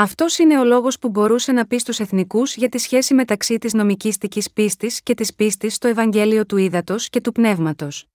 Αυτός 0.00 0.38
είναι 0.38 0.58
ο 0.58 0.64
λόγος 0.64 0.98
που 0.98 1.08
μπορούσε 1.08 1.52
να 1.52 1.66
πει 1.66 1.78
στους 1.78 1.98
εθνικούς 2.00 2.56
για 2.56 2.68
τη 2.68 2.78
σχέση 2.78 3.14
μεταξύ 3.14 3.58
της 3.58 3.72
νομικήστική 3.72 4.42
πίστης 4.54 5.02
και 5.02 5.14
της 5.14 5.34
πίστης 5.34 5.74
στο 5.74 5.88
Ευαγγέλιο 5.88 6.46
του 6.46 6.56
Ήδατος 6.56 7.08
και 7.08 7.20
του 7.20 7.32
Πνεύματος. 7.32 8.06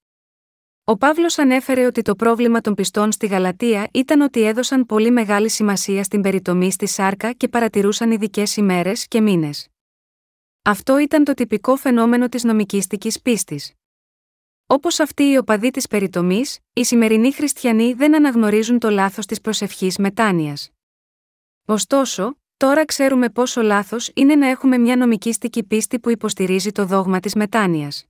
Ο 0.84 0.98
Παύλος 0.98 1.38
ανέφερε 1.38 1.86
ότι 1.86 2.02
το 2.02 2.16
πρόβλημα 2.16 2.62
των 2.62 2.74
πιστών 2.74 3.12
στη 3.12 3.28
Γαλατεία 3.28 3.90
ήταν 3.94 4.22
ότι 4.22 4.42
έδωσαν 4.42 4.86
πολύ 4.86 5.12
μεγάλη 5.12 5.50
σημασία 5.50 6.04
στην 6.04 6.22
περιτομή 6.22 6.72
στη 6.72 6.88
Σάρκα 6.88 7.32
και 7.32 7.48
παρατηρούσαν 7.48 8.12
ειδικές 8.12 8.56
ημέρες 8.56 9.08
και 9.08 9.22
μήνες. 9.22 9.68
Αυτό 10.62 10.98
ήταν 10.98 11.24
το 11.24 11.34
τυπικό 11.34 11.76
φαινόμενο 11.76 12.30
της 12.30 12.44
νομικήστική 12.44 13.12
πίστης. 13.22 13.74
Όπως 14.68 15.00
αυτοί 15.00 15.24
οι 15.24 15.38
οπαδοί 15.38 15.72
της 15.72 15.88
περιτομής, 15.88 16.60
οι 16.74 16.84
σημερινοί 16.84 17.32
χριστιανοί 17.34 17.94
δεν 17.94 18.16
αναγνωρίζουν 18.16 18.80
το 18.80 18.90
λάθος 18.90 19.26
της 19.26 19.42
προσευχής 19.42 19.98
μετάνοιας. 19.98 20.70
Ωστόσο, 21.66 22.38
τώρα 22.58 22.86
ξέρουμε 22.86 23.30
πόσο 23.30 23.62
λάθος 23.62 24.12
είναι 24.14 24.36
να 24.36 24.48
έχουμε 24.48 24.78
μια 24.78 24.96
νομικήστικη 24.96 25.64
πίστη 25.64 26.00
που 26.00 26.10
υποστηρίζει 26.10 26.72
το 26.72 26.86
δόγμα 26.86 27.20
της 27.20 27.36
μετάνοιας. 27.36 28.06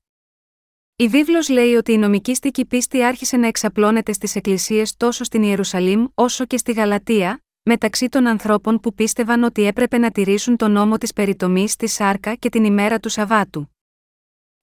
Η 0.96 1.08
βίβλος 1.08 1.50
λέει 1.50 1.74
ότι 1.74 1.92
η 1.92 1.98
νομικήστικη 1.98 2.66
πίστη 2.66 3.04
άρχισε 3.04 3.38
να 3.38 3.48
εξαπλώνεται 3.48 4.14
στις 4.14 4.36
εκκλησίες 4.36 4.98
τόσο 4.98 5.24
στην 5.24 5.44
Ιερουσαλήμ 5.44 6.06
όσο 6.14 6.46
και 6.46 6.58
στη 6.58 6.72
Γαλατεία, 6.72 7.44
μεταξύ 7.64 8.10
των 8.10 8.28
ανθρώπων 8.28 8.80
που 8.80 8.94
πίστευαν 8.94 9.44
ότι 9.44 9.64
έπρεπε 9.64 9.98
να 9.98 10.12
τηρήσουν 10.12 10.56
τον 10.56 10.72
νόμο 10.72 10.98
της 10.98 11.14
περιτομής 11.14 11.72
στη 11.72 11.88
Σάρκα 11.88 12.36
και 12.36 12.50
την 12.50 12.64
ημέρα 12.64 13.00
του 13.00 13.10
Σαββάτου. 13.10 13.70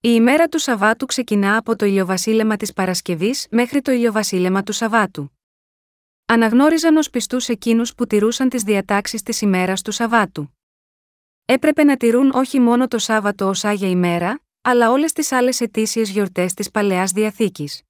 Η 0.00 0.08
ημέρα 0.12 0.48
του 0.48 0.58
Σαββάτου 0.58 1.06
ξεκινά 1.06 1.56
από 1.56 1.76
το 1.76 1.84
ηλιοβασίλεμα 1.84 2.56
της 2.56 2.72
Παρασκευής 2.72 3.46
μέχρι 3.50 3.80
το 3.80 3.92
ηλιοβασίλεμα 3.92 4.62
του 4.62 4.72
Σαββάτου. 4.72 5.32
Αναγνώριζαν 6.32 6.96
ως 6.96 7.10
πιστούς 7.10 7.48
εκείνους 7.48 7.94
που 7.94 8.06
τηρούσαν 8.06 8.48
τις 8.48 8.62
διατάξεις 8.62 9.22
της 9.22 9.40
ημέρας 9.40 9.82
του 9.82 9.92
Σαββάτου. 9.92 10.56
Έπρεπε 11.44 11.84
να 11.84 11.96
τηρούν 11.96 12.30
όχι 12.34 12.60
μόνο 12.60 12.88
το 12.88 12.98
Σάββατο 12.98 13.48
ως 13.48 13.64
άγια 13.64 13.88
ημέρα, 13.88 14.40
αλλά 14.62 14.90
όλες 14.90 15.12
τις 15.12 15.32
άλλες 15.32 15.60
ετήσιες 15.60 16.10
γιορτές 16.10 16.54
της 16.54 16.70
παλαιάς 16.70 17.12
διαθήκης. 17.12 17.82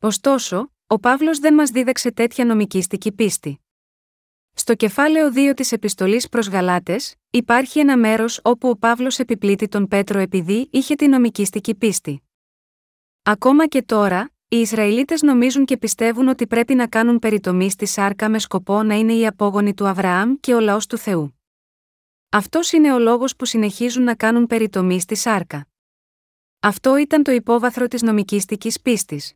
Ωστόσο, 0.00 0.72
ο 0.86 0.98
Παύλος 0.98 1.38
δεν 1.38 1.54
μας 1.54 1.70
δίδαξε 1.70 2.12
τέτοια 2.12 2.44
νομικήστικη 2.44 3.12
πίστη. 3.12 3.60
Στο 4.52 4.74
κεφάλαιο 4.74 5.32
2 5.32 5.54
της 5.54 5.72
Επιστολής 5.72 6.28
προς 6.28 6.48
Γαλάτες, 6.48 7.14
υπάρχει 7.30 7.78
ένα 7.78 7.96
μέρος 7.96 8.40
όπου 8.42 8.68
ο 8.68 8.76
Παύλος 8.76 9.18
επιπλήττει 9.18 9.68
τον 9.68 9.88
Πέτρο 9.88 10.18
επειδή 10.18 10.68
είχε 10.72 10.94
την 10.94 11.10
νομικήστική 11.10 11.74
πίστη. 11.74 12.22
Ακόμα 13.22 13.66
και 13.66 13.82
τώρα, 13.82 14.30
οι 14.48 14.56
Ισραηλίτες 14.56 15.22
νομίζουν 15.22 15.64
και 15.64 15.76
πιστεύουν 15.76 16.28
ότι 16.28 16.46
πρέπει 16.46 16.74
να 16.74 16.86
κάνουν 16.86 17.18
περιτομή 17.18 17.70
στη 17.70 17.86
σάρκα 17.86 18.28
με 18.28 18.38
σκοπό 18.38 18.82
να 18.82 18.94
είναι 18.94 19.12
οι 19.12 19.26
απόγονοι 19.26 19.74
του 19.74 19.86
Αβραάμ 19.86 20.34
και 20.40 20.54
ο 20.54 20.60
λαός 20.60 20.86
του 20.86 20.98
Θεού. 20.98 21.40
Αυτός 22.28 22.72
είναι 22.72 22.92
ο 22.92 22.98
λόγος 22.98 23.36
που 23.36 23.44
συνεχίζουν 23.44 24.02
να 24.02 24.14
κάνουν 24.14 24.46
περιτομή 24.46 25.00
στη 25.00 25.14
σάρκα. 25.14 25.68
Αυτό 26.60 26.96
ήταν 26.96 27.22
το 27.22 27.32
υπόβαθρο 27.32 27.88
της 27.88 28.02
νομικήστική 28.02 28.72
πίστης. 28.82 29.34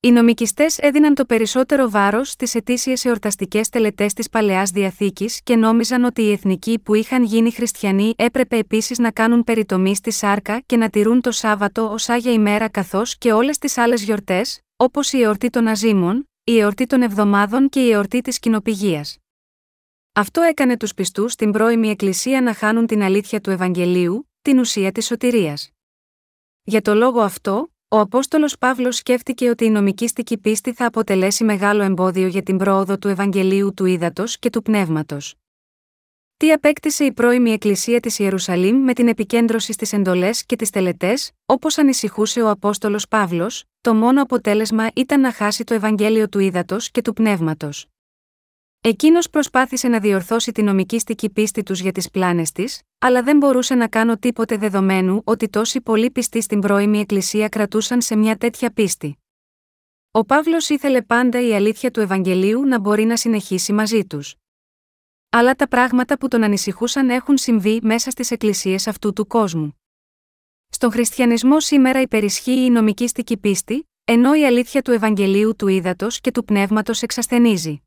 Οι 0.00 0.10
νομικιστές 0.10 0.78
έδιναν 0.78 1.14
το 1.14 1.24
περισσότερο 1.24 1.90
βάρος 1.90 2.30
στις 2.30 2.54
ετήσιε 2.54 2.94
εορταστικές 3.02 3.68
τελετές 3.68 4.12
της 4.12 4.28
παλαιάς 4.28 4.70
διαθήκης 4.70 5.40
και 5.42 5.56
νόμιζαν 5.56 6.04
ότι 6.04 6.22
οι 6.22 6.32
εθνικοί 6.32 6.78
που 6.78 6.94
είχαν 6.94 7.24
γίνει 7.24 7.50
χριστιανοί 7.50 8.14
έπρεπε 8.16 8.56
επίσης 8.56 8.98
να 8.98 9.10
κάνουν 9.10 9.44
περιτομή 9.44 9.96
στη 9.96 10.10
σάρκα 10.10 10.60
και 10.60 10.76
να 10.76 10.90
τηρούν 10.90 11.20
το 11.20 11.30
Σάββατο 11.30 11.90
ως 11.92 12.08
άγια 12.08 12.32
ημέρα 12.32 12.68
καθώς 12.68 13.18
και 13.18 13.32
όλες 13.32 13.58
τις 13.58 13.78
άλλες 13.78 14.02
γιορτές, 14.02 14.60
όπως 14.76 15.12
η 15.12 15.22
εορτή 15.22 15.50
των 15.50 15.66
Αζήμων, 15.66 16.28
η 16.44 16.58
εορτή 16.58 16.86
των 16.86 17.02
Εβδομάδων 17.02 17.68
και 17.68 17.80
η 17.80 17.90
εορτή 17.90 18.20
της 18.20 18.38
Κοινοπηγίας. 18.38 19.18
Αυτό 20.12 20.40
έκανε 20.40 20.76
τους 20.76 20.94
πιστούς 20.94 21.32
στην 21.32 21.50
πρώιμη 21.52 21.88
Εκκλησία 21.88 22.40
να 22.40 22.54
χάνουν 22.54 22.86
την 22.86 23.02
αλήθεια 23.02 23.40
του 23.40 23.50
Ευαγγελίου, 23.50 24.30
την 24.42 24.58
ουσία 24.58 24.92
της 24.92 25.06
σωτηρίας. 25.06 25.70
Για 26.62 26.82
το 26.82 26.94
λόγο 26.94 27.20
αυτό, 27.20 27.68
ο 27.90 27.98
Απόστολος 27.98 28.58
Παύλος 28.58 28.96
σκέφτηκε 28.96 29.48
ότι 29.48 29.64
η 29.64 29.70
νομικήστική 29.70 30.38
πίστη 30.38 30.72
θα 30.72 30.86
αποτελέσει 30.86 31.44
μεγάλο 31.44 31.82
εμπόδιο 31.82 32.26
για 32.26 32.42
την 32.42 32.56
πρόοδο 32.56 32.98
του 32.98 33.08
Ευαγγελίου 33.08 33.74
του 33.74 33.84
Ήδατος 33.84 34.38
και 34.38 34.50
του 34.50 34.62
Πνεύματος. 34.62 35.34
Τι 36.36 36.52
απέκτησε 36.52 37.04
η 37.04 37.12
πρώιμη 37.12 37.50
Εκκλησία 37.50 38.00
της 38.00 38.18
Ιερουσαλήμ 38.18 38.76
με 38.76 38.92
την 38.92 39.08
επικέντρωση 39.08 39.72
στις 39.72 39.92
εντολές 39.92 40.44
και 40.46 40.56
τις 40.56 40.70
τελετές, 40.70 41.30
όπως 41.46 41.78
ανησυχούσε 41.78 42.42
ο 42.42 42.50
Απόστολος 42.50 43.08
Παύλος, 43.08 43.64
το 43.80 43.94
μόνο 43.94 44.22
αποτέλεσμα 44.22 44.86
ήταν 44.94 45.20
να 45.20 45.32
χάσει 45.32 45.64
το 45.64 45.74
Ευαγγέλιο 45.74 46.28
του 46.28 46.38
Ήδατος 46.38 46.90
και 46.90 47.02
του 47.02 47.12
Πνεύματος. 47.12 47.86
Εκείνος 48.80 49.30
προσπάθησε 49.30 49.88
να 49.88 50.00
διορθώσει 50.00 50.52
την 50.52 50.64
νομικήστική 50.64 51.30
πίστη 51.30 51.62
τους 51.62 51.80
για 51.80 51.92
τις 51.92 52.10
πλάνες 52.10 52.52
της, 52.52 52.82
αλλά 52.98 53.22
δεν 53.22 53.36
μπορούσε 53.36 53.74
να 53.74 53.88
κάνω 53.88 54.18
τίποτε 54.18 54.56
δεδομένου 54.56 55.20
ότι 55.24 55.48
τόσοι 55.48 55.80
πολλοί 55.80 56.10
πιστοί 56.10 56.40
στην 56.40 56.60
πρώιμη 56.60 56.98
Εκκλησία 56.98 57.48
κρατούσαν 57.48 58.00
σε 58.00 58.16
μια 58.16 58.36
τέτοια 58.36 58.70
πίστη. 58.72 59.18
Ο 60.10 60.24
Παύλος 60.24 60.68
ήθελε 60.68 61.02
πάντα 61.02 61.40
η 61.40 61.54
αλήθεια 61.54 61.90
του 61.90 62.00
Ευαγγελίου 62.00 62.64
να 62.64 62.78
μπορεί 62.78 63.04
να 63.04 63.16
συνεχίσει 63.16 63.72
μαζί 63.72 64.04
τους. 64.06 64.34
Αλλά 65.30 65.54
τα 65.54 65.68
πράγματα 65.68 66.18
που 66.18 66.28
τον 66.28 66.42
ανησυχούσαν 66.42 67.10
έχουν 67.10 67.38
συμβεί 67.38 67.80
μέσα 67.82 68.10
στις 68.10 68.30
εκκλησίες 68.30 68.86
αυτού 68.86 69.12
του 69.12 69.26
κόσμου. 69.26 69.80
Στον 70.68 70.90
χριστιανισμό 70.92 71.60
σήμερα 71.60 72.00
υπερισχύει 72.00 72.64
η 72.64 72.70
νομικήστική 72.70 73.36
πίστη, 73.36 73.88
ενώ 74.04 74.34
η 74.34 74.46
αλήθεια 74.46 74.82
του 74.82 74.90
Ευαγγελίου 74.90 75.56
του 75.56 75.68
ύδατο 75.68 76.06
και 76.20 76.30
του 76.30 76.44
πνεύματος 76.44 77.02
εξασθενίζει. 77.02 77.82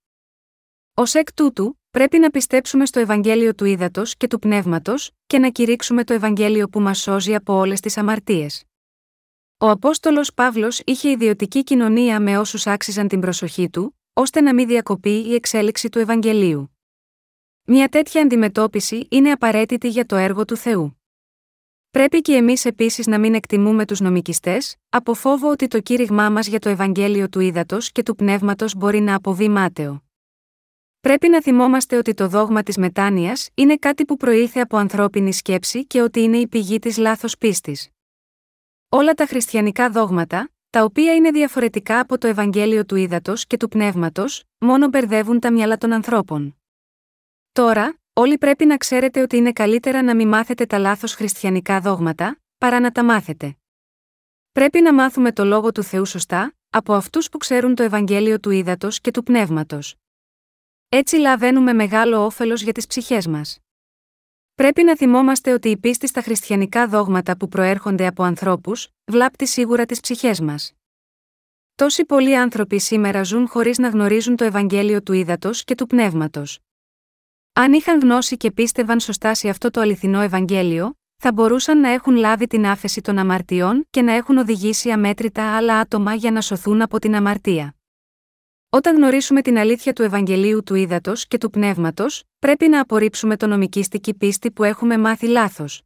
Ω 0.94 1.04
εκ 1.14 1.34
τούτου, 1.34 1.80
πρέπει 1.92 2.18
να 2.18 2.30
πιστέψουμε 2.30 2.86
στο 2.86 3.00
Ευαγγέλιο 3.00 3.56
του 3.56 3.66
Ήδατος 3.66 4.16
και 4.18 4.28
του 4.28 4.40
Πνεύματος, 4.40 5.12
και 5.28 5.40
να 5.40 5.50
κηρύξουμε 5.50 6.04
το 6.04 6.14
Ευαγγέλιο 6.14 6.70
που 6.70 6.80
μας 6.80 7.00
σώζει 7.00 7.36
από 7.36 7.54
όλες 7.54 7.80
τις 7.80 7.98
αμαρτίες. 7.98 8.64
Ο 9.58 9.70
Απόστολος 9.70 10.34
Παύλος 10.34 10.82
είχε 10.86 11.10
ιδιωτική 11.10 11.64
κοινωνία 11.64 12.20
με 12.20 12.38
όσους 12.38 12.68
άξιζαν 12.68 13.08
την 13.08 13.20
προσοχή 13.20 13.70
του, 13.70 14.00
ώστε 14.14 14.42
να 14.42 14.54
μην 14.54 14.68
διακοπεί 14.68 15.28
η 15.28 15.34
εξέλιξη 15.34 15.90
του 15.90 16.00
Ευαγγελίου. 16.00 16.78
Μια 17.64 17.90
τέτοια 17.90 18.22
αντιμετώπιση 18.22 19.08
είναι 19.10 19.32
απαραίτητη 19.32 19.88
για 19.90 20.06
το 20.06 20.16
έργο 20.16 20.46
του 20.46 20.56
Θεού. 20.56 21.02
Πρέπει 21.92 22.22
και 22.22 22.34
εμείς 22.36 22.66
επίσης 22.66 23.08
να 23.08 23.20
μην 23.20 23.34
εκτιμούμε 23.34 23.86
τους 23.86 24.00
νομικιστές, 24.00 24.76
από 24.90 25.14
φόβο 25.14 25.50
ότι 25.50 25.68
το 25.68 25.80
κήρυγμά 25.80 26.30
μας 26.30 26.48
για 26.48 26.60
το 26.60 26.70
Ευαγγέλιο 26.70 27.30
του 27.30 27.40
Ήδατος 27.40 27.92
και 27.92 28.04
του 28.04 28.16
Πνεύματος 28.16 28.76
μπορεί 28.76 29.00
να 29.00 29.16
αποβεί 29.16 29.50
μάταιο. 29.50 30.04
Πρέπει 31.02 31.30
να 31.30 31.42
θυμόμαστε 31.42 31.98
ότι 31.98 32.14
το 32.14 32.28
δόγμα 32.28 32.64
της 32.64 32.78
μετάνοιας 32.78 33.50
είναι 33.54 33.78
κάτι 33.78 34.06
που 34.06 34.18
προήλθε 34.18 34.60
από 34.60 34.78
ανθρώπινη 34.78 35.34
σκέψη 35.34 35.86
και 35.86 36.02
ότι 36.02 36.22
είναι 36.22 36.38
η 36.38 36.48
πηγή 36.48 36.80
της 36.80 36.98
λάθος 36.98 37.38
πίστης. 37.38 37.90
Όλα 38.90 39.14
τα 39.14 39.26
χριστιανικά 39.26 39.90
δόγματα, 39.90 40.50
τα 40.70 40.84
οποία 40.84 41.14
είναι 41.16 41.32
διαφορετικά 41.32 42.00
από 42.00 42.18
το 42.18 42.28
Ευαγγέλιο 42.28 42.86
του 42.86 42.96
Ήδατος 42.96 43.46
και 43.46 43.58
του 43.58 43.68
Πνεύματος, 43.68 44.44
μόνο 44.58 44.88
μπερδεύουν 44.88 45.40
τα 45.40 45.52
μυαλά 45.52 45.78
των 45.78 45.92
ανθρώπων. 45.92 46.58
Τώρα, 47.52 48.00
όλοι 48.14 48.38
πρέπει 48.38 48.66
να 48.66 48.78
ξέρετε 48.78 49.22
ότι 49.22 49.38
είναι 49.38 49.52
καλύτερα 49.52 50.02
να 50.02 50.16
μην 50.16 50.28
μάθετε 50.28 50.66
τα 50.66 50.78
λάθος 50.78 51.14
χριστιανικά 51.14 51.80
δόγματα, 51.80 52.40
παρά 52.58 52.80
να 52.80 52.92
τα 52.92 53.04
μάθετε. 53.04 53.58
Πρέπει 54.52 54.82
να 54.82 54.94
μάθουμε 54.94 55.32
το 55.32 55.46
λόγο 55.46 55.72
του 55.72 55.84
Θεού 55.84 56.06
σωστά, 56.06 56.54
από 56.70 56.94
αυτούς 56.94 57.30
που 57.30 57.38
ξέρουν 57.38 57.76
το 57.76 57.84
Ευαγγέλιο 57.84 58.40
του 58.40 58.50
Ήδατος 58.50 59.02
και 59.02 59.12
του 59.12 59.24
Πνεύματος. 59.24 59.96
Έτσι 60.94 61.16
λαβαίνουμε 61.16 61.74
μεγάλο 61.74 62.26
όφελος 62.26 62.62
για 62.62 62.72
τις 62.72 62.88
ψυχές 62.88 63.28
μας. 63.28 63.60
Πρέπει 64.56 64.84
να 64.84 64.96
θυμόμαστε 64.96 65.54
ότι 65.54 65.70
η 65.70 65.78
πίστη 65.78 66.08
στα 66.08 66.22
χριστιανικά 66.22 66.88
δόγματα 66.88 67.38
που 67.38 67.48
προέρχονται 67.48 68.08
από 68.08 68.24
ανθρώπους, 68.24 68.88
βλάπτει 69.06 69.48
σίγουρα 69.48 69.86
τις 69.86 70.00
ψυχές 70.00 70.40
μας. 70.40 70.74
Τόσοι 71.76 72.06
πολλοί 72.06 72.38
άνθρωποι 72.38 72.80
σήμερα 72.80 73.24
ζουν 73.24 73.48
χωρίς 73.48 73.78
να 73.78 73.90
γνωρίζουν 73.90 74.36
το 74.36 74.44
Ευαγγέλιο 74.44 75.02
του 75.02 75.14
ύδατο 75.14 75.50
και 75.52 75.76
του 75.76 75.88
πνεύματος. 75.88 76.60
Αν 77.54 77.74
είχαν 77.74 78.00
γνώση 78.00 78.38
και 78.38 78.52
πίστευαν 78.52 79.00
σωστά 79.00 79.34
σε 79.34 79.50
αυτό 79.50 79.70
το 79.72 79.82
αληθινό 79.82 80.22
Ευαγγέλιο, 80.22 80.94
θα 81.18 81.32
μπορούσαν 81.32 81.80
να 81.80 81.90
έχουν 81.90 82.16
λάβει 82.16 82.48
την 82.48 82.66
άφεση 82.66 83.02
των 83.02 83.18
αμαρτιών 83.18 83.88
και 83.90 84.02
να 84.02 84.14
έχουν 84.14 84.38
οδηγήσει 84.38 84.92
αμέτρητα 84.92 85.56
άλλα 85.56 85.80
άτομα 85.80 86.14
για 86.14 86.32
να 86.32 86.42
σωθούν 86.42 86.82
από 86.82 87.00
την 87.00 87.16
αμαρτία. 87.16 87.76
Όταν 88.74 88.96
γνωρίσουμε 88.96 89.42
την 89.42 89.58
αλήθεια 89.58 89.94
του 89.94 90.02
Ευαγγελίου 90.02 90.64
του 90.64 90.76
Ήδατος 90.76 91.28
και 91.28 91.38
του 91.38 91.50
Πνεύματος, 91.50 92.24
πρέπει 92.40 92.68
να 92.68 92.82
απορρίψουμε 92.82 93.38
το 93.38 93.48
νομικήστική 93.48 94.14
πίστη 94.14 94.52
που 94.52 94.64
έχουμε 94.64 94.98
μάθει 94.98 95.28
λάθος. 95.28 95.82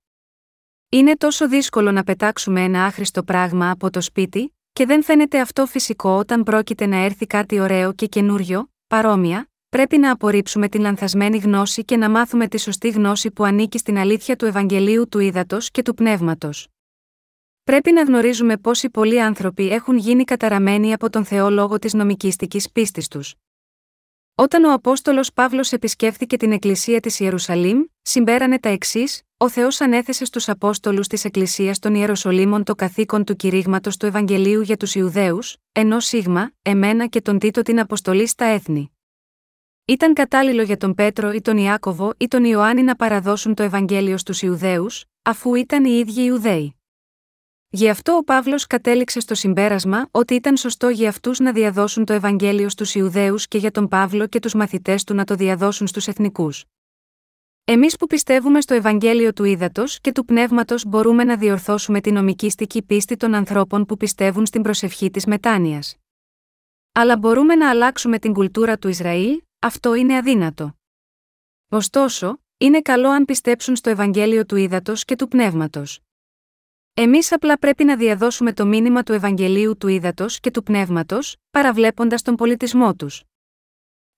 Είναι 0.89 1.15
τόσο 1.15 1.47
δύσκολο 1.47 1.91
να 1.91 2.03
πετάξουμε 2.03 2.61
ένα 2.61 2.86
άχρηστο 2.86 3.23
πράγμα 3.23 3.69
από 3.69 3.89
το 3.89 4.01
σπίτι, 4.01 4.55
και 4.73 4.86
δεν 4.86 5.03
φαίνεται 5.03 5.39
αυτό 5.39 5.65
φυσικό 5.65 6.09
όταν 6.09 6.43
πρόκειται 6.43 6.86
να 6.86 6.97
έρθει 6.97 7.27
κάτι 7.27 7.59
ωραίο 7.59 7.93
και 7.93 8.05
καινούριο, 8.05 8.69
παρόμοια, 8.88 9.49
πρέπει 9.69 9.97
να 9.97 10.11
απορρίψουμε 10.11 10.69
την 10.69 10.81
λανθασμένη 10.81 11.38
γνώση 11.38 11.86
και 11.86 11.97
να 11.97 12.09
μάθουμε 12.09 12.47
τη 12.47 12.59
σωστή 12.59 12.89
γνώση 12.89 13.31
που 13.31 13.43
ανήκει 13.43 13.77
στην 13.77 13.97
αλήθεια 13.97 14.36
του 14.36 14.45
Ευαγγελίου 14.45 15.07
του 15.09 15.19
Ήδατος 15.19 15.71
και 15.71 15.81
του 15.81 15.93
Πνεύματος. 15.93 16.67
Πρέπει 17.66 17.91
να 17.91 18.03
γνωρίζουμε 18.03 18.57
πόσοι 18.57 18.89
πολλοί 18.89 19.22
άνθρωποι 19.22 19.70
έχουν 19.70 19.97
γίνει 19.97 20.24
καταραμένοι 20.24 20.93
από 20.93 21.09
τον 21.09 21.26
Θεό 21.26 21.49
λόγω 21.49 21.80
της 21.80 21.93
νομικήστική 21.93 22.61
πίστης 22.74 23.07
τους. 23.07 23.36
Όταν 24.36 24.63
ο 24.63 24.74
Απόστολος 24.74 25.34
Παύλος 25.34 25.72
επισκέφθηκε 25.72 26.38
την 26.38 26.51
Εκκλησία 26.51 26.99
της 26.99 27.20
Ιερουσαλήμ, 27.20 27.84
συμπέρανε 28.01 28.59
τα 28.59 28.70
εξής: 28.70 29.22
Ο 29.38 29.49
Θεός 29.49 29.82
ανέθεσε 29.82 30.26
στους 30.26 30.49
Απόστολους 30.49 31.07
της 31.07 31.26
Εκκλησίας 31.26 31.80
των 31.80 31.95
Ιεροσολύμων 31.95 32.63
το 32.63 32.76
καθήκον 32.76 33.24
του 33.24 33.36
κηρύγματος 33.36 33.97
του 33.97 34.05
Ευαγγελίου 34.05 34.61
για 34.61 34.78
τους 34.78 34.95
Ιουδαίους, 34.95 35.57
ενώ 35.72 35.99
σίγμα, 35.99 36.51
εμένα 36.61 37.07
και 37.07 37.22
τον 37.22 37.39
Τίτο 37.39 37.61
την 37.61 37.80
αποστολή 37.80 38.28
στα 38.28 38.45
έθνη. 38.45 38.91
Ήταν 39.86 40.13
κατάλληλο 40.13 40.61
για 40.61 40.78
τον 40.78 40.93
Πέτρο 40.93 41.32
ή 41.32 41.41
τον 41.41 41.57
Ιάκωβο 41.57 42.13
ή 42.18 42.28
τον 42.28 42.43
Ιωάννη 42.43 42.84
να 42.84 42.95
παραδώσουν 42.95 43.53
το 43.53 43.63
Ευαγγέλιο 43.63 44.18
στους 44.18 44.41
Ιουδαίους, 44.41 45.05
αφού 45.22 45.55
ήταν 45.55 45.86
οι 45.86 45.97
ίδιοι 45.97 46.24
Ιουδαίοι. 46.24 46.76
Γι' 47.76 47.89
αυτό 47.89 48.15
ο 48.15 48.23
Παύλος 48.23 48.67
κατέληξε 48.67 49.19
στο 49.19 49.36
συμπέρασμα 49.36 50.07
ότι 50.11 50.34
ήταν 50.34 50.57
σωστό 50.57 50.89
για 50.89 51.09
αυτούς 51.09 51.39
να 51.39 51.51
διαδώσουν 51.51 52.05
το 52.05 52.13
Ευαγγέλιο 52.13 52.69
στους 52.69 52.95
Ιουδαίους 52.95 53.47
και 53.47 53.57
για 53.57 53.71
τον 53.71 53.88
Παύλο 53.88 54.28
και 54.28 54.39
τους 54.39 54.53
μαθητές 54.53 55.03
του 55.03 55.13
να 55.13 55.23
το 55.23 55.36
διαδώσουν 55.36 55.88
στους 55.88 56.07
εθνικούς. 56.07 56.65
Εμείς 57.63 57.95
που 57.95 58.07
πιστεύουμε 58.07 58.61
στο 58.61 58.73
Ευαγγέλιο 58.73 59.34
του 59.34 59.43
Ήδατος 59.43 59.99
και 60.01 60.11
του 60.11 60.26
Πνεύματος 60.26 60.86
μπορούμε 60.86 61.23
να 61.23 61.38
διορθώσουμε 61.38 62.01
την 62.01 62.13
νομικήστικη 62.13 62.84
πίστη 62.84 63.15
των 63.17 63.34
ανθρώπων 63.34 63.86
που 63.86 63.97
πιστεύουν 63.97 64.45
στην 64.45 64.61
προσευχή 64.61 65.11
της 65.11 65.26
μετάνοιας. 65.26 65.95
Αλλά 66.91 67.17
μπορούμε 67.17 67.55
να 67.55 67.69
αλλάξουμε 67.69 68.19
την 68.19 68.34
κουλτούρα 68.34 68.78
του 68.78 68.88
Ισραήλ, 68.88 69.41
αυτό 69.59 69.93
είναι 69.93 70.17
αδύνατο. 70.17 70.78
Ωστόσο, 71.69 72.39
είναι 72.57 72.82
καλό 72.82 73.09
αν 73.09 73.26
πιστέψουν 73.26 73.76
στο 73.76 73.89
Ευαγγέλιο 73.89 74.45
του 74.45 74.55
Ήδατος 74.55 75.05
και 75.05 75.15
του 75.15 75.28
Πνεύματος. 75.28 76.04
Εμείς 76.97 77.31
απλά 77.31 77.57
πρέπει 77.57 77.83
να 77.83 77.95
διαδώσουμε 77.95 78.53
το 78.53 78.65
μήνυμα 78.65 79.03
του 79.03 79.13
Ευαγγελίου 79.13 79.77
του 79.77 79.87
Ήδατος 79.87 80.39
και 80.39 80.51
του 80.51 80.63
Πνεύματος, 80.63 81.35
παραβλέποντας 81.51 82.21
τον 82.21 82.35
πολιτισμό 82.35 82.95
τους. 82.95 83.23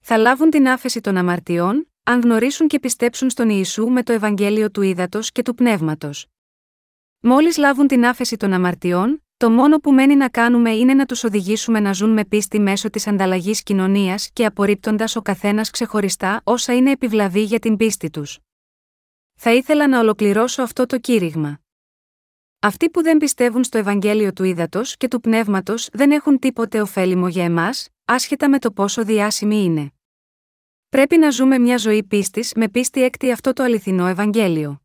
Θα 0.04 0.18
λάβουν 0.18 0.50
την 0.50 0.68
άφεση 0.68 1.02
των 1.02 1.18
αμαρτιών, 1.18 1.92
αν 2.04 2.22
γνωρίσουν 2.22 2.68
και 2.68 2.80
πιστέψουν 2.80 3.30
στον 3.30 3.50
Ιησού 3.50 3.88
με 3.88 4.04
το 4.04 4.14
Ευαγγέλιο 4.14 4.72
του 4.72 4.82
Ήδατος 4.82 5.32
και 5.32 5.42
του 5.42 5.56
Πνεύματος. 5.56 6.28
Μόλις 7.20 7.58
λάβουν 7.58 7.88
την 7.88 8.06
άφεση 8.06 8.38
των 8.38 8.54
αμαρτιών, 8.54 9.24
το 9.38 9.50
μόνο 9.50 9.78
που 9.78 9.94
μένει 9.94 10.16
να 10.16 10.30
κάνουμε 10.30 10.72
είναι 10.72 10.94
να 10.94 11.06
τους 11.06 11.24
οδηγήσουμε 11.24 11.80
να 11.80 11.94
ζουν 11.94 12.10
με 12.10 12.26
πίστη 12.26 12.60
μέσω 12.60 12.90
της 12.90 13.08
ανταλλαγής 13.08 13.64
κοινωνίας 13.64 14.30
και 14.34 14.46
απορρίπτοντας 14.46 15.16
ο 15.16 15.22
καθένας 15.22 15.70
ξεχωριστά 15.70 16.42
όσα 16.44 16.76
είναι 16.76 16.92
επιβλαβή 16.92 17.42
για 17.42 17.60
την 17.60 17.78
πίστη 17.78 18.10
τους. 18.10 18.40
Θα 19.36 19.54
ήθελα 19.54 19.88
να 19.88 20.00
ολοκληρώσω 20.00 20.62
αυτό 20.62 20.86
το 20.86 21.00
κήρυγμα. 21.00 21.60
Αυτοί 22.60 22.90
που 22.90 23.02
δεν 23.04 23.18
πιστεύουν 23.18 23.64
στο 23.64 23.78
Ευαγγέλιο 23.78 24.34
του 24.34 24.44
Ήδατος 24.44 24.98
και 24.98 25.08
του 25.08 25.20
Πνεύματος 25.20 25.90
δεν 25.92 26.12
έχουν 26.12 26.40
τίποτε 26.40 26.82
ωφέλιμο 26.82 27.28
για 27.28 27.44
εμάς, 27.44 27.88
άσχετα 28.06 28.50
με 28.50 28.60
το 28.60 28.72
πόσο 28.72 29.04
διάσημοι 29.04 29.64
είναι. 29.64 29.92
Πρέπει 30.90 31.18
να 31.18 31.30
ζούμε 31.30 31.58
μια 31.60 31.78
ζωή 31.78 32.04
πίστης 32.04 32.54
με 32.56 32.70
πίστη 32.70 33.04
έκτη 33.04 33.32
αυτό 33.32 33.54
το 33.54 33.64
αληθινό 33.64 34.08
Ευαγγέλιο. 34.08 34.82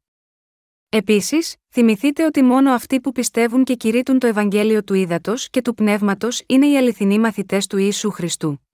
Επίσης, 0.88 1.56
θυμηθείτε 1.68 2.24
ότι 2.24 2.42
μόνο 2.42 2.72
αυτοί 2.72 3.00
που 3.00 3.12
πιστεύουν 3.12 3.64
και 3.64 3.74
κηρύττουν 3.74 4.18
το 4.18 4.26
Ευαγγέλιο 4.26 4.84
του 4.84 4.94
Ήδατος 4.94 5.50
και 5.50 5.62
του 5.62 5.74
Πνεύματος 5.74 6.42
είναι 6.46 6.66
οι 6.66 6.76
αληθινοί 6.76 7.18
μαθητές 7.18 7.66
του 7.66 7.76
Ιησού 7.76 8.10
Χριστού. 8.10 8.66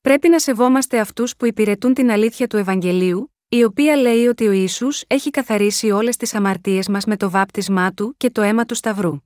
Πρέπει 0.00 0.28
να 0.28 0.38
σεβόμαστε 0.38 0.98
αυτούς 0.98 1.36
που 1.36 1.46
υπηρετούν 1.46 1.94
την 1.94 2.10
αλήθεια 2.10 2.46
του 2.46 2.56
Ευαγγελίου, 2.56 3.35
η 3.48 3.64
οποία 3.64 3.96
λέει 3.96 4.26
ότι 4.26 4.46
ο 4.46 4.52
Ισού 4.52 4.88
έχει 5.06 5.30
καθαρίσει 5.30 5.90
όλες 5.90 6.16
τις 6.16 6.34
αμαρτίες 6.34 6.88
μας 6.88 7.04
με 7.04 7.16
το 7.16 7.30
βάπτισμά 7.30 7.92
του 7.92 8.14
και 8.16 8.30
το 8.30 8.42
αίμα 8.42 8.64
του 8.64 8.74
Σταυρού. 8.74 9.16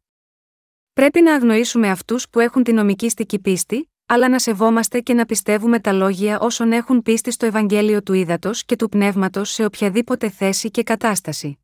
Πρέπει 0.93 1.21
να 1.21 1.35
αγνοήσουμε 1.35 1.91
αυτούς 1.91 2.29
που 2.29 2.41
έχουν 2.41 2.63
την 2.63 2.75
νομικήστική 2.75 3.39
πίστη, 3.39 3.91
αλλά 4.07 4.29
να 4.29 4.39
σεβόμαστε 4.39 5.01
και 5.01 5.15
να 5.15 5.25
πιστεύουμε 5.27 5.81
τα 5.81 5.93
λόγια 5.93 6.41
όσων 6.41 6.73
έχουν 6.73 7.03
πίστη 7.03 7.31
στο 7.31 7.47
Ευαγγέλιο 7.47 8.03
του 8.03 8.13
Ήδατος 8.13 8.65
και 8.65 8.77
του 8.77 8.89
Πνεύματος 8.89 9.51
σε 9.51 9.65
οποιαδήποτε 9.65 10.31
θέση 10.31 10.71
και 10.71 10.83
κατάσταση. 10.83 11.60